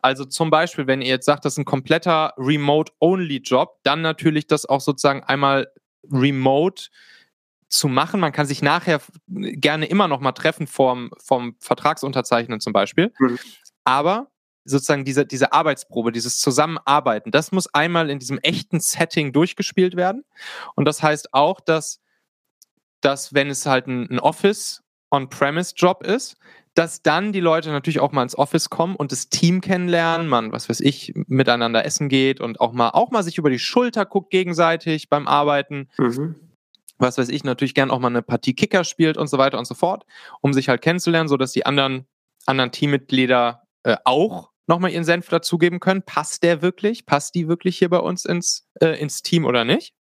Also 0.00 0.26
zum 0.26 0.50
Beispiel, 0.50 0.86
wenn 0.86 1.00
ihr 1.00 1.08
jetzt 1.08 1.24
sagt, 1.24 1.46
das 1.46 1.54
ist 1.54 1.58
ein 1.60 1.64
kompletter 1.64 2.34
Remote-Only-Job, 2.36 3.78
dann 3.84 4.02
natürlich 4.02 4.48
das 4.48 4.66
auch 4.66 4.82
sozusagen 4.82 5.24
einmal 5.24 5.72
remote 6.10 6.90
zu 7.70 7.88
machen. 7.88 8.20
Man 8.20 8.32
kann 8.32 8.44
sich 8.44 8.60
nachher 8.60 9.00
gerne 9.28 9.86
immer 9.86 10.08
noch 10.08 10.20
mal 10.20 10.32
treffen 10.32 10.66
vom, 10.66 11.10
vom 11.16 11.56
Vertragsunterzeichnen 11.58 12.60
zum 12.60 12.74
Beispiel. 12.74 13.14
Mhm. 13.18 13.38
Aber 13.84 14.30
sozusagen 14.64 15.06
diese, 15.06 15.24
diese 15.24 15.54
Arbeitsprobe, 15.54 16.12
dieses 16.12 16.38
Zusammenarbeiten, 16.38 17.30
das 17.30 17.50
muss 17.50 17.66
einmal 17.72 18.10
in 18.10 18.18
diesem 18.18 18.36
echten 18.40 18.78
Setting 18.78 19.32
durchgespielt 19.32 19.96
werden. 19.96 20.26
Und 20.74 20.84
das 20.84 21.02
heißt 21.02 21.32
auch, 21.32 21.62
dass, 21.62 22.01
dass 23.02 23.34
wenn 23.34 23.50
es 23.50 23.66
halt 23.66 23.86
ein, 23.86 24.08
ein 24.10 24.18
Office 24.18 24.82
On-Premise-Job 25.10 26.04
ist, 26.04 26.36
dass 26.74 27.02
dann 27.02 27.32
die 27.32 27.40
Leute 27.40 27.70
natürlich 27.70 28.00
auch 28.00 28.12
mal 28.12 28.22
ins 28.22 28.36
Office 28.36 28.70
kommen 28.70 28.96
und 28.96 29.12
das 29.12 29.28
Team 29.28 29.60
kennenlernen, 29.60 30.26
man, 30.26 30.52
was 30.52 30.68
weiß 30.68 30.80
ich, 30.80 31.12
miteinander 31.26 31.84
essen 31.84 32.08
geht 32.08 32.40
und 32.40 32.60
auch 32.60 32.72
mal, 32.72 32.90
auch 32.90 33.10
mal 33.10 33.22
sich 33.22 33.36
über 33.36 33.50
die 33.50 33.58
Schulter 33.58 34.06
guckt 34.06 34.30
gegenseitig 34.30 35.10
beim 35.10 35.28
Arbeiten. 35.28 35.88
Mhm. 35.98 36.36
Was 36.98 37.18
weiß 37.18 37.28
ich, 37.28 37.44
natürlich 37.44 37.74
gern 37.74 37.90
auch 37.90 37.98
mal 37.98 38.08
eine 38.08 38.22
Partie 38.22 38.54
Kicker 38.54 38.84
spielt 38.84 39.18
und 39.18 39.26
so 39.26 39.36
weiter 39.36 39.58
und 39.58 39.66
so 39.66 39.74
fort, 39.74 40.06
um 40.40 40.52
sich 40.54 40.68
halt 40.68 40.80
kennenzulernen, 40.80 41.28
sodass 41.28 41.52
die 41.52 41.66
anderen, 41.66 42.06
anderen 42.46 42.72
Teammitglieder 42.72 43.64
äh, 43.82 43.96
auch 44.04 44.50
nochmal 44.66 44.92
ihren 44.92 45.04
Senf 45.04 45.28
dazugeben 45.28 45.80
können. 45.80 46.02
Passt 46.02 46.42
der 46.42 46.62
wirklich? 46.62 47.04
Passt 47.04 47.34
die 47.34 47.48
wirklich 47.48 47.76
hier 47.76 47.90
bei 47.90 47.98
uns 47.98 48.24
ins, 48.24 48.68
äh, 48.80 48.98
ins 48.98 49.22
Team 49.22 49.44
oder 49.44 49.64
nicht? 49.64 49.94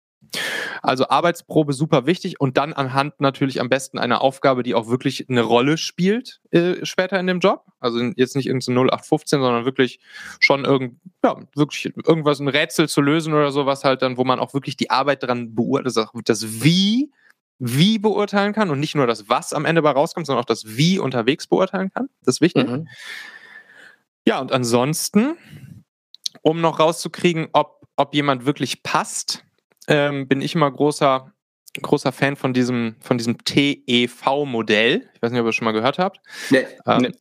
Also 0.81 1.09
Arbeitsprobe 1.09 1.73
super 1.73 2.05
wichtig 2.05 2.39
und 2.39 2.57
dann 2.57 2.73
anhand 2.73 3.19
natürlich 3.19 3.59
am 3.59 3.69
besten 3.69 3.97
einer 3.97 4.21
Aufgabe, 4.21 4.63
die 4.63 4.75
auch 4.75 4.87
wirklich 4.87 5.29
eine 5.29 5.41
Rolle 5.41 5.77
spielt 5.77 6.41
äh, 6.51 6.85
später 6.85 7.19
in 7.19 7.27
dem 7.27 7.39
Job. 7.39 7.65
Also 7.79 7.99
jetzt 8.15 8.35
nicht 8.35 8.47
irgendein 8.47 8.75
so 8.75 8.81
0815, 8.81 9.41
sondern 9.41 9.65
wirklich 9.65 9.99
schon 10.39 10.65
irgend, 10.65 10.99
ja, 11.23 11.37
wirklich 11.55 11.93
irgendwas, 12.05 12.39
ein 12.39 12.47
Rätsel 12.47 12.87
zu 12.87 13.01
lösen 13.01 13.33
oder 13.33 13.51
sowas 13.51 13.83
halt 13.83 14.01
dann, 14.01 14.17
wo 14.17 14.23
man 14.23 14.39
auch 14.39 14.53
wirklich 14.53 14.77
die 14.77 14.89
Arbeit 14.89 15.23
dran 15.23 15.55
beurteilt, 15.55 15.97
das 16.25 16.63
Wie, 16.63 17.11
wie 17.57 17.99
beurteilen 17.99 18.53
kann 18.53 18.69
und 18.69 18.79
nicht 18.79 18.95
nur 18.95 19.07
das 19.07 19.29
Was 19.29 19.53
am 19.53 19.65
Ende 19.65 19.81
bei 19.81 19.91
rauskommt, 19.91 20.27
sondern 20.27 20.43
auch 20.43 20.47
das 20.47 20.77
Wie 20.77 20.99
unterwegs 20.99 21.47
beurteilen 21.47 21.91
kann. 21.91 22.09
Das 22.23 22.35
ist 22.35 22.41
wichtig. 22.41 22.67
Mhm. 22.67 22.87
Ja, 24.25 24.39
und 24.39 24.51
ansonsten, 24.51 25.37
um 26.41 26.61
noch 26.61 26.79
rauszukriegen, 26.79 27.49
ob, 27.53 27.87
ob 27.95 28.13
jemand 28.13 28.45
wirklich 28.45 28.83
passt, 28.83 29.43
ähm, 29.89 30.27
bin 30.27 30.41
ich 30.41 30.55
immer 30.55 30.71
großer, 30.71 31.33
großer 31.81 32.11
Fan 32.11 32.35
von 32.35 32.53
diesem, 32.53 32.95
von 33.01 33.17
diesem 33.17 33.37
TEV-Modell. 33.43 35.09
Ich 35.13 35.21
weiß 35.21 35.31
nicht, 35.31 35.39
ob 35.41 35.45
ihr 35.45 35.49
das 35.49 35.55
schon 35.55 35.65
mal 35.65 35.71
gehört 35.71 35.99
habt. 35.99 36.21
Nee. 36.49 36.65
Ähm, 36.85 37.01
nee. 37.01 37.11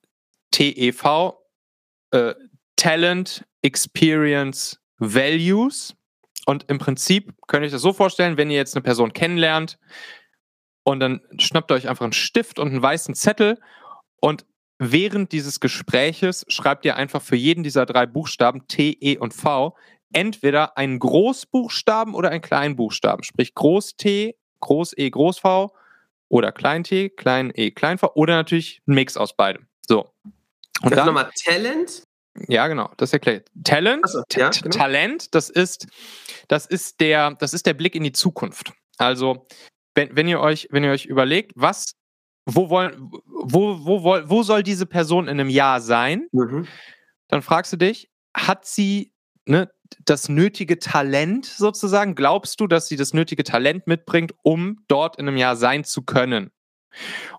TEV, 0.50 1.34
äh, 2.12 2.34
Talent, 2.76 3.44
Experience, 3.62 4.80
Values. 4.98 5.94
Und 6.46 6.64
im 6.68 6.78
Prinzip 6.78 7.34
könnt 7.46 7.62
ihr 7.62 7.66
euch 7.66 7.72
das 7.72 7.82
so 7.82 7.92
vorstellen, 7.92 8.36
wenn 8.36 8.50
ihr 8.50 8.56
jetzt 8.56 8.74
eine 8.74 8.82
Person 8.82 9.12
kennenlernt 9.12 9.78
und 10.82 11.00
dann 11.00 11.20
schnappt 11.38 11.70
ihr 11.70 11.74
euch 11.74 11.88
einfach 11.88 12.04
einen 12.04 12.12
Stift 12.12 12.58
und 12.58 12.68
einen 12.68 12.80
weißen 12.80 13.14
Zettel 13.14 13.60
und 14.20 14.46
während 14.78 15.32
dieses 15.32 15.60
Gespräches 15.60 16.46
schreibt 16.48 16.84
ihr 16.84 16.96
einfach 16.96 17.20
für 17.20 17.36
jeden 17.36 17.64
dieser 17.64 17.84
drei 17.84 18.06
Buchstaben 18.06 18.66
T, 18.68 18.96
E 19.00 19.18
und 19.18 19.34
V 19.34 19.76
entweder 20.12 20.76
einen 20.76 20.98
Großbuchstaben 20.98 22.14
oder 22.14 22.30
einen 22.30 22.42
Kleinbuchstaben, 22.42 23.24
sprich 23.24 23.54
Groß 23.54 23.96
T, 23.96 24.36
Groß 24.60 24.94
E, 24.96 25.10
Groß 25.10 25.38
V 25.38 25.74
oder 26.28 26.52
Klein 26.52 26.84
T, 26.84 27.10
Klein 27.10 27.52
E, 27.54 27.70
Klein 27.70 27.98
V 27.98 28.12
oder 28.14 28.36
natürlich 28.36 28.82
ein 28.86 28.94
Mix 28.94 29.16
aus 29.16 29.36
beidem. 29.36 29.66
So. 29.86 30.10
Und 30.82 30.90
das 30.90 30.96
dann 30.96 31.06
nochmal 31.06 31.30
Talent. 31.44 32.02
Ja, 32.46 32.68
genau, 32.68 32.90
das 32.96 33.12
erklärt. 33.12 33.48
Talent, 33.64 34.08
so, 34.08 34.22
ja, 34.32 34.50
genau. 34.50 34.76
Talent, 34.76 35.34
das 35.34 35.50
ist, 35.50 35.88
das 36.46 36.66
ist 36.66 37.00
der, 37.00 37.32
das 37.32 37.52
ist 37.52 37.66
der 37.66 37.74
Blick 37.74 37.96
in 37.96 38.04
die 38.04 38.12
Zukunft. 38.12 38.72
Also, 38.96 39.46
wenn, 39.94 40.14
wenn 40.14 40.28
ihr 40.28 40.40
euch, 40.40 40.68
wenn 40.70 40.84
ihr 40.84 40.92
euch 40.92 41.06
überlegt, 41.06 41.52
was, 41.56 41.96
wo 42.46 42.70
wollen, 42.70 43.10
wo, 43.26 43.84
wo, 43.84 44.04
wo, 44.04 44.20
wo 44.24 44.42
soll 44.44 44.62
diese 44.62 44.86
Person 44.86 45.26
in 45.26 45.40
einem 45.40 45.50
Jahr 45.50 45.80
sein? 45.80 46.28
Mhm. 46.30 46.68
Dann 47.26 47.42
fragst 47.42 47.72
du 47.72 47.76
dich, 47.76 48.08
hat 48.34 48.64
sie 48.64 49.12
ne, 49.48 49.70
das 50.04 50.28
nötige 50.28 50.78
Talent 50.78 51.46
sozusagen? 51.46 52.14
Glaubst 52.14 52.60
du, 52.60 52.66
dass 52.66 52.88
sie 52.88 52.96
das 52.96 53.14
nötige 53.14 53.44
Talent 53.44 53.86
mitbringt, 53.86 54.34
um 54.42 54.84
dort 54.88 55.16
in 55.16 55.28
einem 55.28 55.36
Jahr 55.36 55.56
sein 55.56 55.84
zu 55.84 56.02
können? 56.02 56.50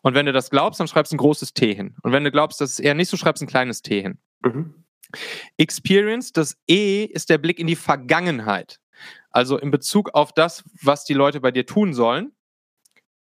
Und 0.02 0.14
wenn 0.14 0.26
du 0.26 0.34
das 0.34 0.50
glaubst, 0.50 0.80
dann 0.80 0.88
schreibst 0.88 1.12
du 1.12 1.16
ein 1.16 1.20
großes 1.20 1.54
T 1.54 1.74
hin. 1.74 1.96
Und 2.04 2.12
wenn 2.12 2.24
du 2.24 2.32
glaubst, 2.32 2.62
dass 2.62 2.72
es 2.72 2.80
eher 2.80 2.94
nicht 2.94 3.10
so, 3.10 3.18
schreibst 3.18 3.42
du 3.42 3.46
ein 3.46 3.50
kleines 3.50 3.82
T 3.82 4.02
hin. 4.02 4.18
Mhm. 4.44 4.86
Experience, 5.58 6.32
das 6.32 6.58
E 6.68 7.04
ist 7.06 7.30
der 7.30 7.40
Blick 7.40 7.60
in 7.60 7.68
die 7.68 7.76
Vergangenheit. 7.76 8.80
Also 9.32 9.58
in 9.58 9.72
Bezug 9.72 10.14
auf 10.14 10.34
das, 10.34 10.64
was 10.82 11.04
die 11.06 11.14
Leute 11.14 11.40
bei 11.40 11.52
dir 11.52 11.66
tun 11.66 11.94
sollen. 11.94 12.32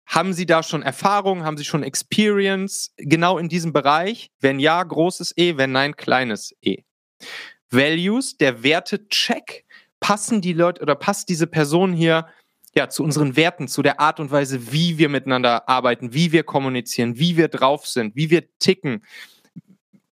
Haben 0.05 0.33
sie 0.33 0.45
da 0.45 0.61
schon 0.61 0.83
Erfahrung? 0.83 1.43
Haben 1.43 1.57
sie 1.57 1.65
schon 1.65 1.83
Experience 1.83 2.93
genau 2.97 3.37
in 3.37 3.49
diesem 3.49 3.73
Bereich? 3.73 4.31
Wenn 4.39 4.59
ja, 4.59 4.81
großes 4.83 5.33
E, 5.35 5.57
wenn 5.57 5.71
nein, 5.71 5.95
kleines 5.95 6.55
E. 6.61 6.83
Values, 7.75 8.37
der 8.37 8.63
Wertecheck. 8.63 9.65
Passen 9.99 10.41
die 10.41 10.53
Leute 10.53 10.81
oder 10.81 10.95
passt 10.95 11.29
diese 11.29 11.47
Person 11.47 11.93
hier 11.93 12.27
ja, 12.75 12.89
zu 12.89 13.03
unseren 13.03 13.35
Werten, 13.35 13.67
zu 13.67 13.81
der 13.81 13.99
Art 13.99 14.19
und 14.19 14.31
Weise, 14.31 14.71
wie 14.71 14.97
wir 14.97 15.09
miteinander 15.09 15.67
arbeiten, 15.69 16.13
wie 16.13 16.31
wir 16.31 16.43
kommunizieren, 16.43 17.17
wie 17.17 17.37
wir 17.37 17.47
drauf 17.47 17.87
sind, 17.87 18.15
wie 18.15 18.29
wir 18.29 18.43
ticken 18.59 19.03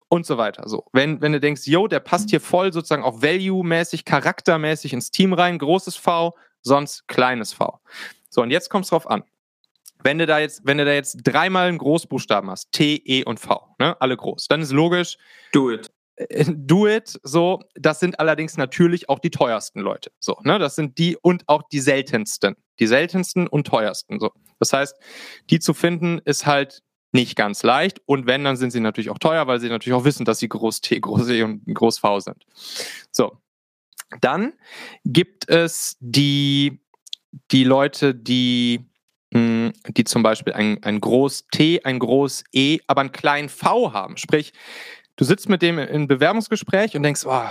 und 0.08 0.24
so 0.24 0.38
weiter. 0.38 0.68
So, 0.68 0.86
wenn, 0.92 1.20
wenn 1.20 1.32
du 1.32 1.40
denkst, 1.40 1.66
yo, 1.66 1.86
der 1.86 2.00
passt 2.00 2.30
hier 2.30 2.40
voll 2.40 2.72
sozusagen 2.72 3.02
auch 3.02 3.20
value-mäßig, 3.20 4.04
charaktermäßig 4.04 4.94
ins 4.94 5.10
Team 5.10 5.32
rein, 5.34 5.58
großes 5.58 5.96
V, 5.96 6.34
sonst 6.62 7.06
kleines 7.06 7.52
V. 7.52 7.80
So, 8.30 8.42
und 8.42 8.50
jetzt 8.50 8.70
kommt 8.70 8.84
es 8.84 8.90
drauf 8.90 9.08
an. 9.08 9.22
Wenn 10.02 10.18
du 10.18 10.26
da 10.26 10.38
jetzt, 10.38 10.62
wenn 10.64 10.78
du 10.78 10.84
da 10.84 10.92
jetzt 10.92 11.18
dreimal 11.22 11.68
einen 11.68 11.78
Großbuchstaben 11.78 12.50
hast, 12.50 12.72
T, 12.72 12.96
E 13.04 13.24
und 13.24 13.40
V, 13.40 13.74
ne, 13.78 13.96
alle 14.00 14.16
groß, 14.16 14.48
dann 14.48 14.60
ist 14.60 14.72
logisch. 14.72 15.16
Do 15.52 15.70
it. 15.70 15.90
Äh, 16.16 16.44
do 16.56 16.86
it, 16.86 17.18
so, 17.22 17.60
das 17.74 18.00
sind 18.00 18.20
allerdings 18.20 18.56
natürlich 18.56 19.08
auch 19.08 19.18
die 19.18 19.30
teuersten 19.30 19.80
Leute. 19.80 20.12
So, 20.20 20.38
ne? 20.42 20.58
Das 20.58 20.76
sind 20.76 20.98
die 20.98 21.16
und 21.16 21.48
auch 21.48 21.62
die 21.70 21.80
seltensten. 21.80 22.56
Die 22.80 22.86
seltensten 22.86 23.46
und 23.46 23.66
teuersten. 23.66 24.18
So. 24.18 24.32
Das 24.58 24.72
heißt, 24.72 24.96
die 25.50 25.60
zu 25.60 25.74
finden 25.74 26.20
ist 26.24 26.46
halt 26.46 26.82
nicht 27.12 27.36
ganz 27.36 27.62
leicht. 27.62 28.00
Und 28.06 28.26
wenn, 28.26 28.44
dann 28.44 28.56
sind 28.56 28.72
sie 28.72 28.80
natürlich 28.80 29.10
auch 29.10 29.18
teuer, 29.18 29.46
weil 29.46 29.60
sie 29.60 29.68
natürlich 29.68 29.94
auch 29.94 30.04
wissen, 30.04 30.24
dass 30.24 30.40
sie 30.40 30.48
Groß 30.48 30.80
T, 30.80 31.00
Groß 31.00 31.28
E 31.30 31.42
und 31.42 31.64
Groß 31.72 31.98
V 31.98 32.20
sind. 32.20 32.44
So. 33.10 33.38
Dann 34.20 34.52
gibt 35.04 35.48
es 35.48 35.96
die, 36.00 36.80
die 37.50 37.64
Leute, 37.64 38.14
die, 38.14 38.84
hm, 39.32 39.72
die 39.88 40.04
zum 40.04 40.22
Beispiel 40.22 40.52
ein, 40.52 40.82
ein 40.82 41.00
Groß 41.00 41.46
T, 41.50 41.84
ein 41.84 41.98
Groß 41.98 42.44
E, 42.52 42.78
aber 42.86 43.00
einen 43.00 43.12
kleinen 43.12 43.48
V 43.48 43.92
haben. 43.92 44.16
Sprich, 44.16 44.52
du 45.16 45.24
sitzt 45.24 45.48
mit 45.48 45.62
dem 45.62 45.78
in 45.78 46.06
Bewerbungsgespräch 46.06 46.96
und 46.96 47.02
denkst, 47.02 47.24
oh, 47.26 47.42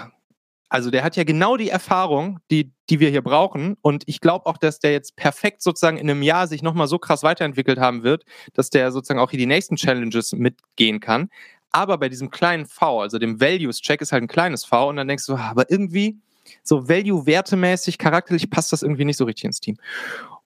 also 0.74 0.90
der 0.90 1.04
hat 1.04 1.16
ja 1.16 1.24
genau 1.24 1.56
die 1.56 1.70
Erfahrung, 1.70 2.40
die, 2.50 2.72
die 2.90 3.00
wir 3.00 3.12
hier 3.12 3.22
brauchen. 3.22 3.78
Und 3.82 4.04
ich 4.08 4.22
glaube 4.22 4.48
auch, 4.48 4.58
dass 4.58 4.80
der 4.80 4.92
jetzt 4.92 5.16
perfekt 5.16 5.62
sozusagen 5.62 5.98
in 5.98 6.10
einem 6.10 6.24
Jahr 6.24 6.48
sich 6.48 6.64
nochmal 6.64 6.88
so 6.88 6.98
krass 6.98 7.22
weiterentwickelt 7.22 7.78
haben 7.78 8.02
wird, 8.02 8.24
dass 8.54 8.72
der 8.72 8.92
sozusagen 8.92 9.20
auch 9.20 9.30
hier 9.30 9.38
die 9.38 9.46
nächsten 9.46 9.76
Challenges 9.76 10.32
mitgehen 10.32 11.00
kann. 11.00 11.30
Aber 11.72 12.00
bei 12.00 12.10
diesem 12.10 12.32
kleinen 12.32 12.66
V, 12.66 13.02
also 13.02 13.20
dem 13.20 13.40
Values-Check, 13.40 14.02
ist 14.02 14.12
halt 14.12 14.24
ein 14.24 14.28
kleines 14.28 14.66
V 14.66 14.90
und 14.90 14.96
dann 14.96 15.08
denkst 15.08 15.28
du, 15.28 15.36
ah, 15.36 15.50
aber 15.50 15.70
irgendwie 15.70 16.18
so 16.64 16.90
Value-wertemäßig, 16.90 18.00
charakterlich 18.00 18.50
passt 18.50 18.72
das 18.72 18.82
irgendwie 18.82 19.06
nicht 19.06 19.18
so 19.18 19.26
richtig 19.26 19.46
ins 19.46 19.60
Team. 19.60 19.78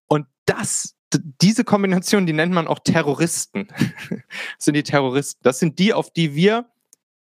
Und 0.07 0.26
das, 0.45 0.95
diese 1.41 1.63
Kombination, 1.63 2.26
die 2.26 2.34
nennt 2.34 2.53
man 2.53 2.68
auch 2.68 2.80
Terroristen. 2.80 3.68
das 4.09 4.65
sind 4.65 4.74
die 4.74 4.84
Terroristen. 4.84 5.39
Das 5.43 5.59
sind 5.59 5.80
die, 5.80 5.93
auf 5.93 6.11
die 6.11 6.36
wir 6.36 6.65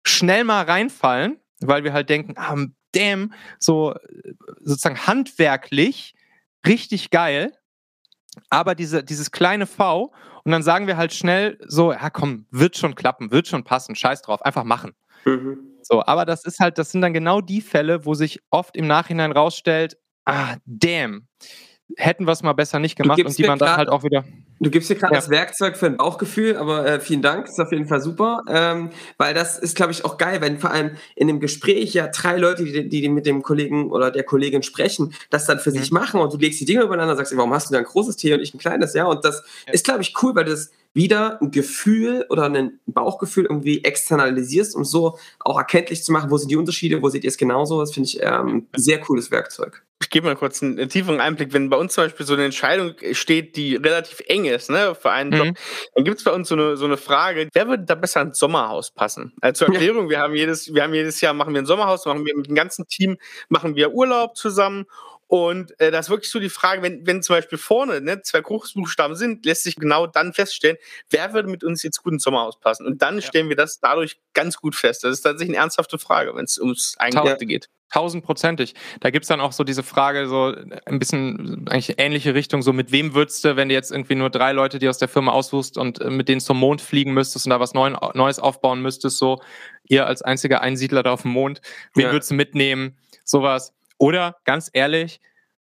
schnell 0.08 0.44
mal 0.44 0.64
reinfallen, 0.64 1.40
weil 1.60 1.84
wir 1.84 1.94
halt 1.94 2.10
denken, 2.10 2.34
ah, 2.38 2.56
damn, 2.92 3.34
so 3.60 3.96
sozusagen 4.62 5.06
handwerklich 5.06 6.16
richtig 6.66 7.10
geil, 7.12 7.54
aber 8.50 8.76
diese, 8.76 9.04
dieses 9.04 9.32
kleine 9.32 9.66
V 9.66 10.14
und 10.44 10.52
dann 10.52 10.64
sagen 10.64 10.88
wir 10.88 10.98
halt 10.98 11.14
schnell 11.14 11.58
so, 11.66 11.92
ja 11.92 12.10
komm, 12.10 12.46
wird 12.52 12.78
schon 12.78 12.96
klappen, 12.96 13.32
wird 13.32 13.48
schon 13.48 13.64
passen, 13.64 13.96
scheiß 13.96 14.22
drauf, 14.22 14.42
einfach 14.42 14.64
machen. 14.64 14.94
Mhm. 15.26 15.78
So, 15.82 16.06
aber 16.06 16.26
das 16.26 16.46
ist 16.46 16.60
halt, 16.60 16.78
das 16.78 16.92
sind 16.92 17.02
dann 17.02 17.14
genau 17.14 17.42
die 17.42 17.62
Fälle, 17.62 18.06
wo 18.06 18.14
sich 18.14 18.40
oft 18.50 18.76
im 18.76 18.88
Nachhinein 18.88 19.32
rausstellt, 19.32 19.98
ah, 20.26 20.58
damn, 20.66 21.28
hätten 21.96 22.26
wir 22.26 22.32
es 22.32 22.44
mal 22.44 22.54
besser 22.54 22.80
nicht 22.80 22.96
gemacht 22.96 23.24
und 23.24 23.38
die 23.38 23.44
man 23.44 23.60
dann 23.60 23.78
halt 23.78 23.90
auch 23.90 24.04
wieder. 24.04 24.26
Du 24.60 24.72
gibst 24.72 24.90
dir 24.90 24.96
gerade 24.96 25.14
ja. 25.14 25.20
das 25.20 25.30
Werkzeug 25.30 25.78
für 25.78 25.86
ein 25.86 25.98
Bauchgefühl, 25.98 26.58
aber 26.58 26.86
äh, 26.86 27.00
vielen 27.00 27.22
Dank, 27.22 27.46
das 27.46 27.54
ist 27.54 27.60
auf 27.60 27.72
jeden 27.72 27.88
Fall 27.88 28.02
super, 28.02 28.42
ähm, 28.50 28.90
weil 29.18 29.36
das 29.36 29.60
ist, 29.60 29.76
glaube 29.76 29.92
ich, 29.92 30.04
auch 30.04 30.18
geil, 30.18 30.42
wenn 30.42 30.58
vor 30.58 30.72
allem 30.72 30.98
in 31.16 31.28
dem 31.28 31.40
Gespräch 31.40 31.94
ja 31.94 32.08
drei 32.08 32.38
Leute, 32.38 32.64
die, 32.64 32.90
die 32.90 33.10
mit 33.10 33.28
dem 33.28 33.44
Kollegen 33.44 33.92
oder 33.92 34.10
der 34.10 34.24
Kollegin 34.24 34.64
sprechen, 34.64 35.14
das 35.30 35.46
dann 35.46 35.60
für 35.60 35.70
mhm. 35.70 35.76
sich 35.78 35.92
machen 35.92 36.20
und 36.20 36.34
du 36.34 36.38
legst 36.38 36.60
die 36.60 36.66
Dinge 36.66 36.82
übereinander, 36.82 37.16
sagst, 37.16 37.36
warum 37.38 37.54
hast 37.54 37.70
du 37.70 37.74
da 37.74 37.80
ein 37.80 37.86
großes 37.86 38.18
T 38.18 38.34
und 38.34 38.42
ich 38.42 38.54
ein 38.54 38.58
kleines, 38.58 38.94
ja, 38.96 39.06
und 39.06 39.24
das 39.24 39.44
ja. 39.68 39.74
ist, 39.74 39.86
glaube 39.86 40.02
ich, 40.02 40.14
cool, 40.24 40.34
weil 40.36 40.46
das 40.46 40.72
wieder 40.94 41.40
ein 41.42 41.52
Gefühl 41.52 42.26
oder 42.30 42.46
ein 42.46 42.80
Bauchgefühl 42.88 43.46
irgendwie 43.46 43.84
externalisierst, 43.84 44.76
um 44.76 44.84
so 44.84 45.20
auch 45.40 45.58
erkenntlich 45.58 46.04
zu 46.04 46.12
machen, 46.12 46.32
wo 46.32 46.38
sind 46.38 46.50
die 46.50 46.56
Unterschiede, 46.56 47.04
wo 47.04 47.10
seht 47.10 47.24
ihr 47.24 47.30
es 47.30 47.38
genauso, 47.38 47.80
das 47.80 47.94
finde 47.94 48.10
ich 48.10 48.20
ähm, 48.24 48.68
ein 48.74 48.82
sehr 48.82 49.00
cooles 49.00 49.30
Werkzeug. 49.30 49.84
Ich 50.02 50.10
gebe 50.10 50.28
mal 50.28 50.36
kurz 50.36 50.62
einen, 50.62 50.90
tieferen 50.90 51.20
Einblick, 51.20 51.54
wenn 51.54 51.70
bei 51.70 51.78
uns 51.78 51.94
zum 51.94 52.06
Beispiel 52.06 52.26
so 52.26 52.34
eine 52.34 52.46
Entscheidung 52.46 52.94
steht, 53.14 53.56
die 53.56 53.76
relativ 53.76 54.22
eng 54.28 54.46
ist, 54.46 54.70
ne, 54.70 54.96
für 54.96 55.12
einen 55.12 55.32
Job, 55.32 55.48
mhm. 55.48 55.54
dann 55.96 56.04
gibt 56.04 56.20
es 56.20 56.24
bei 56.24 56.32
uns 56.32 56.50
so 56.50 56.56
eine, 56.56 56.78
so 56.78 56.86
eine 56.86 56.98
Frage, 56.98 57.50
wer 57.54 57.68
würde 57.68 57.84
da 57.84 57.96
besser 57.96 58.22
ins 58.22 58.38
Sommerhaus 58.38 58.92
passen? 58.92 59.34
Also 59.42 59.66
zur 59.66 59.74
Erklärung, 59.74 60.10
wir 60.10 60.20
haben 60.20 60.36
jedes, 60.36 60.74
wir 60.74 60.84
haben 60.84 60.94
jedes 60.94 61.20
Jahr 61.22 61.34
machen 61.34 61.54
wir 61.54 61.62
ein 61.62 61.66
Sommerhaus, 61.66 62.06
machen 62.06 62.26
wir 62.26 62.36
mit 62.38 62.48
dem 62.48 62.56
ganzen 62.56 62.88
Team, 62.88 63.18
machen 63.50 63.76
wir 63.76 63.92
Urlaub 63.92 64.38
zusammen 64.38 64.86
und 65.28 65.78
äh, 65.80 65.92
das 65.92 66.06
ist 66.06 66.10
wirklich 66.10 66.32
so 66.32 66.40
die 66.40 66.50
Frage, 66.50 66.82
wenn, 66.82 67.06
wenn 67.06 67.22
zum 67.22 67.36
Beispiel 67.36 67.58
vorne 67.58 68.00
ne, 68.00 68.22
zwei 68.22 68.40
Großbuchstaben 68.40 69.16
sind, 69.16 69.46
lässt 69.46 69.64
sich 69.64 69.76
genau 69.76 70.08
dann 70.08 70.34
feststellen, 70.34 70.78
wer 71.10 71.34
würde 71.34 71.50
mit 71.50 71.66
uns 71.66 71.84
jetzt 71.84 72.02
gut 72.02 72.14
ins 72.14 72.24
Sommerhaus 72.24 72.60
passen. 72.60 72.86
Und 72.86 73.02
dann 73.02 73.16
ja. 73.16 73.22
stellen 73.22 73.50
wir 73.50 73.58
das 73.58 73.80
dadurch 73.80 74.20
ganz 74.34 74.58
gut 74.58 74.76
fest. 74.76 75.04
Das 75.04 75.12
ist 75.12 75.22
tatsächlich 75.22 75.56
eine 75.56 75.64
ernsthafte 75.64 76.00
Frage, 76.00 76.34
wenn 76.36 76.46
es 76.46 76.58
ums 76.58 76.96
Eingemachte 76.98 77.46
geht. 77.46 77.70
Tausendprozentig. 77.94 78.76
Da 79.00 79.12
gibt's 79.12 79.30
dann 79.30 79.40
auch 79.40 79.54
so 79.54 79.64
diese 79.64 79.82
Frage, 79.82 80.28
so 80.28 80.54
ein 80.86 81.00
bisschen 81.00 81.68
eigentlich 81.70 81.98
ähnliche 82.00 82.34
Richtung, 82.34 82.62
so 82.62 82.74
mit 82.74 82.92
wem 82.92 83.14
würdest 83.14 83.46
du, 83.46 83.56
wenn 83.56 83.70
du 83.70 83.76
jetzt 83.76 83.92
irgendwie 83.92 84.16
nur 84.16 84.30
drei 84.30 84.52
Leute, 84.52 84.78
die 84.78 84.90
aus 84.90 84.98
der 84.98 85.08
Firma 85.08 85.32
aussuchst 85.32 85.78
und 85.78 86.02
äh, 86.02 86.10
mit 86.10 86.28
denen 86.28 86.42
zum 86.42 86.60
Mond 86.60 86.82
fliegen 86.82 87.14
müsstest 87.14 87.46
und 87.46 87.52
da 87.52 87.60
was 87.62 87.74
Neues 87.74 88.40
aufbauen 88.40 88.82
müsstest, 88.82 89.18
so 89.18 89.42
ihr 89.88 90.06
als 90.06 90.22
einziger 90.22 90.62
Einsiedler 90.62 91.02
da 91.02 91.14
auf 91.14 91.22
dem 91.22 91.32
Mond, 91.32 91.62
wen 91.94 92.06
ja. 92.06 92.12
würdest 92.12 92.32
du 92.32 92.36
mitnehmen? 92.36 92.98
Sowas. 93.24 93.74
Oder 93.98 94.36
ganz 94.44 94.70
ehrlich, 94.74 95.22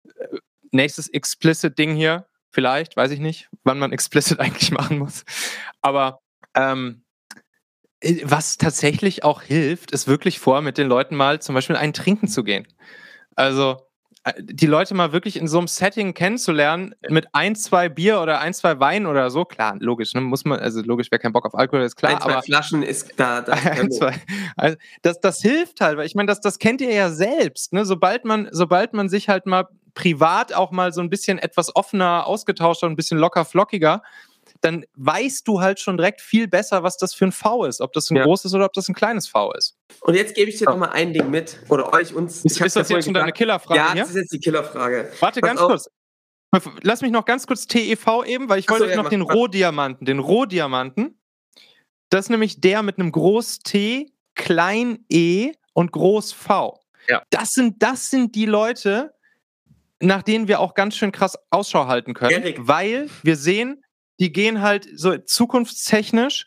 äh, 0.04 0.26
nächstes 0.72 1.08
explicit 1.08 1.78
Ding 1.78 1.94
hier, 1.94 2.26
vielleicht, 2.50 2.96
weiß 2.96 3.12
ich 3.12 3.20
nicht, 3.20 3.48
wann 3.64 3.78
man 3.78 3.92
explicit 3.94 4.40
eigentlich 4.40 4.72
machen 4.72 4.98
muss. 4.98 5.24
Aber 5.80 6.20
ähm, 6.54 7.02
äh, 7.02 7.09
was 8.24 8.56
tatsächlich 8.56 9.24
auch 9.24 9.42
hilft, 9.42 9.90
ist 9.90 10.08
wirklich 10.08 10.40
vor, 10.40 10.62
mit 10.62 10.78
den 10.78 10.88
Leuten 10.88 11.16
mal 11.16 11.40
zum 11.40 11.54
Beispiel 11.54 11.76
einen 11.76 11.92
trinken 11.92 12.28
zu 12.28 12.44
gehen. 12.44 12.66
Also 13.36 13.76
äh, 14.24 14.32
die 14.38 14.66
Leute 14.66 14.94
mal 14.94 15.12
wirklich 15.12 15.36
in 15.36 15.48
so 15.48 15.58
einem 15.58 15.68
Setting 15.68 16.14
kennenzulernen, 16.14 16.94
mit 17.08 17.26
ein, 17.32 17.56
zwei 17.56 17.88
Bier 17.88 18.20
oder 18.20 18.40
ein, 18.40 18.54
zwei 18.54 18.80
Wein 18.80 19.06
oder 19.06 19.30
so, 19.30 19.44
klar, 19.44 19.76
logisch, 19.78 20.14
ne, 20.14 20.20
muss 20.20 20.44
man, 20.44 20.60
also 20.60 20.82
logisch, 20.82 21.08
wer 21.10 21.18
keinen 21.18 21.32
Bock 21.32 21.46
auf 21.46 21.54
Alkohol 21.54 21.82
ist 21.84 21.96
klar. 21.96 22.12
Ein, 22.12 22.20
zwei 22.20 22.32
aber, 22.32 22.42
Flaschen 22.42 22.82
ist 22.82 23.12
da. 23.16 23.40
da 23.42 23.52
ein, 23.52 23.90
zwei, 23.90 24.14
also 24.56 24.76
das, 25.02 25.20
das 25.20 25.40
hilft 25.40 25.80
halt, 25.80 25.98
weil 25.98 26.06
ich 26.06 26.14
meine, 26.14 26.26
das, 26.26 26.40
das 26.40 26.58
kennt 26.58 26.80
ihr 26.80 26.92
ja 26.92 27.10
selbst, 27.10 27.72
ne? 27.72 27.84
Sobald 27.84 28.24
man, 28.24 28.48
sobald 28.52 28.94
man 28.94 29.08
sich 29.08 29.28
halt 29.28 29.46
mal 29.46 29.68
privat 29.94 30.52
auch 30.54 30.70
mal 30.70 30.92
so 30.92 31.00
ein 31.00 31.10
bisschen 31.10 31.38
etwas 31.38 31.74
offener 31.74 32.26
ausgetauscht 32.26 32.82
hat, 32.82 32.90
ein 32.90 32.96
bisschen 32.96 33.18
locker 33.18 33.44
flockiger, 33.44 34.02
dann 34.60 34.84
weißt 34.94 35.46
du 35.48 35.60
halt 35.60 35.80
schon 35.80 35.96
direkt 35.96 36.20
viel 36.20 36.48
besser, 36.48 36.82
was 36.82 36.96
das 36.96 37.14
für 37.14 37.26
ein 37.26 37.32
V 37.32 37.64
ist. 37.64 37.80
Ob 37.80 37.92
das 37.92 38.10
ein 38.10 38.16
ja. 38.16 38.24
großes 38.24 38.52
oder 38.54 38.66
ob 38.66 38.72
das 38.72 38.88
ein 38.88 38.94
kleines 38.94 39.28
V 39.28 39.52
ist. 39.52 39.76
Und 40.00 40.14
jetzt 40.14 40.34
gebe 40.34 40.50
ich 40.50 40.58
dir 40.58 40.64
ja. 40.64 40.70
noch 40.72 40.78
mal 40.78 40.90
ein 40.90 41.12
Ding 41.12 41.30
mit. 41.30 41.58
Oder 41.68 41.92
euch, 41.92 42.14
uns. 42.14 42.44
Ist, 42.44 42.60
ist 42.60 42.76
das 42.76 42.88
jetzt 42.88 43.04
schon 43.04 43.14
deine 43.14 43.32
Killerfrage? 43.32 43.78
Ja, 43.78 43.94
das 43.94 44.10
ist 44.10 44.16
jetzt 44.16 44.32
die 44.32 44.38
Killerfrage. 44.38 45.10
Warte, 45.20 45.40
Pass 45.40 45.48
ganz 45.48 45.60
auf. 45.60 45.68
kurz. 45.68 45.90
Lass 46.82 47.00
mich 47.00 47.12
noch 47.12 47.24
ganz 47.24 47.46
kurz 47.46 47.66
TEV 47.66 48.24
eben, 48.26 48.48
weil 48.48 48.58
ich 48.58 48.68
wollte 48.68 48.84
euch 48.84 48.90
ja, 48.90 48.96
noch 48.96 49.08
den 49.08 49.22
Rohdiamanten, 49.22 50.04
den 50.04 50.18
Rohdiamanten. 50.18 51.20
Das 52.08 52.26
ist 52.26 52.30
nämlich 52.30 52.60
der 52.60 52.82
mit 52.82 52.98
einem 52.98 53.12
Groß 53.12 53.60
T, 53.60 54.12
Klein 54.34 55.04
E 55.08 55.52
und 55.74 55.92
Groß 55.92 56.32
V. 56.32 56.80
Ja. 57.08 57.22
Das 57.30 57.50
sind, 57.50 57.82
das 57.82 58.10
sind 58.10 58.34
die 58.34 58.46
Leute, 58.46 59.14
nach 60.00 60.22
denen 60.22 60.48
wir 60.48 60.60
auch 60.60 60.74
ganz 60.74 60.96
schön 60.96 61.12
krass 61.12 61.38
Ausschau 61.50 61.86
halten 61.86 62.14
können, 62.14 62.42
Erik. 62.42 62.58
weil 62.60 63.08
wir 63.22 63.36
sehen, 63.36 63.84
die 64.20 64.32
gehen 64.32 64.60
halt 64.60 64.88
so 64.94 65.16
zukunftstechnisch, 65.16 66.46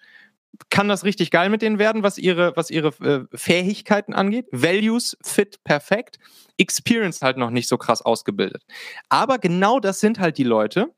kann 0.70 0.88
das 0.88 1.04
richtig 1.04 1.32
geil 1.32 1.50
mit 1.50 1.62
denen 1.62 1.80
werden, 1.80 2.04
was 2.04 2.18
ihre, 2.18 2.56
was 2.56 2.70
ihre 2.70 2.90
äh, 3.04 3.38
Fähigkeiten 3.38 4.14
angeht. 4.14 4.46
Values 4.52 5.18
fit 5.24 5.64
perfekt, 5.64 6.20
Experience 6.58 7.22
halt 7.22 7.38
noch 7.38 7.50
nicht 7.50 7.68
so 7.68 7.78
krass 7.78 8.04
ausgebildet. 8.04 8.64
Aber 9.10 9.40
genau 9.40 9.80
das 9.80 10.00
sind 10.00 10.20
halt 10.20 10.38
die 10.38 10.44
Leute, 10.44 10.94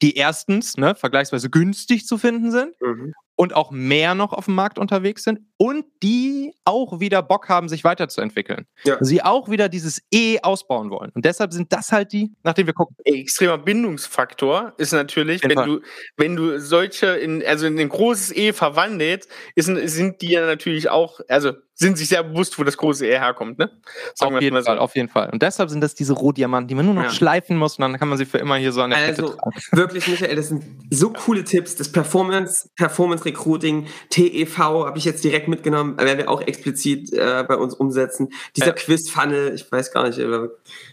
die 0.00 0.16
erstens 0.16 0.78
ne, 0.78 0.94
vergleichsweise 0.94 1.50
günstig 1.50 2.06
zu 2.06 2.16
finden 2.16 2.50
sind 2.50 2.80
mhm 2.80 3.14
und 3.40 3.56
auch 3.56 3.70
mehr 3.70 4.14
noch 4.14 4.34
auf 4.34 4.44
dem 4.44 4.54
Markt 4.54 4.78
unterwegs 4.78 5.24
sind 5.24 5.40
und 5.56 5.86
die 6.02 6.52
auch 6.66 7.00
wieder 7.00 7.22
Bock 7.22 7.48
haben, 7.48 7.70
sich 7.70 7.84
weiterzuentwickeln. 7.84 8.66
Ja. 8.84 8.98
Sie 9.00 9.22
auch 9.22 9.48
wieder 9.48 9.70
dieses 9.70 10.02
E 10.12 10.38
ausbauen 10.42 10.90
wollen. 10.90 11.10
Und 11.14 11.24
deshalb 11.24 11.54
sind 11.54 11.72
das 11.72 11.90
halt 11.90 12.12
die, 12.12 12.34
nachdem 12.42 12.66
wir 12.66 12.74
gucken. 12.74 12.96
Extremer 13.02 13.56
Bindungsfaktor 13.56 14.74
ist 14.76 14.92
natürlich, 14.92 15.42
wenn 15.42 15.56
du, 15.56 15.80
wenn 16.18 16.36
du 16.36 16.60
solche 16.60 17.06
in, 17.06 17.42
also 17.46 17.66
in 17.66 17.80
ein 17.80 17.88
großes 17.88 18.36
E 18.36 18.52
verwandelt, 18.52 19.26
ist, 19.54 19.68
sind 19.68 20.20
die 20.20 20.32
ja 20.32 20.44
natürlich 20.44 20.90
auch, 20.90 21.20
also 21.26 21.52
sind 21.80 21.96
sich 21.96 22.08
sehr 22.10 22.22
bewusst, 22.22 22.58
wo 22.58 22.62
das 22.62 22.76
große 22.76 23.06
E 23.06 23.18
herkommt, 23.18 23.58
ne? 23.58 23.70
Sagen 24.14 24.36
auf 24.36 24.42
jeden 24.42 24.62
Fall, 24.62 24.76
so. 24.76 24.80
auf 24.82 24.94
jeden 24.94 25.08
Fall. 25.08 25.30
Und 25.30 25.40
deshalb 25.40 25.70
sind 25.70 25.80
das 25.80 25.94
diese 25.94 26.12
Rohdiamanten, 26.12 26.68
die 26.68 26.74
man 26.74 26.84
nur 26.84 26.94
noch 26.94 27.04
ja. 27.04 27.10
schleifen 27.10 27.56
muss 27.56 27.78
und 27.78 27.82
dann 27.82 27.98
kann 27.98 28.08
man 28.08 28.18
sie 28.18 28.26
für 28.26 28.36
immer 28.36 28.56
hier 28.56 28.72
so 28.72 28.82
an 28.82 28.90
der 28.90 28.98
also, 28.98 29.22
Kette 29.22 29.36
tragen. 29.38 29.56
Wirklich, 29.72 30.06
Michael, 30.06 30.36
das 30.36 30.48
sind 30.48 30.62
so 30.90 31.10
coole 31.10 31.42
Tipps. 31.42 31.76
Das 31.76 31.90
Performance, 31.90 32.68
Performance 32.76 33.24
Recruiting, 33.30 33.86
TEV 34.10 34.58
habe 34.58 34.98
ich 34.98 35.04
jetzt 35.04 35.24
direkt 35.24 35.48
mitgenommen, 35.48 35.96
werden 35.98 36.18
wir 36.18 36.30
auch 36.30 36.42
explizit 36.42 37.12
äh, 37.12 37.44
bei 37.46 37.56
uns 37.56 37.74
umsetzen. 37.74 38.32
Dieser 38.56 38.68
äh. 38.68 38.72
Quiz-Funnel, 38.74 39.54
ich 39.54 39.70
weiß 39.70 39.92
gar 39.92 40.06
nicht, 40.06 40.18
wir, 40.18 40.50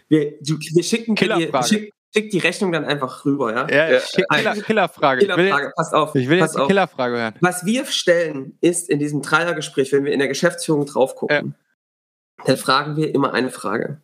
wir 0.08 0.82
schicken 0.82 1.14
dir, 1.14 1.50
schick, 1.64 1.92
schick 2.14 2.30
die 2.30 2.38
Rechnung 2.38 2.72
dann 2.72 2.84
einfach 2.84 3.24
rüber, 3.24 3.52
ja? 3.52 3.68
Ja, 3.68 3.92
ja. 3.92 4.00
Killer, 4.00 4.54
Killerfrage. 4.54 5.20
Killerfrage, 5.20 5.72
pass 5.76 5.92
auf. 5.92 6.14
Ich 6.14 6.28
will 6.28 6.38
jetzt 6.38 6.56
eine 6.56 6.66
Killerfrage 6.66 7.16
hören. 7.16 7.34
Was 7.40 7.64
wir 7.64 7.84
stellen, 7.86 8.56
ist 8.60 8.88
in 8.88 8.98
diesem 8.98 9.22
Dreiergespräch, 9.22 9.92
wenn 9.92 10.04
wir 10.04 10.12
in 10.12 10.18
der 10.18 10.28
Geschäftsführung 10.28 10.86
drauf 10.86 11.16
gucken, 11.16 11.54
ja. 12.38 12.44
dann 12.46 12.56
fragen 12.56 12.96
wir 12.96 13.14
immer 13.14 13.34
eine 13.34 13.50
Frage. 13.50 14.00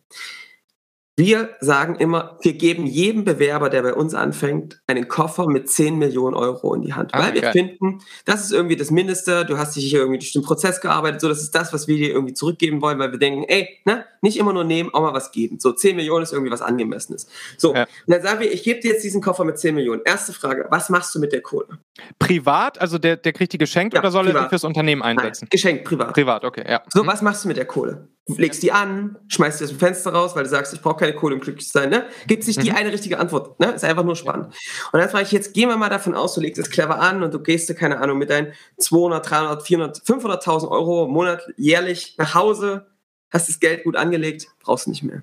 Wir 1.17 1.55
sagen 1.61 1.95
immer, 1.95 2.37
wir 2.41 2.53
geben 2.53 2.85
jedem 2.85 3.23
Bewerber, 3.23 3.69
der 3.69 3.83
bei 3.83 3.93
uns 3.93 4.13
anfängt, 4.13 4.81
einen 4.85 5.07
Koffer 5.07 5.47
mit 5.47 5.69
10 5.69 5.97
Millionen 5.97 6.35
Euro 6.35 6.73
in 6.73 6.81
die 6.81 6.93
Hand. 6.93 7.13
Ah, 7.13 7.19
weil 7.19 7.33
wir 7.33 7.51
finden, 7.53 7.99
das 8.25 8.43
ist 8.43 8.51
irgendwie 8.51 8.75
das 8.75 8.91
Mindeste, 8.91 9.45
du 9.45 9.57
hast 9.57 9.77
dich 9.77 9.85
hier 9.85 9.99
irgendwie 9.99 10.19
durch 10.19 10.33
den 10.33 10.41
Prozess 10.41 10.81
gearbeitet, 10.81 11.21
so 11.21 11.29
das 11.29 11.41
ist 11.41 11.55
das, 11.55 11.71
was 11.71 11.87
wir 11.87 11.95
dir 11.95 12.09
irgendwie 12.09 12.33
zurückgeben 12.33 12.81
wollen, 12.81 12.99
weil 12.99 13.13
wir 13.13 13.19
denken, 13.19 13.45
ey, 13.47 13.79
ne, 13.85 14.03
nicht 14.21 14.35
immer 14.35 14.51
nur 14.51 14.65
nehmen, 14.65 14.93
auch 14.93 14.99
mal 14.99 15.13
was 15.13 15.31
geben. 15.31 15.57
So 15.57 15.71
10 15.71 15.95
Millionen 15.95 16.23
ist 16.23 16.33
irgendwie 16.33 16.51
was 16.51 16.61
Angemessenes. 16.61 17.27
So, 17.57 17.73
ja. 17.73 17.83
und 17.83 18.13
dann 18.13 18.21
sagen 18.21 18.41
wir, 18.41 18.51
ich 18.51 18.63
gebe 18.63 18.81
dir 18.81 18.91
jetzt 18.91 19.05
diesen 19.05 19.21
Koffer 19.21 19.45
mit 19.45 19.57
10 19.57 19.73
Millionen. 19.73 20.01
Erste 20.03 20.33
Frage, 20.33 20.67
was 20.69 20.89
machst 20.89 21.15
du 21.15 21.19
mit 21.19 21.31
der 21.31 21.41
Kohle? 21.41 21.79
Privat, 22.19 22.81
also 22.81 22.97
der, 22.97 23.15
der 23.15 23.31
kriegt 23.31 23.53
die 23.53 23.57
geschenkt 23.57 23.93
ja, 23.93 24.01
oder 24.01 24.11
soll 24.11 24.25
privat. 24.25 24.41
er 24.41 24.43
die 24.43 24.49
fürs 24.49 24.65
Unternehmen 24.65 25.01
einsetzen? 25.01 25.45
Nein, 25.45 25.49
geschenkt, 25.49 25.85
privat. 25.85 26.13
Privat, 26.13 26.43
okay, 26.43 26.65
ja. 26.67 26.83
So, 26.91 27.03
mhm. 27.03 27.07
was 27.07 27.21
machst 27.21 27.45
du 27.45 27.47
mit 27.47 27.55
der 27.55 27.65
Kohle? 27.65 28.09
Legst 28.27 28.63
die 28.63 28.71
an, 28.71 29.17
schmeißt 29.27 29.59
die 29.59 29.65
aus 29.65 29.69
dem 29.69 29.79
Fenster 29.79 30.11
raus, 30.11 30.35
weil 30.35 30.43
du 30.43 30.49
sagst, 30.49 30.73
ich 30.73 30.81
brauche 30.81 30.97
keine 30.97 31.13
Kohle, 31.13 31.35
um 31.35 31.41
glücklich 31.41 31.67
zu 31.67 31.73
sein. 31.73 31.89
Ne? 31.89 32.05
Gibt 32.27 32.41
es 32.41 32.47
nicht 32.47 32.57
mhm. 32.57 32.63
die 32.63 32.71
eine 32.71 32.91
richtige 32.91 33.19
Antwort. 33.19 33.59
Ne? 33.59 33.71
Ist 33.71 33.83
einfach 33.83 34.03
nur 34.03 34.15
spannend. 34.15 34.47
Und 34.91 34.99
dann 34.99 35.09
frage 35.09 35.25
ich, 35.25 35.31
jetzt 35.31 35.53
gehen 35.53 35.69
wir 35.69 35.77
mal 35.77 35.89
davon 35.89 36.15
aus, 36.15 36.33
du 36.33 36.41
legst 36.41 36.59
es 36.59 36.69
clever 36.69 36.99
an 36.99 37.21
und 37.21 37.33
du 37.33 37.39
gehst, 37.39 37.73
keine 37.75 37.99
Ahnung, 37.99 38.17
mit 38.17 38.29
deinen 38.29 38.53
200, 38.77 39.29
300, 39.29 39.63
400, 39.63 39.97
500.000 39.99 40.69
Euro 40.69 41.05
im 41.05 41.11
Monat 41.11 41.43
jährlich 41.57 42.15
nach 42.17 42.33
Hause, 42.33 42.87
hast 43.29 43.47
das 43.47 43.59
Geld 43.59 43.83
gut 43.83 43.95
angelegt, 43.95 44.47
brauchst 44.59 44.87
du 44.87 44.89
nicht 44.89 45.03
mehr. 45.03 45.21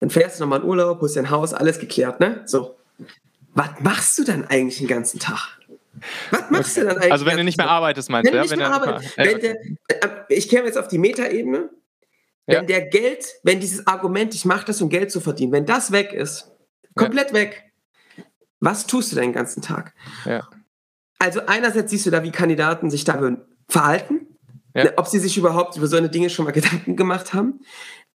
Dann 0.00 0.10
fährst 0.10 0.38
du 0.38 0.44
nochmal 0.44 0.60
in 0.60 0.66
Urlaub, 0.66 1.00
holst 1.00 1.16
dein 1.16 1.30
Haus, 1.30 1.52
alles 1.52 1.78
geklärt, 1.78 2.20
ne? 2.20 2.42
So. 2.46 2.76
Was 3.54 3.70
machst 3.80 4.16
du 4.18 4.24
dann 4.24 4.46
eigentlich 4.46 4.78
den 4.78 4.86
ganzen 4.86 5.18
Tag? 5.18 5.57
Was 6.30 6.50
machst 6.50 6.76
okay. 6.76 6.80
du 6.80 6.86
dann 6.86 6.96
eigentlich? 6.96 7.12
Also 7.12 7.26
wenn 7.26 7.36
du 7.36 7.44
nicht 7.44 7.58
mehr 7.58 7.68
arbeitest, 7.68 8.10
meinst 8.10 8.32
wenn 8.32 8.40
du? 8.40 8.44
Ja? 8.44 8.50
Wenn, 8.50 8.62
arbeitest. 8.62 9.16
Wenn 9.16 9.40
der, 9.40 9.56
äh, 9.60 10.24
ich 10.28 10.48
käme 10.48 10.66
jetzt 10.66 10.78
auf 10.78 10.88
die 10.88 10.98
Metaebene. 10.98 11.70
Wenn 12.46 12.54
ja. 12.54 12.62
der 12.62 12.86
Geld, 12.86 13.26
wenn 13.42 13.60
dieses 13.60 13.86
Argument, 13.86 14.34
ich 14.34 14.46
mache 14.46 14.64
das, 14.64 14.80
um 14.80 14.88
Geld 14.88 15.10
zu 15.10 15.20
verdienen, 15.20 15.52
wenn 15.52 15.66
das 15.66 15.92
weg 15.92 16.14
ist, 16.14 16.50
komplett 16.94 17.28
ja. 17.28 17.34
weg, 17.34 17.64
was 18.60 18.86
tust 18.86 19.12
du 19.12 19.16
den 19.16 19.34
ganzen 19.34 19.60
Tag? 19.60 19.94
Ja. 20.24 20.48
Also 21.18 21.42
einerseits 21.46 21.90
siehst 21.90 22.06
du 22.06 22.10
da, 22.10 22.22
wie 22.22 22.30
Kandidaten 22.30 22.90
sich 22.90 23.04
da 23.04 23.36
verhalten, 23.68 24.38
ja. 24.74 24.92
ob 24.96 25.08
sie 25.08 25.18
sich 25.18 25.36
überhaupt 25.36 25.76
über 25.76 25.86
so 25.86 25.96
eine 25.96 26.08
Dinge 26.08 26.30
schon 26.30 26.44
mal 26.44 26.52
Gedanken 26.52 26.96
gemacht 26.96 27.34
haben. 27.34 27.60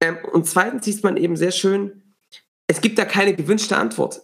Ähm, 0.01 0.19
und 0.33 0.47
zweitens 0.47 0.85
sieht 0.85 1.03
man 1.05 1.17
eben 1.17 1.37
sehr 1.37 1.53
schön, 1.53 2.03
es 2.67 2.81
gibt 2.81 2.99
da 2.99 3.05
keine 3.05 3.35
gewünschte 3.35 3.77
Antwort. 3.77 4.23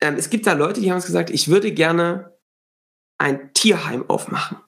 Ähm, 0.00 0.16
es 0.18 0.28
gibt 0.28 0.46
da 0.46 0.52
Leute, 0.52 0.80
die 0.80 0.90
haben 0.90 0.96
uns 0.96 1.06
gesagt, 1.06 1.30
ich 1.30 1.48
würde 1.48 1.72
gerne 1.72 2.35
ein 3.18 3.52
Tierheim 3.54 4.08
aufmachen. 4.08 4.58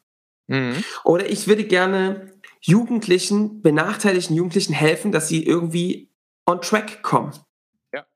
Mhm. 0.47 0.83
Oder 1.05 1.31
ich 1.31 1.47
würde 1.47 1.65
gerne 1.65 2.33
Jugendlichen, 2.61 3.63
benachteiligten 3.63 4.37
Jugendlichen 4.37 4.73
helfen, 4.73 5.13
dass 5.13 5.29
sie 5.29 5.45
irgendwie 5.45 6.11
on 6.47 6.61
track 6.61 7.03
kommen. 7.03 7.33
Ja. 7.93 8.07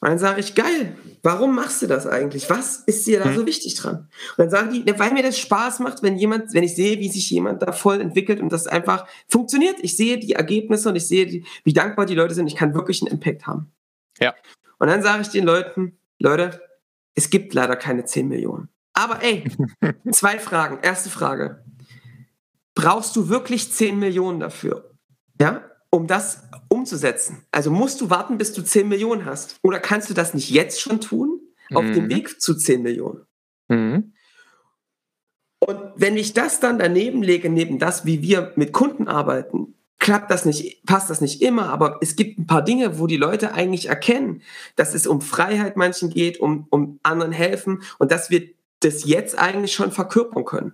Und 0.00 0.08
dann 0.08 0.18
sage 0.18 0.40
ich, 0.40 0.54
geil, 0.54 0.96
warum 1.22 1.54
machst 1.54 1.82
du 1.82 1.86
das 1.86 2.06
eigentlich? 2.06 2.48
Was 2.48 2.78
ist 2.86 3.06
dir 3.06 3.18
da 3.18 3.26
mhm. 3.26 3.34
so 3.34 3.46
wichtig 3.46 3.74
dran? 3.74 4.08
Und 4.36 4.38
dann 4.38 4.50
sagen 4.50 4.70
die, 4.72 4.98
weil 4.98 5.12
mir 5.12 5.22
das 5.22 5.38
Spaß 5.38 5.80
macht, 5.80 6.02
wenn 6.02 6.16
jemand, 6.16 6.54
wenn 6.54 6.62
ich 6.62 6.74
sehe, 6.74 6.98
wie 6.98 7.08
sich 7.08 7.28
jemand 7.30 7.62
da 7.62 7.72
voll 7.72 8.00
entwickelt 8.00 8.40
und 8.40 8.52
das 8.52 8.66
einfach 8.66 9.06
funktioniert. 9.28 9.76
Ich 9.82 9.96
sehe 9.96 10.18
die 10.18 10.34
Ergebnisse 10.34 10.88
und 10.88 10.96
ich 10.96 11.06
sehe, 11.06 11.26
die, 11.26 11.44
wie 11.64 11.72
dankbar 11.72 12.06
die 12.06 12.14
Leute 12.14 12.34
sind. 12.34 12.46
Ich 12.46 12.56
kann 12.56 12.74
wirklich 12.74 13.02
einen 13.02 13.10
Impact 13.12 13.46
haben. 13.46 13.72
Ja. 14.20 14.34
Und 14.78 14.88
dann 14.88 15.02
sage 15.02 15.22
ich 15.22 15.28
den 15.28 15.44
Leuten, 15.44 15.98
Leute, 16.18 16.60
es 17.14 17.30
gibt 17.30 17.52
leider 17.54 17.76
keine 17.76 18.04
10 18.04 18.28
Millionen. 18.28 18.68
Aber 18.96 19.22
ey, 19.22 19.44
zwei 20.10 20.38
Fragen. 20.40 20.78
Erste 20.82 21.10
Frage. 21.10 21.62
Brauchst 22.74 23.14
du 23.14 23.28
wirklich 23.28 23.72
10 23.72 23.98
Millionen 23.98 24.40
dafür? 24.40 24.90
Ja? 25.40 25.62
um 25.90 26.06
das 26.06 26.42
umzusetzen? 26.68 27.44
Also 27.50 27.70
musst 27.70 28.00
du 28.00 28.10
warten, 28.10 28.38
bis 28.38 28.52
du 28.52 28.62
10 28.62 28.88
Millionen 28.88 29.24
hast? 29.24 29.56
Oder 29.62 29.78
kannst 29.80 30.10
du 30.10 30.14
das 30.14 30.34
nicht 30.34 30.50
jetzt 30.50 30.80
schon 30.80 31.00
tun, 31.00 31.40
auf 31.72 31.84
dem 31.84 32.04
Mhm. 32.04 32.10
Weg 32.10 32.40
zu 32.40 32.54
10 32.54 32.82
Millionen? 32.82 33.22
Mhm. 33.68 34.12
Und 35.58 35.80
wenn 35.96 36.16
ich 36.16 36.34
das 36.34 36.60
dann 36.60 36.78
daneben 36.78 37.22
lege, 37.22 37.48
neben 37.48 37.78
das, 37.78 38.04
wie 38.04 38.20
wir 38.22 38.52
mit 38.56 38.72
Kunden 38.72 39.08
arbeiten, 39.08 39.74
klappt 39.98 40.30
das 40.30 40.44
nicht, 40.44 40.84
passt 40.84 41.08
das 41.08 41.20
nicht 41.20 41.40
immer, 41.40 41.70
aber 41.70 41.98
es 42.02 42.14
gibt 42.14 42.38
ein 42.38 42.46
paar 42.46 42.62
Dinge, 42.62 42.98
wo 42.98 43.06
die 43.06 43.16
Leute 43.16 43.54
eigentlich 43.54 43.88
erkennen, 43.88 44.42
dass 44.76 44.94
es 44.94 45.06
um 45.06 45.20
Freiheit 45.22 45.76
manchen 45.76 46.10
geht, 46.10 46.38
um, 46.38 46.66
um 46.70 47.00
anderen 47.02 47.32
helfen 47.32 47.82
und 47.98 48.12
dass 48.12 48.28
wir 48.28 48.48
das 48.80 49.04
jetzt 49.04 49.38
eigentlich 49.38 49.72
schon 49.72 49.92
verkörpern 49.92 50.44
können. 50.44 50.72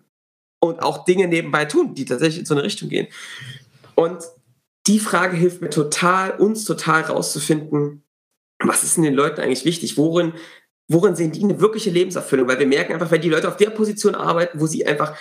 Und 0.60 0.82
auch 0.82 1.04
Dinge 1.04 1.26
nebenbei 1.26 1.64
tun, 1.64 1.94
die 1.94 2.04
tatsächlich 2.04 2.40
in 2.40 2.46
so 2.46 2.54
eine 2.54 2.62
Richtung 2.62 2.88
gehen. 2.88 3.08
Und 3.94 4.24
die 4.86 5.00
Frage 5.00 5.36
hilft 5.36 5.60
mir 5.60 5.70
total, 5.70 6.32
uns 6.32 6.64
total 6.64 7.02
rauszufinden, 7.02 8.04
was 8.58 8.84
ist 8.84 8.96
denn 8.96 9.04
den 9.04 9.14
Leuten 9.14 9.40
eigentlich 9.40 9.64
wichtig? 9.64 9.96
Worin, 9.96 10.34
worin 10.88 11.16
sehen 11.16 11.32
die 11.32 11.42
eine 11.42 11.60
wirkliche 11.60 11.90
Lebenserfüllung? 11.90 12.48
Weil 12.48 12.58
wir 12.58 12.66
merken 12.66 12.92
einfach, 12.92 13.10
wenn 13.10 13.20
die 13.20 13.28
Leute 13.28 13.48
auf 13.48 13.56
der 13.56 13.70
Position 13.70 14.14
arbeiten, 14.14 14.60
wo 14.60 14.66
sie 14.66 14.86
einfach 14.86 15.16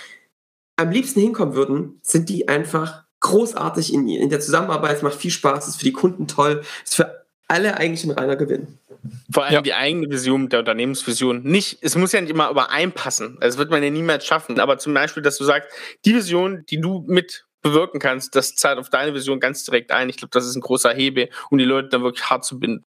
am 0.76 0.90
liebsten 0.90 1.20
hinkommen 1.20 1.54
würden, 1.54 1.98
sind 2.02 2.28
die 2.28 2.48
einfach 2.48 3.04
großartig 3.20 3.92
in, 3.92 4.08
in 4.08 4.30
der 4.30 4.40
Zusammenarbeit. 4.40 4.96
Es 4.96 5.02
macht 5.02 5.14
viel 5.14 5.30
Spaß, 5.30 5.68
ist 5.68 5.76
für 5.76 5.84
die 5.84 5.92
Kunden 5.92 6.26
toll, 6.26 6.62
ist 6.84 6.96
für 6.96 7.26
alle 7.48 7.76
eigentlich 7.76 8.04
ein 8.04 8.10
reiner 8.10 8.36
Gewinn. 8.36 8.78
Vor 9.32 9.44
allem 9.44 9.54
Ja. 9.54 9.60
die 9.62 9.74
eigene 9.74 10.10
Vision 10.10 10.48
der 10.48 10.60
Unternehmensvision. 10.60 11.42
Nicht, 11.42 11.78
es 11.82 11.96
muss 11.96 12.12
ja 12.12 12.20
nicht 12.20 12.30
immer 12.30 12.50
übereinpassen. 12.50 13.38
Das 13.40 13.58
wird 13.58 13.70
man 13.70 13.82
ja 13.82 13.90
niemals 13.90 14.24
schaffen. 14.26 14.60
Aber 14.60 14.78
zum 14.78 14.94
Beispiel, 14.94 15.22
dass 15.22 15.38
du 15.38 15.44
sagst, 15.44 15.68
die 16.04 16.14
Vision, 16.14 16.64
die 16.70 16.80
du 16.80 17.04
mit 17.06 17.46
bewirken 17.62 18.00
kannst, 18.00 18.34
das 18.34 18.54
zahlt 18.56 18.78
auf 18.78 18.90
deine 18.90 19.14
Vision 19.14 19.38
ganz 19.40 19.64
direkt 19.64 19.92
ein. 19.92 20.08
Ich 20.08 20.16
glaube, 20.16 20.30
das 20.32 20.46
ist 20.46 20.56
ein 20.56 20.60
großer 20.62 20.92
Hebel, 20.94 21.30
um 21.50 21.58
die 21.58 21.64
Leute 21.64 21.88
dann 21.90 22.02
wirklich 22.02 22.28
hart 22.28 22.44
zu 22.44 22.58
binden. 22.58 22.84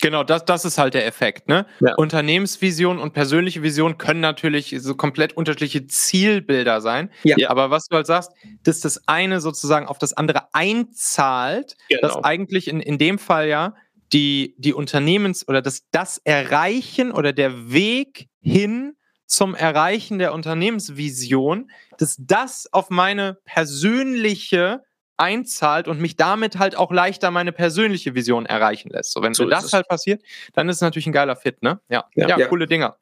Genau, 0.00 0.22
das, 0.22 0.44
das 0.44 0.64
ist 0.64 0.78
halt 0.78 0.94
der 0.94 1.06
Effekt. 1.06 1.48
Ne? 1.48 1.66
Ja. 1.80 1.94
Unternehmensvision 1.96 3.00
und 3.00 3.14
persönliche 3.14 3.62
Vision 3.64 3.98
können 3.98 4.20
natürlich 4.20 4.76
so 4.78 4.94
komplett 4.94 5.36
unterschiedliche 5.36 5.86
Zielbilder 5.88 6.80
sein. 6.80 7.10
Ja. 7.24 7.50
Aber 7.50 7.70
was 7.70 7.86
du 7.88 7.96
halt 7.96 8.06
sagst, 8.06 8.30
dass 8.62 8.78
das 8.80 9.02
eine 9.08 9.40
sozusagen 9.40 9.86
auf 9.88 9.98
das 9.98 10.12
andere 10.12 10.42
einzahlt, 10.52 11.76
dass 12.00 12.12
Genau. 12.12 12.22
eigentlich 12.22 12.68
in, 12.68 12.80
in 12.80 12.98
dem 12.98 13.18
Fall 13.18 13.48
ja 13.48 13.74
die, 14.12 14.54
die 14.58 14.74
Unternehmens- 14.74 15.46
oder 15.48 15.62
das, 15.62 15.82
das 15.90 16.18
Erreichen 16.24 17.12
oder 17.12 17.32
der 17.32 17.70
Weg 17.72 18.28
hin 18.40 18.94
zum 19.26 19.54
Erreichen 19.54 20.18
der 20.18 20.32
Unternehmensvision, 20.32 21.70
dass 21.98 22.16
das 22.18 22.72
auf 22.72 22.88
meine 22.90 23.38
persönliche 23.44 24.82
einzahlt 25.18 25.88
und 25.88 26.00
mich 26.00 26.16
damit 26.16 26.58
halt 26.58 26.76
auch 26.76 26.92
leichter 26.92 27.30
meine 27.30 27.52
persönliche 27.52 28.14
Vision 28.14 28.46
erreichen 28.46 28.88
lässt. 28.90 29.12
So, 29.12 29.20
wenn 29.20 29.34
So 29.34 29.46
das 29.46 29.64
es. 29.64 29.72
halt 29.72 29.88
passiert, 29.88 30.22
dann 30.54 30.68
ist 30.68 30.76
es 30.76 30.82
natürlich 30.82 31.06
ein 31.08 31.12
geiler 31.12 31.34
Fit, 31.36 31.60
ne? 31.62 31.80
Ja, 31.88 32.04
ja, 32.14 32.38
Ja. 32.38 32.46
coole 32.46 32.66
Dinger. 32.66 32.96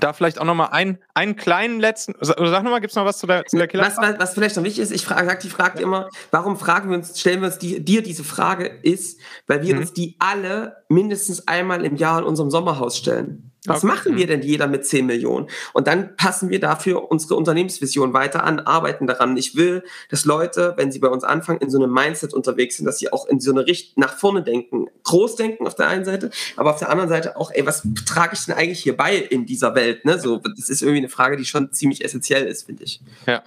Da 0.00 0.12
vielleicht 0.12 0.40
auch 0.40 0.44
nochmal 0.44 0.70
einen, 0.72 0.98
einen 1.14 1.36
kleinen 1.36 1.80
letzten, 1.80 2.14
sag 2.20 2.38
nochmal, 2.40 2.80
gibt's 2.80 2.96
noch 2.96 3.04
was 3.04 3.18
zu 3.18 3.26
der, 3.26 3.44
zu 3.46 3.56
der 3.56 3.68
Killer? 3.68 3.84
Was, 3.84 3.96
was, 3.96 4.18
was 4.18 4.34
vielleicht 4.34 4.56
noch 4.56 4.64
wichtig 4.64 4.82
ist, 4.82 4.90
ich 4.90 5.04
frage, 5.04 5.38
die 5.42 5.50
fragt 5.50 5.78
immer, 5.78 6.08
warum 6.30 6.56
fragen 6.56 6.90
wir 6.90 6.96
uns, 6.96 7.18
stellen 7.18 7.40
wir 7.40 7.46
uns 7.46 7.58
die, 7.58 7.84
dir 7.84 8.02
diese 8.02 8.24
Frage, 8.24 8.66
ist, 8.66 9.20
weil 9.46 9.62
wir 9.62 9.74
Mhm. 9.74 9.80
uns 9.80 9.92
die 9.92 10.16
alle 10.18 10.84
mindestens 10.88 11.46
einmal 11.48 11.84
im 11.84 11.96
Jahr 11.96 12.18
in 12.18 12.24
unserem 12.24 12.50
Sommerhaus 12.50 12.98
stellen. 12.98 13.52
Was 13.66 13.78
Okay. 13.78 13.86
machen 13.86 14.12
Mhm. 14.12 14.16
wir 14.18 14.26
denn 14.26 14.42
jeder 14.42 14.66
mit 14.66 14.84
10 14.84 15.06
Millionen? 15.06 15.48
Und 15.72 15.86
dann 15.86 16.16
passen 16.16 16.50
wir 16.50 16.60
dafür 16.60 17.10
unsere 17.10 17.34
Unternehmensvision 17.36 18.12
weiter 18.12 18.44
an, 18.44 18.60
arbeiten 18.60 19.06
daran. 19.06 19.36
Ich 19.36 19.56
will, 19.56 19.82
dass 20.10 20.24
Leute, 20.26 20.74
wenn 20.76 20.92
sie 20.92 20.98
bei 20.98 21.08
uns 21.08 21.24
anfangen, 21.24 21.60
in 21.60 21.70
so 21.70 21.78
einem 21.82 21.92
Mindset 21.92 22.34
unterwegs 22.34 22.76
sind, 22.76 22.84
dass 22.84 22.98
sie 22.98 23.12
auch 23.12 23.26
in 23.26 23.40
so 23.40 23.50
eine 23.52 23.66
Richtung 23.66 24.02
nach 24.02 24.16
vorne 24.18 24.42
denken. 24.42 24.86
Groß 25.04 25.36
denken 25.36 25.66
auf 25.66 25.74
der 25.74 25.88
einen 25.88 26.04
Seite, 26.04 26.30
aber 26.56 26.70
auf 26.72 26.78
der 26.78 26.90
anderen 26.90 27.08
Seite 27.08 27.36
auch, 27.36 27.50
ey, 27.52 27.64
was 27.66 27.82
trage 28.06 28.34
ich 28.34 28.44
denn 28.44 28.54
eigentlich 28.54 28.80
hier 28.80 28.96
bei 28.96 29.16
in 29.16 29.46
dieser 29.46 29.74
Welt? 29.74 30.04
Ne? 30.04 30.18
So, 30.18 30.38
das 30.38 30.68
ist 30.68 30.82
irgendwie 30.82 30.98
eine 30.98 31.08
Frage, 31.08 31.36
die 31.36 31.44
schon 31.44 31.72
ziemlich 31.72 32.04
essentiell 32.04 32.44
ist, 32.46 32.66
finde 32.66 32.84
ich. 32.84 33.00
Ja. 33.26 33.42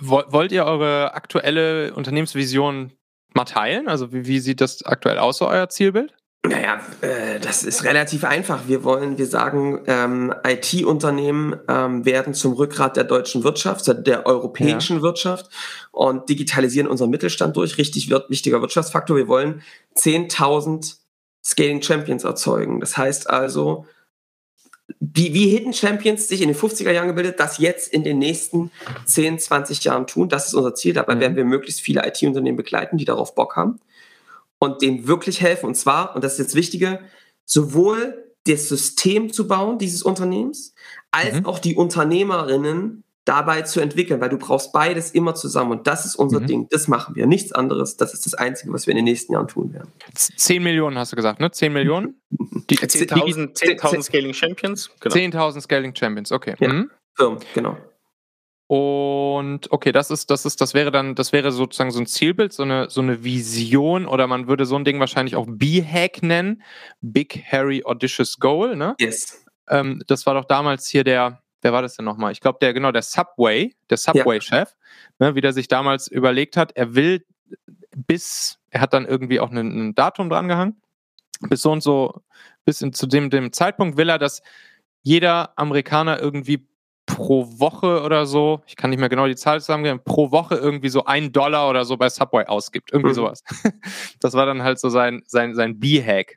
Wollt 0.00 0.50
ihr 0.52 0.64
eure 0.64 1.14
aktuelle 1.14 1.94
Unternehmensvision 1.94 2.92
mal 3.34 3.44
teilen? 3.44 3.86
Also 3.88 4.12
wie, 4.12 4.26
wie 4.26 4.40
sieht 4.40 4.60
das 4.60 4.82
aktuell 4.84 5.18
aus, 5.18 5.38
so 5.38 5.46
euer 5.46 5.68
Zielbild? 5.68 6.12
Naja, 6.46 6.80
äh, 7.02 7.38
das 7.38 7.64
ist 7.64 7.84
relativ 7.84 8.24
einfach. 8.24 8.66
Wir 8.66 8.82
wollen, 8.82 9.18
wir 9.18 9.26
sagen, 9.26 9.82
ähm, 9.86 10.32
IT-Unternehmen 10.42 11.56
ähm, 11.68 12.06
werden 12.06 12.32
zum 12.32 12.54
Rückgrat 12.54 12.96
der 12.96 13.04
deutschen 13.04 13.44
Wirtschaft, 13.44 13.86
der- 14.06 14.24
europäischen 14.24 15.02
Wirtschaft 15.02 15.50
und 15.92 16.30
digitalisieren 16.30 16.88
unseren 16.88 17.10
Mittelstand 17.10 17.56
durch. 17.56 17.76
Richtig 17.76 18.08
wird, 18.08 18.30
wichtiger 18.30 18.62
Wirtschaftsfaktor. 18.62 19.18
Wir 19.18 19.28
wollen 19.28 19.62
10.000 19.96 20.96
Scaling 21.44 21.82
Champions 21.82 22.24
erzeugen. 22.24 22.80
Das 22.80 22.96
heißt 22.96 23.28
also, 23.28 23.84
wie, 24.98 25.34
wie 25.34 25.48
Hidden 25.50 25.74
Champions 25.74 26.26
sich 26.26 26.40
in 26.40 26.48
den 26.48 26.56
50er 26.56 26.90
Jahren 26.90 27.08
gebildet, 27.08 27.38
das 27.38 27.58
jetzt 27.58 27.92
in 27.92 28.02
den 28.02 28.18
nächsten 28.18 28.70
10, 29.04 29.38
20 29.38 29.84
Jahren 29.84 30.06
tun. 30.06 30.30
Das 30.30 30.46
ist 30.46 30.54
unser 30.54 30.74
Ziel. 30.74 30.94
Dabei 30.94 31.20
werden 31.20 31.36
wir 31.36 31.44
möglichst 31.44 31.82
viele 31.82 32.06
IT-Unternehmen 32.06 32.56
begleiten, 32.56 32.96
die 32.96 33.04
darauf 33.04 33.34
Bock 33.34 33.56
haben 33.56 33.78
und 34.60 34.80
denen 34.82 35.08
wirklich 35.08 35.40
helfen. 35.40 35.66
Und 35.66 35.74
zwar, 35.74 36.14
und 36.14 36.22
das 36.22 36.34
ist 36.34 36.38
jetzt 36.38 36.54
Wichtige, 36.54 37.00
sowohl 37.44 38.24
das 38.46 38.68
System 38.68 39.32
zu 39.32 39.48
bauen, 39.48 39.78
dieses 39.78 40.02
Unternehmens, 40.02 40.74
als 41.10 41.40
Mhm. 41.40 41.46
auch 41.46 41.58
die 41.58 41.74
Unternehmerinnen 41.74 43.02
dabei 43.26 43.62
zu 43.62 43.80
entwickeln, 43.80 44.20
weil 44.20 44.30
du 44.30 44.38
brauchst 44.38 44.72
beides 44.72 45.10
immer 45.10 45.34
zusammen. 45.34 45.72
Und 45.72 45.86
das 45.86 46.06
ist 46.06 46.16
unser 46.16 46.40
Mhm. 46.40 46.46
Ding. 46.46 46.66
Das 46.70 46.88
machen 46.88 47.14
wir. 47.14 47.26
Nichts 47.26 47.52
anderes. 47.52 47.96
Das 47.96 48.14
ist 48.14 48.24
das 48.26 48.34
Einzige, 48.34 48.72
was 48.72 48.86
wir 48.86 48.92
in 48.92 48.96
den 48.96 49.04
nächsten 49.04 49.32
Jahren 49.34 49.46
tun 49.46 49.72
werden. 49.74 49.92
Z- 50.14 50.38
10 50.38 50.62
Millionen 50.62 50.96
hast 50.98 51.12
du 51.12 51.16
gesagt, 51.16 51.38
ne? 51.38 51.50
10 51.50 51.72
Millionen? 51.72 52.14
Die, 52.70 52.76
10.000 52.76 53.54
10.000 53.56 54.02
Scaling 54.02 54.32
Champions. 54.34 54.90
Genau. 55.00 55.14
10.000 55.14 55.60
Scaling 55.60 55.94
Champions, 55.94 56.32
okay. 56.32 56.54
Ja. 56.60 56.72
Mhm. 56.72 56.90
Firmen, 57.14 57.38
genau. 57.54 57.76
Und 58.70 59.72
okay, 59.72 59.90
das 59.90 60.12
ist, 60.12 60.30
das 60.30 60.46
ist, 60.46 60.60
das 60.60 60.74
wäre 60.74 60.92
dann, 60.92 61.16
das 61.16 61.32
wäre 61.32 61.50
sozusagen 61.50 61.90
so 61.90 61.98
ein 61.98 62.06
Zielbild, 62.06 62.52
so 62.52 62.62
eine, 62.62 62.88
so 62.88 63.00
eine 63.00 63.24
Vision 63.24 64.06
oder 64.06 64.28
man 64.28 64.46
würde 64.46 64.64
so 64.64 64.76
ein 64.76 64.84
Ding 64.84 65.00
wahrscheinlich 65.00 65.34
auch 65.34 65.46
B-Hack 65.48 66.22
nennen. 66.22 66.62
Big 67.00 67.42
Hairy 67.50 67.82
Audacious 67.84 68.38
Goal, 68.38 68.76
ne? 68.76 68.94
Yes. 69.00 69.44
Ähm, 69.68 70.00
das 70.06 70.24
war 70.24 70.34
doch 70.34 70.44
damals 70.44 70.86
hier 70.86 71.02
der, 71.02 71.42
wer 71.62 71.72
war 71.72 71.82
das 71.82 71.96
denn 71.96 72.04
nochmal? 72.04 72.30
Ich 72.30 72.40
glaube, 72.40 72.58
der, 72.60 72.72
genau, 72.72 72.92
der 72.92 73.02
Subway, 73.02 73.74
der 73.90 73.96
Subway-Chef, 73.96 74.72
ne, 75.18 75.34
wie 75.34 75.40
der 75.40 75.52
sich 75.52 75.66
damals 75.66 76.06
überlegt 76.06 76.56
hat, 76.56 76.70
er 76.76 76.94
will 76.94 77.26
bis, 77.96 78.60
er 78.70 78.82
hat 78.82 78.92
dann 78.92 79.04
irgendwie 79.04 79.40
auch 79.40 79.50
ein, 79.50 79.56
ein 79.56 79.94
Datum 79.96 80.30
dran 80.30 80.46
gehangen, 80.46 80.80
bis 81.40 81.62
so 81.62 81.72
und 81.72 81.82
so, 81.82 82.22
bis 82.64 82.82
in, 82.82 82.92
zu 82.92 83.08
dem, 83.08 83.30
dem 83.30 83.52
Zeitpunkt 83.52 83.96
will 83.96 84.10
er, 84.10 84.20
dass 84.20 84.42
jeder 85.02 85.58
Amerikaner 85.58 86.20
irgendwie 86.20 86.69
pro 87.20 87.46
Woche 87.60 88.02
oder 88.02 88.24
so, 88.26 88.62
ich 88.66 88.76
kann 88.76 88.90
nicht 88.90 88.98
mehr 88.98 89.08
genau 89.08 89.26
die 89.26 89.36
Zahl 89.36 89.60
zusammengeben, 89.60 90.00
pro 90.04 90.30
Woche 90.30 90.54
irgendwie 90.56 90.88
so 90.88 91.04
ein 91.04 91.32
Dollar 91.32 91.68
oder 91.68 91.84
so 91.84 91.96
bei 91.96 92.08
Subway 92.08 92.46
ausgibt. 92.46 92.92
Irgendwie 92.92 93.10
Mhm. 93.10 93.14
sowas. 93.14 93.42
Das 94.20 94.34
war 94.34 94.46
dann 94.46 94.62
halt 94.62 94.78
so 94.78 94.88
sein, 94.88 95.22
sein, 95.26 95.54
sein 95.54 95.78
B-Hack. 95.78 96.36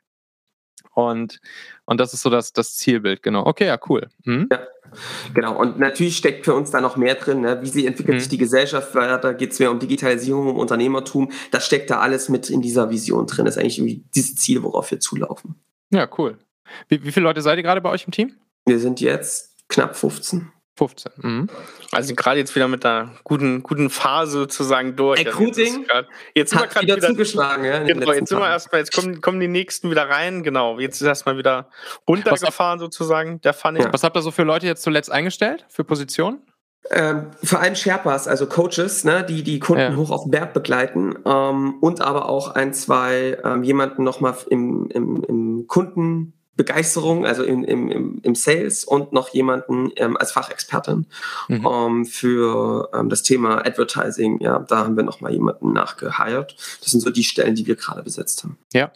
Und, 0.94 1.40
und 1.86 1.98
das 1.98 2.14
ist 2.14 2.22
so 2.22 2.30
das, 2.30 2.52
das 2.52 2.74
Zielbild, 2.76 3.22
genau. 3.22 3.46
Okay, 3.46 3.66
ja, 3.66 3.78
cool. 3.88 4.08
Mhm. 4.24 4.48
Genau, 5.34 5.58
und 5.58 5.78
natürlich 5.80 6.16
steckt 6.16 6.44
für 6.44 6.54
uns 6.54 6.70
da 6.70 6.80
noch 6.80 6.96
mehr 6.96 7.16
drin. 7.16 7.40
Ne? 7.40 7.60
Wie 7.62 7.66
sie 7.68 7.84
entwickelt 7.86 8.16
Mhm. 8.16 8.20
sich 8.20 8.28
die 8.28 8.38
Gesellschaft 8.38 8.94
weiter, 8.94 9.34
geht 9.34 9.50
es 9.52 9.58
mehr 9.58 9.72
um 9.72 9.80
Digitalisierung, 9.80 10.46
um 10.48 10.56
Unternehmertum. 10.56 11.32
Das 11.50 11.66
steckt 11.66 11.90
da 11.90 11.98
alles 11.98 12.28
mit 12.28 12.48
in 12.48 12.62
dieser 12.62 12.90
Vision 12.90 13.26
drin. 13.26 13.44
Das 13.44 13.56
ist 13.56 13.60
eigentlich 13.60 13.78
irgendwie 13.78 14.04
dieses 14.14 14.36
Ziel, 14.36 14.62
worauf 14.62 14.90
wir 14.92 15.00
zulaufen. 15.00 15.56
Ja, 15.92 16.08
cool. 16.18 16.38
Wie, 16.88 17.02
wie 17.04 17.10
viele 17.10 17.24
Leute 17.24 17.42
seid 17.42 17.56
ihr 17.58 17.62
gerade 17.64 17.80
bei 17.80 17.90
euch 17.90 18.04
im 18.06 18.12
Team? 18.12 18.32
Wir 18.66 18.78
sind 18.78 19.00
jetzt 19.00 19.56
knapp 19.68 19.96
15. 19.96 20.50
15. 20.76 21.12
Mhm. 21.16 21.48
Also 21.92 22.14
gerade 22.14 22.38
jetzt 22.38 22.54
wieder 22.56 22.66
mit 22.66 22.84
einer 22.84 23.12
guten, 23.22 23.62
guten 23.62 23.90
Phase 23.90 24.32
sozusagen 24.38 24.96
durch. 24.96 25.24
Also 25.24 25.38
Recruiting 25.38 25.80
jetzt 25.80 25.88
grad- 25.88 26.06
Jetzt 26.34 26.50
sind 26.50 26.58
wir 26.58 26.64
Hat 26.64 26.70
gerade 26.72 26.86
wieder, 26.86 26.96
wieder. 26.96 27.08
zugeschlagen. 27.08 27.64
Ja, 27.64 27.82
Genau, 27.84 28.12
jetzt 28.12 28.28
sind 28.28 28.38
wir 28.38 28.48
erstmal, 28.48 28.80
jetzt 28.80 28.92
kommen, 28.94 29.20
kommen 29.20 29.38
die 29.40 29.48
nächsten 29.48 29.90
wieder 29.90 30.08
rein, 30.08 30.42
genau. 30.42 30.80
Jetzt 30.80 31.00
ist 31.00 31.06
erstmal 31.06 31.38
wieder 31.38 31.68
runtergefahren 32.08 32.80
sozusagen, 32.80 33.40
der 33.42 33.54
Funnel. 33.54 33.82
Ja. 33.82 33.92
Was 33.92 34.02
habt 34.02 34.16
ihr 34.16 34.22
so 34.22 34.30
für 34.32 34.42
Leute 34.42 34.66
jetzt 34.66 34.82
zuletzt 34.82 35.12
eingestellt? 35.12 35.64
Für 35.68 35.84
Positionen? 35.84 36.42
Ähm, 36.90 37.30
vor 37.42 37.60
allem 37.60 37.76
Sherpas, 37.76 38.28
also 38.28 38.46
Coaches, 38.46 39.04
ne, 39.04 39.24
die 39.24 39.42
die 39.42 39.58
Kunden 39.58 39.80
Ja. 39.92 39.96
hoch 39.96 40.10
auf 40.10 40.24
den 40.24 40.32
Berg 40.32 40.52
begleiten 40.52 41.14
ähm, 41.24 41.76
und 41.80 42.02
aber 42.02 42.28
auch 42.28 42.48
ein, 42.56 42.74
zwei, 42.74 43.38
ähm, 43.42 43.62
jemanden 43.62 44.02
nochmal 44.04 44.34
im, 44.50 44.88
im, 44.90 45.24
im 45.24 45.66
Kundenbegeisterung, 46.56 47.26
also 47.26 47.42
im, 47.42 47.64
im, 47.64 47.90
im, 47.90 48.20
im 48.22 48.34
Sales 48.34 48.84
und 48.84 49.12
noch 49.12 49.30
jemanden 49.30 49.90
ähm, 49.96 50.16
als 50.16 50.32
Fachexpertin 50.32 51.06
Mhm. 51.48 51.66
ähm, 51.66 52.06
für 52.06 52.90
ähm, 52.94 53.08
das 53.08 53.22
Thema 53.22 53.66
Advertising. 53.66 54.40
Ja, 54.40 54.60
da 54.60 54.78
haben 54.78 54.96
wir 54.96 55.02
nochmal 55.02 55.32
jemanden 55.32 55.72
nachgeheiert. 55.72 56.56
Das 56.80 56.90
sind 56.90 57.00
so 57.00 57.10
die 57.10 57.24
Stellen, 57.24 57.54
die 57.54 57.66
wir 57.66 57.76
gerade 57.76 58.02
besetzt 58.02 58.44
haben. 58.44 58.58
Ja. 58.72 58.92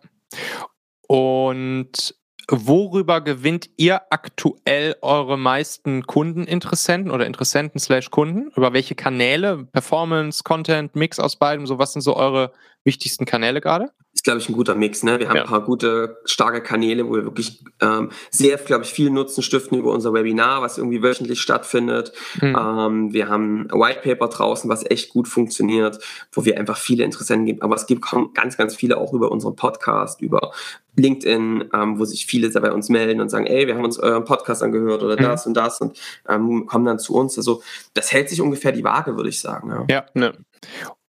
Und 1.06 2.14
worüber 2.50 3.20
gewinnt 3.20 3.70
ihr 3.76 4.02
aktuell 4.11 4.96
eure 5.02 5.36
meisten 5.36 6.06
Kundeninteressenten 6.06 7.11
oder 7.11 7.26
Interessenten 7.26 7.80
slash 7.80 8.11
Kunden? 8.11 8.50
Über 8.56 8.72
welche 8.72 8.94
Kanäle? 8.94 9.64
Performance, 9.72 10.42
Content, 10.44 10.94
Mix 10.96 11.18
aus 11.18 11.36
beidem? 11.36 11.66
So, 11.66 11.78
was 11.78 11.92
sind 11.92 12.02
so 12.02 12.16
eure 12.16 12.52
wichtigsten 12.84 13.26
Kanäle 13.26 13.61
gerade? 13.61 13.90
Ist, 14.19 14.25
glaube 14.25 14.41
ich, 14.41 14.49
ein 14.49 14.53
guter 14.53 14.75
Mix. 14.75 15.05
Ne? 15.05 15.21
Wir 15.21 15.29
haben 15.29 15.37
ja. 15.37 15.43
ein 15.43 15.49
paar 15.49 15.62
gute, 15.62 16.19
starke 16.25 16.61
Kanäle, 16.61 17.07
wo 17.07 17.14
wir 17.14 17.23
wirklich 17.23 17.62
ähm, 17.81 18.11
sehr, 18.33 18.57
glaube 18.57 18.83
ich, 18.83 18.91
viel 18.91 19.11
Nutzen 19.11 19.45
stiften 19.45 19.79
über 19.79 19.93
unser 19.93 20.12
Webinar, 20.12 20.61
was 20.61 20.77
irgendwie 20.77 21.05
wöchentlich 21.05 21.41
stattfindet. 21.41 22.12
Mhm. 22.41 22.57
Ähm, 22.59 23.12
wir 23.12 23.29
haben 23.29 23.69
ein 23.69 23.81
White 23.81 24.01
Paper 24.03 24.27
draußen, 24.27 24.69
was 24.69 24.85
echt 24.91 25.11
gut 25.11 25.29
funktioniert, 25.29 26.01
wo 26.33 26.45
wir 26.45 26.59
einfach 26.59 26.79
viele 26.79 27.05
Interessenten 27.05 27.47
geben. 27.47 27.62
Aber 27.62 27.77
es 27.77 27.87
gibt 27.87 28.05
ganz, 28.35 28.57
ganz 28.57 28.75
viele 28.75 28.97
auch 28.97 29.12
über 29.12 29.31
unseren 29.31 29.55
Podcast, 29.55 30.21
über 30.21 30.51
LinkedIn, 30.97 31.71
ähm, 31.73 32.01
wo 32.01 32.05
sich 32.05 32.27
viele 32.27 32.51
bei 32.51 32.73
uns 32.73 32.89
melden 32.89 33.21
und 33.21 33.29
sagen, 33.29 33.47
ey, 33.47 33.69
wir 33.69 33.77
haben 33.77 33.85
uns 33.85 34.01
euren 34.01 34.25
Podcast 34.25 34.64
angehört 34.64 35.05
oder 35.05 35.14
mhm. 35.14 35.23
das 35.23 35.47
und 35.47 35.55
das 35.55 35.81
und 35.81 35.97
ähm, 36.29 36.66
kommen 36.66 36.87
dann 36.87 36.99
zu 36.99 37.14
uns. 37.14 37.39
Also 37.39 37.62
das 37.95 38.11
hält 38.11 38.31
sich 38.31 38.41
ungefähr 38.41 38.73
die 38.73 38.83
Waage, 38.83 39.14
würde 39.14 39.29
ich 39.29 39.39
sagen. 39.39 39.71
Ja, 39.71 39.85
ja 39.89 40.07
ne. 40.14 40.33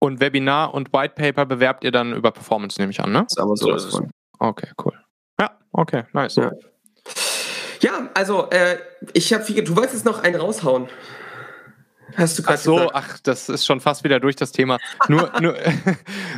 Und 0.02 0.18
Webinar 0.18 0.72
und 0.72 0.94
White 0.94 1.14
Paper 1.14 1.44
bewerbt 1.44 1.84
ihr 1.84 1.92
dann 1.92 2.14
über 2.14 2.32
Performance, 2.32 2.80
nehme 2.80 2.90
ich 2.90 3.00
an, 3.00 3.12
ne? 3.12 3.22
Das 3.24 3.32
ist 3.32 3.38
aber 3.38 3.56
so. 3.56 3.76
so 3.78 4.08
okay, 4.38 4.68
cool. 4.82 4.98
Ja, 5.38 5.58
okay, 5.72 6.04
nice. 6.14 6.36
Ja, 6.36 6.50
ja 7.80 8.08
also 8.14 8.48
äh, 8.48 8.78
ich 9.12 9.32
habe 9.34 9.44
viel, 9.44 9.62
du 9.62 9.76
wolltest 9.76 9.96
jetzt 9.96 10.06
noch 10.06 10.22
einen 10.22 10.40
raushauen. 10.40 10.88
Hast 12.16 12.38
du 12.38 12.42
ach 12.46 12.56
so, 12.56 12.76
gesagt. 12.76 12.92
ach, 12.94 13.18
das 13.18 13.50
ist 13.50 13.66
schon 13.66 13.80
fast 13.80 14.02
wieder 14.02 14.20
durch 14.20 14.36
das 14.36 14.52
Thema. 14.52 14.78
Nur, 15.08 15.30
nur, 15.40 15.56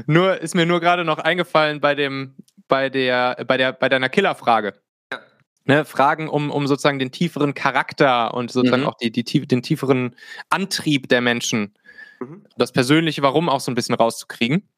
nur 0.07 0.41
ist 0.41 0.57
mir 0.57 0.67
nur 0.67 0.81
gerade 0.81 1.05
noch 1.05 1.19
eingefallen 1.19 1.81
bei 1.81 1.95
dem, 1.95 2.35
bei 2.67 2.91
der, 2.91 3.45
bei 3.47 3.57
der, 3.57 3.73
bei 3.73 3.89
deiner 3.89 4.09
Killerfrage. 4.09 4.75
Ja. 5.13 5.21
Ne, 5.67 5.85
Fragen 5.85 6.29
um, 6.29 6.51
um 6.51 6.67
sozusagen 6.67 6.99
den 6.99 7.13
tieferen 7.13 7.55
Charakter 7.55 8.35
und 8.35 8.51
sozusagen 8.51 8.83
mhm. 8.83 8.89
auch 8.89 8.97
die, 8.97 9.13
die, 9.13 9.23
den 9.47 9.63
tieferen 9.63 10.17
Antrieb 10.51 11.09
der 11.09 11.21
Menschen, 11.21 11.75
mhm. 12.23 12.47
das 12.57 12.73
persönliche 12.73 13.23
Warum 13.23 13.49
auch 13.49 13.61
so 13.61 13.71
ein 13.71 13.75
bisschen 13.75 13.95
rauszukriegen. 13.95 14.69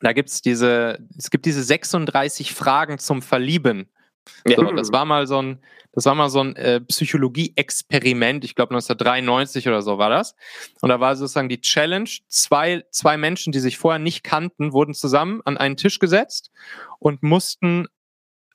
Da 0.00 0.12
gibt 0.12 0.30
es 0.30 0.42
diese, 0.42 0.98
es 1.16 1.30
gibt 1.30 1.46
diese 1.46 1.62
36 1.62 2.52
Fragen 2.54 2.98
zum 2.98 3.22
Verlieben. 3.22 3.88
Ja. 4.46 4.56
So, 4.56 4.72
das 4.72 4.92
war 4.92 5.04
mal 5.04 5.26
so 5.26 5.40
ein, 5.40 5.58
das 5.92 6.06
war 6.06 6.14
mal 6.14 6.30
so 6.30 6.40
ein 6.40 6.56
äh, 6.56 6.80
Psychologie-Experiment, 6.80 8.44
ich 8.44 8.54
glaube 8.54 8.74
1993 8.74 9.68
oder 9.68 9.82
so 9.82 9.98
war 9.98 10.10
das. 10.10 10.34
Und 10.80 10.88
da 10.88 11.00
war 11.00 11.16
sozusagen 11.16 11.48
die 11.48 11.60
Challenge, 11.60 12.08
zwei, 12.28 12.84
zwei 12.90 13.16
Menschen, 13.16 13.52
die 13.52 13.60
sich 13.60 13.78
vorher 13.78 13.98
nicht 13.98 14.22
kannten, 14.22 14.72
wurden 14.72 14.94
zusammen 14.94 15.40
an 15.44 15.56
einen 15.56 15.76
Tisch 15.76 15.98
gesetzt 15.98 16.50
und 16.98 17.22
mussten 17.22 17.86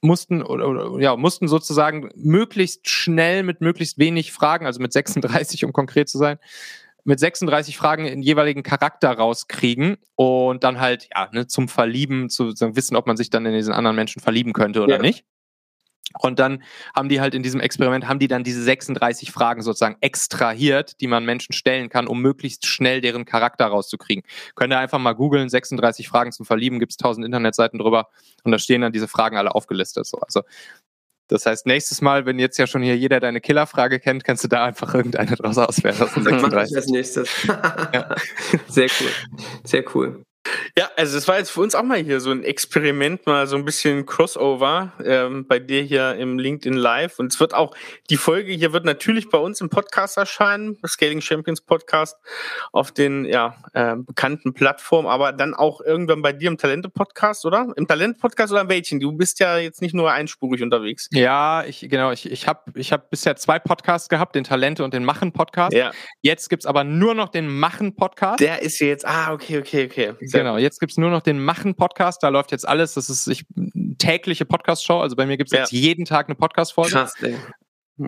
mussten 0.01 0.43
oder, 0.43 0.67
oder 0.67 1.01
ja 1.01 1.15
mussten 1.15 1.47
sozusagen 1.47 2.09
möglichst 2.15 2.87
schnell 2.87 3.43
mit 3.43 3.61
möglichst 3.61 3.97
wenig 3.97 4.31
Fragen, 4.31 4.65
also 4.65 4.79
mit 4.79 4.93
36 4.93 5.65
um 5.65 5.73
konkret 5.73 6.07
zu 6.07 6.17
sein, 6.17 6.37
mit 7.07 7.21
36 7.21 7.77
Fragen 7.77 8.05
in 8.05 8.21
jeweiligen 8.21 8.63
Charakter 8.63 9.11
rauskriegen 9.11 9.95
und 10.15 10.65
dann 10.65 10.81
halt 10.81 11.07
ja 11.15 11.29
ne, 11.31 11.47
zum 11.47 11.69
Verlieben 11.69 12.29
zu 12.29 12.47
wissen, 12.47 12.97
ob 12.97 13.07
man 13.07 13.15
sich 13.15 13.29
dann 13.29 13.45
in 13.45 13.53
diesen 13.53 13.73
anderen 13.73 13.95
Menschen 13.95 14.21
verlieben 14.21 14.51
könnte 14.51 14.83
oder 14.83 14.97
ja. 14.97 15.01
nicht. 15.01 15.23
Und 16.19 16.39
dann 16.39 16.63
haben 16.95 17.09
die 17.09 17.21
halt 17.21 17.33
in 17.33 17.43
diesem 17.43 17.59
Experiment, 17.59 18.07
haben 18.07 18.19
die 18.19 18.27
dann 18.27 18.43
diese 18.43 18.61
36 18.61 19.31
Fragen 19.31 19.61
sozusagen 19.61 19.97
extrahiert, 20.01 20.99
die 20.99 21.07
man 21.07 21.25
Menschen 21.25 21.53
stellen 21.53 21.89
kann, 21.89 22.07
um 22.07 22.21
möglichst 22.21 22.65
schnell 22.65 23.01
deren 23.01 23.25
Charakter 23.25 23.67
rauszukriegen. 23.67 24.23
Könnt 24.55 24.73
ihr 24.73 24.79
einfach 24.79 24.99
mal 24.99 25.13
googeln, 25.13 25.49
36 25.49 26.07
Fragen 26.07 26.31
zum 26.31 26.45
Verlieben, 26.45 26.79
gibt 26.79 26.91
es 26.93 26.97
tausend 26.97 27.25
Internetseiten 27.25 27.79
drüber 27.79 28.07
und 28.43 28.51
da 28.51 28.59
stehen 28.59 28.81
dann 28.81 28.91
diese 28.91 29.07
Fragen 29.07 29.37
alle 29.37 29.55
aufgelistet. 29.55 30.05
So. 30.05 30.17
Also 30.19 30.41
das 31.27 31.45
heißt, 31.45 31.65
nächstes 31.65 32.01
Mal, 32.01 32.25
wenn 32.25 32.39
jetzt 32.39 32.57
ja 32.57 32.67
schon 32.67 32.81
hier 32.81 32.97
jeder 32.97 33.19
deine 33.19 33.41
Killerfrage 33.41 33.99
kennt, 33.99 34.23
kannst 34.23 34.43
du 34.43 34.47
da 34.47 34.65
einfach 34.65 34.93
irgendeine 34.93 35.35
draus 35.35 35.57
auswählen. 35.57 35.95
Das 35.97 36.13
36. 36.13 36.75
als 36.75 36.87
nächstes. 36.87 37.29
ja. 37.47 38.15
Sehr 38.67 38.87
cool. 38.99 39.39
Sehr 39.63 39.83
cool. 39.95 40.23
Ja, 40.77 40.89
also 40.95 41.15
das 41.15 41.27
war 41.27 41.37
jetzt 41.37 41.49
für 41.49 41.61
uns 41.61 41.75
auch 41.75 41.83
mal 41.83 41.97
hier 41.97 42.19
so 42.19 42.31
ein 42.31 42.43
Experiment, 42.43 43.25
mal 43.25 43.47
so 43.47 43.55
ein 43.55 43.65
bisschen 43.65 44.05
Crossover 44.05 44.93
ähm, 45.03 45.47
bei 45.47 45.59
dir 45.59 45.81
hier 45.81 46.15
im 46.15 46.39
LinkedIn 46.39 46.77
Live. 46.77 47.19
Und 47.19 47.33
es 47.33 47.39
wird 47.39 47.53
auch, 47.53 47.75
die 48.09 48.17
Folge 48.17 48.51
hier 48.51 48.73
wird 48.73 48.85
natürlich 48.85 49.29
bei 49.29 49.37
uns 49.37 49.61
im 49.61 49.69
Podcast 49.69 50.17
erscheinen, 50.17 50.77
Scaling 50.85 51.21
Champions 51.21 51.61
Podcast, 51.61 52.17
auf 52.71 52.91
den 52.91 53.25
ja, 53.25 53.55
äh, 53.73 53.95
bekannten 53.95 54.53
Plattformen, 54.53 55.07
aber 55.07 55.31
dann 55.31 55.53
auch 55.53 55.81
irgendwann 55.81 56.21
bei 56.21 56.33
dir 56.33 56.47
im 56.47 56.57
Talente-Podcast, 56.57 57.45
oder? 57.45 57.73
Im 57.75 57.87
Talent-Podcast 57.87 58.51
oder 58.51 58.61
im 58.61 58.69
welchen? 58.69 58.99
Du 58.99 59.11
bist 59.11 59.39
ja 59.39 59.57
jetzt 59.57 59.81
nicht 59.81 59.93
nur 59.93 60.11
einspurig 60.11 60.61
unterwegs. 60.61 61.09
Ja, 61.11 61.63
ich 61.65 61.87
genau, 61.89 62.11
ich, 62.11 62.29
ich 62.31 62.47
habe 62.47 62.71
ich 62.75 62.93
hab 62.93 63.09
bisher 63.09 63.35
zwei 63.35 63.59
Podcasts 63.59 64.09
gehabt, 64.09 64.35
den 64.35 64.43
Talente 64.43 64.83
und 64.83 64.93
den 64.93 65.03
Machen-Podcast. 65.05 65.73
Ja. 65.73 65.91
Jetzt 66.21 66.49
gibt's 66.49 66.65
aber 66.65 66.83
nur 66.83 67.13
noch 67.13 67.29
den 67.29 67.47
Machen-Podcast. 67.47 68.39
Der 68.39 68.61
ist 68.61 68.79
jetzt, 68.79 69.05
ah, 69.05 69.33
okay, 69.33 69.59
okay, 69.59 69.85
okay. 69.85 70.13
Genau, 70.39 70.57
jetzt 70.57 70.79
gibt 70.79 70.91
es 70.91 70.97
nur 70.97 71.09
noch 71.09 71.21
den 71.21 71.43
Machen-Podcast, 71.43 72.23
da 72.23 72.29
läuft 72.29 72.51
jetzt 72.51 72.67
alles. 72.67 72.93
Das 72.93 73.09
ist 73.09 73.27
ich, 73.27 73.45
tägliche 73.97 74.45
Podcast-Show. 74.45 74.99
Also 74.99 75.15
bei 75.15 75.25
mir 75.25 75.37
gibt 75.37 75.49
es 75.49 75.53
ja. 75.53 75.59
jetzt 75.61 75.71
jeden 75.71 76.05
Tag 76.05 76.27
eine 76.27 76.35
Podcast-Folge. 76.35 76.91
Krass, 76.91 77.13
ey. 77.21 77.35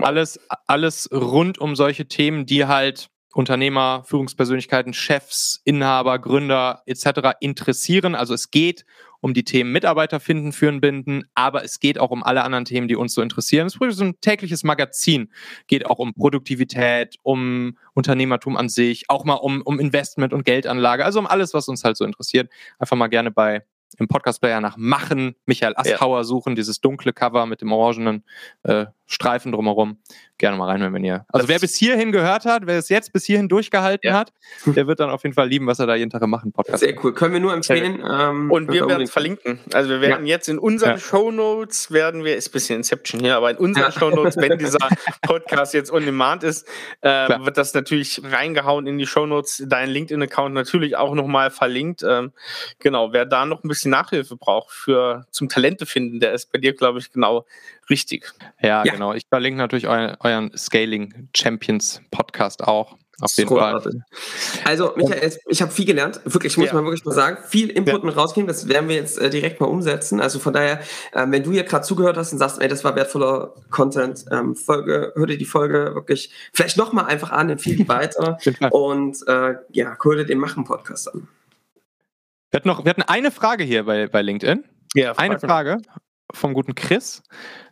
Alles, 0.02 0.40
alles 0.68 1.10
rund 1.12 1.58
um 1.58 1.76
solche 1.76 2.08
Themen, 2.08 2.46
die 2.46 2.66
halt 2.66 3.10
Unternehmer, 3.34 4.04
Führungspersönlichkeiten, 4.06 4.94
Chefs, 4.94 5.62
Inhaber, 5.64 6.20
Gründer 6.20 6.84
etc. 6.86 7.36
interessieren. 7.40 8.16
Also 8.16 8.34
es 8.34 8.52
geht 8.52 8.86
um 9.22 9.34
die 9.34 9.44
Themen 9.44 9.72
Mitarbeiter 9.72 10.20
finden, 10.20 10.52
führen, 10.52 10.82
binden, 10.82 11.24
aber 11.34 11.64
es 11.64 11.80
geht 11.80 12.00
auch 12.00 12.12
um 12.12 12.24
alle 12.24 12.44
anderen 12.44 12.66
Themen, 12.66 12.88
die 12.88 12.96
uns 12.96 13.14
so 13.14 13.22
interessieren. 13.22 13.68
Es 13.68 13.76
ist 13.76 13.98
so 13.98 14.04
ein 14.04 14.20
tägliches 14.22 14.64
Magazin, 14.64 15.32
geht 15.68 15.86
auch 15.86 16.00
um 16.00 16.14
Produktivität, 16.14 17.16
um 17.24 17.78
Unternehmertum 17.94 18.58
an 18.58 18.70
sich, 18.70 19.10
auch 19.10 19.26
mal 19.26 19.36
um, 19.36 19.62
um 19.62 19.80
Investment 19.80 20.34
und 20.34 20.46
Geldanlage, 20.46 21.06
also 21.06 21.20
um 21.20 21.28
alles, 21.28 21.54
was 21.54 21.68
uns 21.68 21.84
halt 21.84 21.98
so 21.98 22.06
interessiert. 22.06 22.50
Einfach 22.80 22.96
mal 22.96 23.08
gerne 23.08 23.32
bei 23.32 23.64
im 23.98 24.08
Podcast-Player 24.08 24.62
nach 24.62 24.78
Machen, 24.78 25.36
Michael 25.46 25.74
Asthauer 25.76 26.20
ja. 26.20 26.24
suchen, 26.24 26.56
dieses 26.56 26.80
dunkle 26.80 27.12
Cover 27.12 27.46
mit 27.46 27.62
dem 27.62 27.72
orangenen 27.72 28.24
äh, 28.64 28.86
Streifen 29.12 29.52
drumherum. 29.52 29.98
Gerne 30.38 30.56
mal 30.56 30.68
reinhören, 30.68 30.94
wenn 30.94 31.04
ihr. 31.04 31.26
Also, 31.30 31.48
wer 31.48 31.60
bis 31.60 31.76
hierhin 31.76 32.12
gehört 32.12 32.46
hat, 32.46 32.68
wer 32.68 32.78
es 32.78 32.90
jetzt 32.90 33.12
bis 33.12 33.26
hierhin 33.26 33.50
durchgehalten 33.50 34.08
ja. 34.08 34.14
hat, 34.14 34.32
der 34.68 34.86
wird 34.86 35.00
dann 35.00 35.10
auf 35.10 35.24
jeden 35.24 35.34
Fall 35.34 35.50
lieben, 35.50 35.66
was 35.66 35.80
er 35.80 35.88
da 35.88 35.96
jeden 35.96 36.12
Tag 36.12 36.22
im 36.22 36.30
Machen 36.30 36.54
Podcast 36.54 36.80
Sehr 36.80 36.96
cool. 37.04 37.14
Können 37.14 37.34
wir 37.34 37.40
nur 37.40 37.52
empfehlen. 37.52 38.02
Ähm, 38.08 38.52
und 38.52 38.72
wir 38.72 38.88
werden 38.88 39.02
es 39.02 39.12
verlinken. 39.12 39.60
Also, 39.74 39.90
wir 39.90 40.00
werden 40.00 40.28
ja. 40.28 40.36
jetzt 40.36 40.48
in 40.48 40.60
unseren 40.60 40.92
ja. 40.92 40.98
Show 41.00 41.32
Notes 41.32 41.92
werden 41.92 42.24
wir, 42.24 42.38
ist 42.38 42.50
ein 42.50 42.52
bisschen 42.52 42.78
Inception 42.78 43.20
hier, 43.20 43.36
aber 43.36 43.50
in 43.50 43.58
unseren 43.58 43.92
Show 43.92 44.12
Notes, 44.12 44.38
wenn 44.38 44.58
dieser 44.60 44.88
Podcast 45.24 45.74
jetzt 45.74 45.92
on 45.92 46.06
demand 46.06 46.44
ist, 46.44 46.68
äh, 47.02 47.10
wird 47.44 47.58
das 47.58 47.74
natürlich 47.74 48.22
reingehauen 48.24 48.86
in 48.86 49.00
die 49.00 49.08
Show 49.08 49.26
Notes. 49.26 49.64
Dein 49.68 49.90
LinkedIn-Account 49.90 50.54
natürlich 50.54 50.96
auch 50.98 51.16
nochmal 51.16 51.50
verlinkt. 51.50 52.04
Ähm, 52.08 52.32
genau, 52.78 53.12
wer 53.12 53.26
da 53.26 53.48
noch 53.48 53.64
ein 53.64 53.68
bisschen 53.68 53.90
Nachhilfe 53.90 54.38
braucht 54.38 54.72
für 54.72 55.26
zum 55.32 55.50
Talente 55.50 55.88
finden, 55.88 56.20
der 56.20 56.34
ist 56.34 56.52
bei 56.52 56.60
dir, 56.60 56.74
glaube 56.76 57.00
ich, 57.00 57.12
genau 57.12 57.46
richtig. 57.90 58.32
Ja, 58.62 58.84
ja, 58.84 58.94
genau. 58.94 59.14
Ich 59.14 59.24
verlinke 59.30 59.58
natürlich 59.58 59.88
eu 59.88 60.14
euren 60.20 60.56
Scaling 60.58 61.30
Champions 61.36 62.02
Podcast 62.12 62.64
auch. 62.64 62.98
Auf 63.22 63.32
jeden 63.36 63.50
Fall. 63.50 63.82
Also, 64.64 64.94
Michael, 64.96 65.38
ich 65.48 65.62
habe 65.62 65.72
viel 65.72 65.86
gelernt. 65.86 66.22
Wirklich, 66.24 66.58
muss 66.58 66.68
ja. 66.68 66.74
man 66.74 66.86
wirklich 66.86 67.04
mal 67.04 67.14
sagen. 67.14 67.38
Viel 67.48 67.70
Input 67.70 68.00
ja. 68.00 68.06
mit 68.06 68.16
rausgehen. 68.16 68.48
Das 68.48 68.68
werden 68.70 68.88
wir 68.88 68.96
jetzt 68.96 69.18
äh, 69.18 69.30
direkt 69.30 69.60
mal 69.60 69.68
umsetzen. 69.68 70.22
Also 70.22 70.40
von 70.40 70.54
daher, 70.54 70.80
äh, 71.12 71.26
wenn 71.28 71.44
du 71.44 71.52
hier 71.52 71.64
gerade 71.64 71.86
zugehört 71.86 72.18
hast 72.18 72.32
und 72.32 72.40
sagst, 72.40 72.62
ey, 72.62 72.68
das 72.68 72.84
war 72.84 72.96
wertvoller 72.96 73.56
Content, 73.70 74.26
ähm, 74.32 74.56
Folge, 74.56 75.12
hör 75.16 75.26
dir 75.26 75.38
die 75.38 75.46
Folge 75.46 75.92
wirklich 75.96 76.32
vielleicht 76.54 76.78
nochmal 76.78 77.06
einfach 77.06 77.32
an, 77.32 77.50
empfehle 77.50 77.76
die 77.76 77.88
weiter. 77.90 78.38
und 78.72 79.18
äh, 79.28 79.56
ja, 79.72 79.98
hör 80.02 80.16
dir 80.16 80.26
den 80.26 80.40
Machen-Podcast 80.40 81.14
an. 81.14 81.28
Wir 82.52 82.60
hatten, 82.60 82.68
noch, 82.68 82.86
wir 82.86 82.90
hatten 82.90 83.04
eine 83.04 83.32
Frage 83.32 83.64
hier 83.64 83.84
bei, 83.84 84.08
bei 84.08 84.22
LinkedIn. 84.22 84.64
Ja, 84.96 85.12
eine 85.18 85.40
Frage 85.40 85.78
vom 86.32 86.54
guten 86.54 86.76
Chris. 86.76 87.24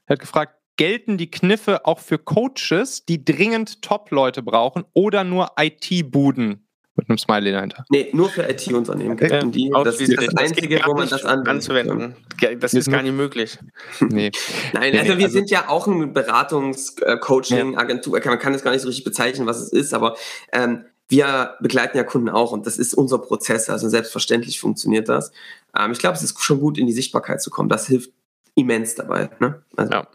Er 0.06 0.14
hat 0.14 0.20
gefragt, 0.20 0.54
gelten 0.78 1.18
die 1.18 1.30
Kniffe 1.30 1.86
auch 1.86 2.00
für 2.00 2.18
Coaches, 2.18 3.06
die 3.06 3.26
dringend 3.26 3.82
Top-Leute 3.82 4.44
brauchen 4.44 4.86
oder 4.94 5.24
nur 5.24 5.52
IT-Buden? 5.60 6.64
Mit 6.96 7.10
einem 7.10 7.18
Smiley 7.20 7.52
dahinter. 7.52 7.86
Nee, 7.90 8.10
nur 8.12 8.30
für 8.30 8.50
IT-Unternehmen 8.50 9.16
gelten 9.18 9.52
die. 9.52 9.72
Das 9.84 10.02
ist 10.02 10.18
das, 10.18 10.36
Einzige, 10.36 10.82
wo 10.84 10.96
man 10.96 11.08
das 11.08 11.24
anzuwenden. 11.26 12.16
Das 12.60 12.74
ist 12.74 12.90
gar 12.90 13.04
nicht 13.04 13.14
möglich. 13.14 13.60
Nee. 14.10 14.32
Nein, 14.74 14.98
also 14.98 15.16
wir 15.18 15.26
also 15.26 15.38
sind 15.38 15.52
ja 15.52 15.70
auch 15.70 15.88
eine 15.88 16.08
Beratungs-Coaching-Agentur. 16.08 18.20
Man 18.26 18.40
kann 18.40 18.56
es 18.56 18.64
gar 18.64 18.72
nicht 18.72 18.82
so 18.82 18.88
richtig 18.88 19.06
bezeichnen, 19.06 19.46
was 19.46 19.60
es 19.60 19.72
ist, 19.72 19.94
aber 19.94 20.18
ähm, 20.52 20.86
wir 21.08 21.56
begleiten 21.62 21.98
ja 21.98 22.04
Kunden 22.04 22.30
auch 22.30 22.52
und 22.52 22.66
das 22.66 22.78
ist 22.78 22.96
unser 22.96 23.20
Prozess. 23.20 23.70
Also 23.70 23.90
selbstverständlich 23.90 24.60
funktioniert 24.60 25.08
das. 25.08 25.32
Ähm, 25.78 25.92
ich 25.92 26.00
glaube, 26.00 26.16
es 26.16 26.24
ist 26.24 26.42
schon 26.42 26.60
gut, 26.60 26.80
in 26.80 26.88
die 26.88 26.94
Sichtbarkeit 26.94 27.42
zu 27.42 27.50
kommen. 27.50 27.70
Das 27.70 27.88
hilft 27.88 28.12
immens 28.58 28.96
dabei. 28.96 29.30
Ne? 29.40 29.64
Also. 29.78 29.94
Ja, 29.94 30.08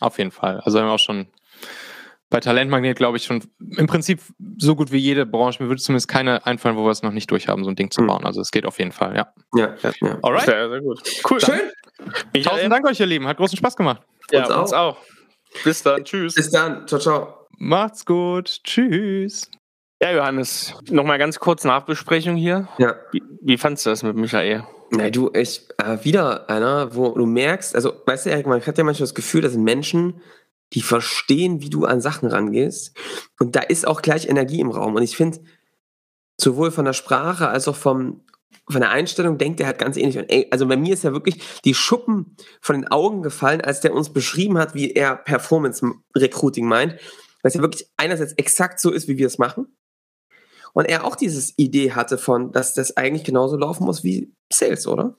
auf 0.00 0.18
jeden 0.18 0.30
Fall. 0.30 0.60
Also 0.60 0.78
haben 0.78 0.86
wir 0.86 0.92
auch 0.92 0.98
schon 0.98 1.26
bei 2.30 2.40
Talentmagnet, 2.40 2.96
glaube 2.96 3.16
ich, 3.16 3.24
schon 3.24 3.44
im 3.76 3.86
Prinzip 3.86 4.20
so 4.58 4.74
gut 4.74 4.92
wie 4.92 4.98
jede 4.98 5.24
Branche. 5.24 5.62
Mir 5.62 5.68
würde 5.68 5.80
zumindest 5.80 6.08
keine 6.08 6.44
einfallen, 6.46 6.76
wo 6.76 6.84
wir 6.84 6.90
es 6.90 7.02
noch 7.02 7.12
nicht 7.12 7.30
durchhaben, 7.30 7.64
so 7.64 7.70
ein 7.70 7.76
Ding 7.76 7.90
zu 7.90 8.00
hm. 8.00 8.08
bauen. 8.08 8.26
Also 8.26 8.40
es 8.40 8.50
geht 8.50 8.66
auf 8.66 8.78
jeden 8.78 8.92
Fall, 8.92 9.16
ja. 9.16 9.32
Ja, 9.54 9.74
ja. 9.82 9.92
ja. 10.00 10.18
Alright. 10.22 10.44
Sehr, 10.44 10.68
sehr 10.68 10.80
gut. 10.80 11.00
Cool. 11.30 11.40
Schön. 11.40 12.42
Tausend 12.42 12.72
Dank 12.72 12.86
euch, 12.86 13.00
ihr 13.00 13.06
Lieben. 13.06 13.26
Hat 13.26 13.36
großen 13.36 13.56
Spaß 13.56 13.76
gemacht. 13.76 14.02
Ja, 14.30 14.42
uns 14.42 14.50
auch. 14.50 14.60
Uns 14.62 14.72
auch. 14.72 14.96
Bis 15.62 15.82
dann. 15.82 16.04
Tschüss. 16.04 16.34
Bis 16.34 16.50
dann. 16.50 16.86
Ciao, 16.88 17.00
ciao. 17.00 17.46
Macht's 17.58 18.04
gut. 18.04 18.62
Tschüss. 18.64 19.50
Ja, 20.02 20.12
Johannes, 20.12 20.74
nochmal 20.90 21.18
ganz 21.18 21.38
kurz 21.38 21.64
Nachbesprechung 21.64 22.36
hier. 22.36 22.68
Ja. 22.78 22.96
Wie, 23.12 23.22
wie 23.40 23.56
fandst 23.56 23.86
du 23.86 23.90
das 23.90 24.02
mit 24.02 24.16
Michael? 24.16 24.64
Na, 24.96 25.10
du, 25.10 25.30
ich, 25.34 25.66
äh, 25.78 26.04
wieder 26.04 26.48
einer, 26.48 26.94
wo 26.94 27.10
du 27.10 27.26
merkst, 27.26 27.74
also, 27.74 27.92
weißt 28.06 28.26
du, 28.26 28.30
Erik, 28.30 28.46
man 28.46 28.64
hat 28.64 28.78
ja 28.78 28.84
manchmal 28.84 29.06
das 29.06 29.14
Gefühl, 29.14 29.42
das 29.42 29.52
sind 29.52 29.64
Menschen, 29.64 30.20
die 30.72 30.82
verstehen, 30.82 31.60
wie 31.60 31.70
du 31.70 31.84
an 31.84 32.00
Sachen 32.00 32.28
rangehst. 32.28 32.96
Und 33.38 33.56
da 33.56 33.60
ist 33.60 33.86
auch 33.86 34.02
gleich 34.02 34.28
Energie 34.28 34.60
im 34.60 34.70
Raum. 34.70 34.94
Und 34.96 35.02
ich 35.02 35.16
finde, 35.16 35.40
sowohl 36.40 36.70
von 36.70 36.84
der 36.84 36.92
Sprache 36.92 37.48
als 37.48 37.68
auch 37.68 37.76
vom, 37.76 38.22
von 38.68 38.80
der 38.80 38.90
Einstellung 38.90 39.38
denkt 39.38 39.60
er 39.60 39.66
halt 39.66 39.78
ganz 39.78 39.96
ähnlich. 39.96 40.18
Und 40.18 40.30
ey, 40.30 40.48
also 40.50 40.66
bei 40.66 40.76
mir 40.76 40.94
ist 40.94 41.04
ja 41.04 41.12
wirklich 41.12 41.36
die 41.64 41.74
Schuppen 41.74 42.36
von 42.60 42.76
den 42.76 42.88
Augen 42.88 43.22
gefallen, 43.22 43.60
als 43.60 43.80
der 43.80 43.94
uns 43.94 44.12
beschrieben 44.12 44.58
hat, 44.58 44.74
wie 44.74 44.92
er 44.92 45.16
Performance 45.16 45.86
Recruiting 46.16 46.66
meint. 46.66 46.92
Weil 46.92 47.48
es 47.48 47.54
ja 47.54 47.60
wirklich 47.60 47.88
einerseits 47.96 48.32
exakt 48.32 48.80
so 48.80 48.90
ist, 48.90 49.06
wie 49.06 49.18
wir 49.18 49.26
es 49.26 49.38
machen. 49.38 49.76
Und 50.74 50.86
er 50.86 51.04
auch 51.04 51.16
dieses 51.16 51.56
Idee 51.56 51.92
hatte 51.92 52.18
von, 52.18 52.52
dass 52.52 52.74
das 52.74 52.96
eigentlich 52.96 53.24
genauso 53.24 53.56
laufen 53.56 53.84
muss 53.84 54.04
wie 54.04 54.34
Sales, 54.52 54.86
oder? 54.86 55.16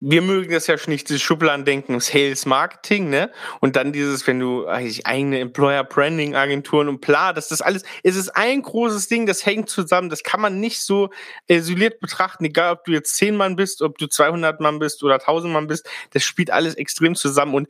Wir 0.00 0.20
mögen 0.20 0.52
das 0.52 0.66
ja 0.66 0.76
schon 0.76 0.92
nicht, 0.92 1.08
dieses 1.08 1.22
Schubladendenken, 1.22 1.98
Sales 2.00 2.44
Marketing, 2.44 3.08
ne? 3.08 3.30
Und 3.60 3.76
dann 3.76 3.94
dieses, 3.94 4.26
wenn 4.26 4.38
du 4.38 4.66
eigentlich 4.66 5.06
eigene 5.06 5.40
Employer 5.40 5.84
Branding 5.84 6.34
Agenturen 6.34 6.88
und 6.88 7.00
bla, 7.00 7.32
das 7.32 7.62
alles, 7.62 7.82
es 8.02 8.14
ist 8.14 8.28
ein 8.36 8.60
großes 8.60 9.08
Ding, 9.08 9.24
das 9.24 9.46
hängt 9.46 9.70
zusammen, 9.70 10.10
das 10.10 10.22
kann 10.22 10.40
man 10.42 10.60
nicht 10.60 10.82
so 10.82 11.08
isoliert 11.48 11.98
betrachten, 12.00 12.44
egal 12.44 12.74
ob 12.74 12.84
du 12.84 12.92
jetzt 12.92 13.16
10 13.16 13.36
Mann 13.36 13.56
bist, 13.56 13.80
ob 13.80 13.96
du 13.96 14.06
200 14.06 14.60
Mann 14.60 14.78
bist 14.78 15.02
oder 15.02 15.14
1000 15.14 15.50
Mann 15.50 15.66
bist, 15.66 15.88
das 16.12 16.24
spielt 16.24 16.50
alles 16.50 16.74
extrem 16.74 17.14
zusammen 17.14 17.54
und 17.54 17.68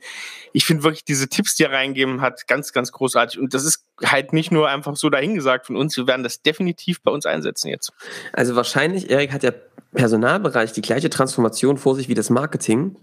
ich 0.51 0.65
finde 0.65 0.83
wirklich 0.83 1.05
diese 1.05 1.29
Tipps, 1.29 1.55
die 1.55 1.63
er 1.63 1.71
reingeben 1.71 2.19
hat, 2.19 2.45
ganz, 2.47 2.73
ganz 2.73 2.91
großartig 2.91 3.39
und 3.39 3.53
das 3.53 3.63
ist 3.63 3.85
halt 4.03 4.33
nicht 4.33 4.51
nur 4.51 4.67
einfach 4.67 4.97
so 4.97 5.09
dahingesagt 5.09 5.67
von 5.67 5.77
uns, 5.77 5.95
wir 5.95 6.07
werden 6.07 6.23
das 6.23 6.41
definitiv 6.41 7.01
bei 7.01 7.11
uns 7.11 7.25
einsetzen 7.25 7.69
jetzt. 7.69 7.93
Also 8.33 8.55
wahrscheinlich, 8.57 9.09
Erik 9.09 9.31
hat 9.31 9.43
ja 9.43 9.51
Personalbereich 9.97 10.73
die 10.73 10.81
gleiche 10.81 11.09
Transformation 11.09 11.77
vor 11.77 11.95
sich 11.95 12.07
wie 12.07 12.13
das 12.13 12.29
Marketing, 12.29 12.95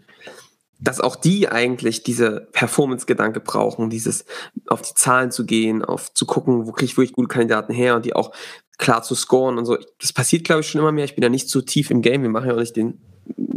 dass 0.79 1.01
auch 1.01 1.17
die 1.17 1.49
eigentlich 1.49 2.05
diese 2.05 2.49
Performance-Gedanke 2.53 3.41
brauchen, 3.41 3.91
dieses 3.91 4.25
auf 4.69 4.81
die 4.81 4.95
Zahlen 4.95 5.33
zu 5.33 5.45
gehen, 5.45 5.85
auf 5.85 6.15
zu 6.15 6.25
gucken, 6.25 6.67
wo 6.67 6.73
kriege 6.73 6.87
ich 6.87 6.97
wirklich 6.97 7.13
gute 7.13 7.29
Kandidaten 7.29 7.73
her 7.73 7.97
und 7.97 8.05
die 8.05 8.15
auch 8.15 8.33
klar 8.79 9.03
zu 9.03 9.15
scoren 9.17 9.59
und 9.59 9.67
so. 9.67 9.77
Das 10.01 10.13
passiert, 10.13 10.45
glaube 10.45 10.61
ich, 10.61 10.69
schon 10.69 10.81
immer 10.81 10.93
mehr. 10.93 11.05
Ich 11.05 11.17
bin 11.17 11.23
ja 11.23 11.29
nicht 11.29 11.49
so 11.49 11.61
tief 11.61 11.91
im 11.91 12.01
Game. 12.01 12.23
Wir 12.23 12.31
machen 12.31 12.49
ja 12.49 12.55
auch 12.55 12.61
nicht 12.61 12.77
den 12.77 13.01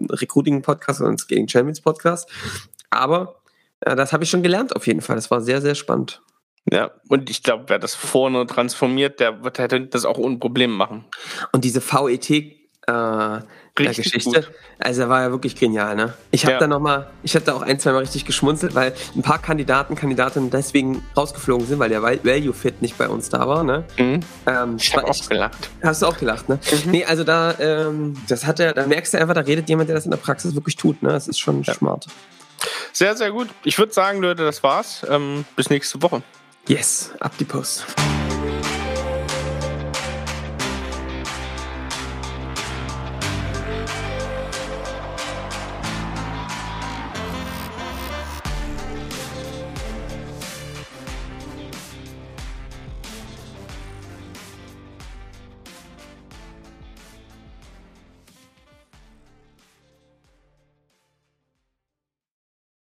Recruiting-Podcast, 0.09 0.99
sondern 0.99 1.15
den 1.15 1.19
Scaling 1.19 1.47
Champions-Podcast. 1.47 2.29
Aber 2.89 3.35
äh, 3.81 3.95
das 3.95 4.13
habe 4.13 4.23
ich 4.23 4.29
schon 4.31 4.43
gelernt 4.43 4.75
auf 4.75 4.87
jeden 4.87 5.01
Fall. 5.01 5.15
Das 5.15 5.29
war 5.29 5.41
sehr, 5.41 5.61
sehr 5.61 5.75
spannend. 5.75 6.21
Ja, 6.71 6.91
und 7.07 7.29
ich 7.29 7.43
glaube, 7.43 7.65
wer 7.67 7.79
das 7.79 7.95
vorne 7.95 8.45
transformiert, 8.47 9.19
der 9.19 9.43
wird 9.43 9.59
halt 9.59 9.93
das 9.93 10.05
auch 10.05 10.17
ohne 10.17 10.37
Probleme 10.37 10.73
machen. 10.73 11.05
Und 11.51 11.63
diese 11.63 11.81
VET 11.81 12.57
äh, 12.87 13.39
Geschichte. 13.75 14.41
Gut. 14.41 14.51
Also 14.79 15.03
er 15.03 15.09
war 15.09 15.21
ja 15.21 15.31
wirklich 15.31 15.55
genial, 15.55 15.95
ne? 15.95 16.13
Ich 16.31 16.43
habe 16.43 16.53
ja. 16.53 16.59
da 16.59 16.67
noch 16.67 16.79
mal, 16.79 17.07
ich 17.23 17.35
hatte 17.35 17.53
auch 17.53 17.61
ein, 17.61 17.79
zwei 17.79 17.91
Mal 17.91 17.99
richtig 17.99 18.25
geschmunzelt, 18.25 18.73
weil 18.75 18.93
ein 19.15 19.21
paar 19.21 19.39
Kandidaten, 19.39 19.95
Kandidatinnen 19.95 20.49
deswegen 20.49 21.03
rausgeflogen 21.15 21.67
sind, 21.67 21.79
weil 21.79 21.89
der 21.89 22.01
Value 22.01 22.53
Fit 22.53 22.81
nicht 22.81 22.97
bei 22.97 23.07
uns 23.07 23.29
da 23.29 23.47
war, 23.47 23.63
ne? 23.63 23.83
Mhm. 23.97 24.19
Ähm, 24.45 24.77
ich 24.79 24.95
habe 24.95 25.07
auch 25.07 25.29
gelacht. 25.29 25.69
Hast 25.83 26.01
du 26.01 26.07
auch 26.07 26.17
gelacht, 26.17 26.49
ne? 26.49 26.59
Mhm. 26.85 26.91
Nee, 26.91 27.05
also 27.05 27.23
da, 27.23 27.53
ähm, 27.59 28.15
das 28.27 28.45
hat 28.45 28.59
er, 28.59 28.73
da 28.73 28.87
merkst 28.87 29.13
du 29.13 29.19
einfach, 29.19 29.35
da 29.35 29.41
redet 29.41 29.69
jemand, 29.69 29.89
der 29.89 29.95
das 29.95 30.05
in 30.05 30.11
der 30.11 30.17
Praxis 30.17 30.55
wirklich 30.55 30.75
tut, 30.75 31.03
ne? 31.03 31.09
Das 31.09 31.27
ist 31.27 31.39
schon 31.39 31.61
ja. 31.63 31.73
smart. 31.73 32.07
Sehr, 32.93 33.15
sehr 33.15 33.31
gut. 33.31 33.49
Ich 33.63 33.77
würde 33.77 33.93
sagen, 33.93 34.21
Leute, 34.21 34.43
das 34.43 34.63
war's. 34.63 35.05
Ähm, 35.07 35.45
bis 35.55 35.69
nächste 35.69 36.01
Woche. 36.01 36.23
Yes, 36.67 37.11
ab 37.19 37.33
die 37.39 37.45
Post. 37.45 37.85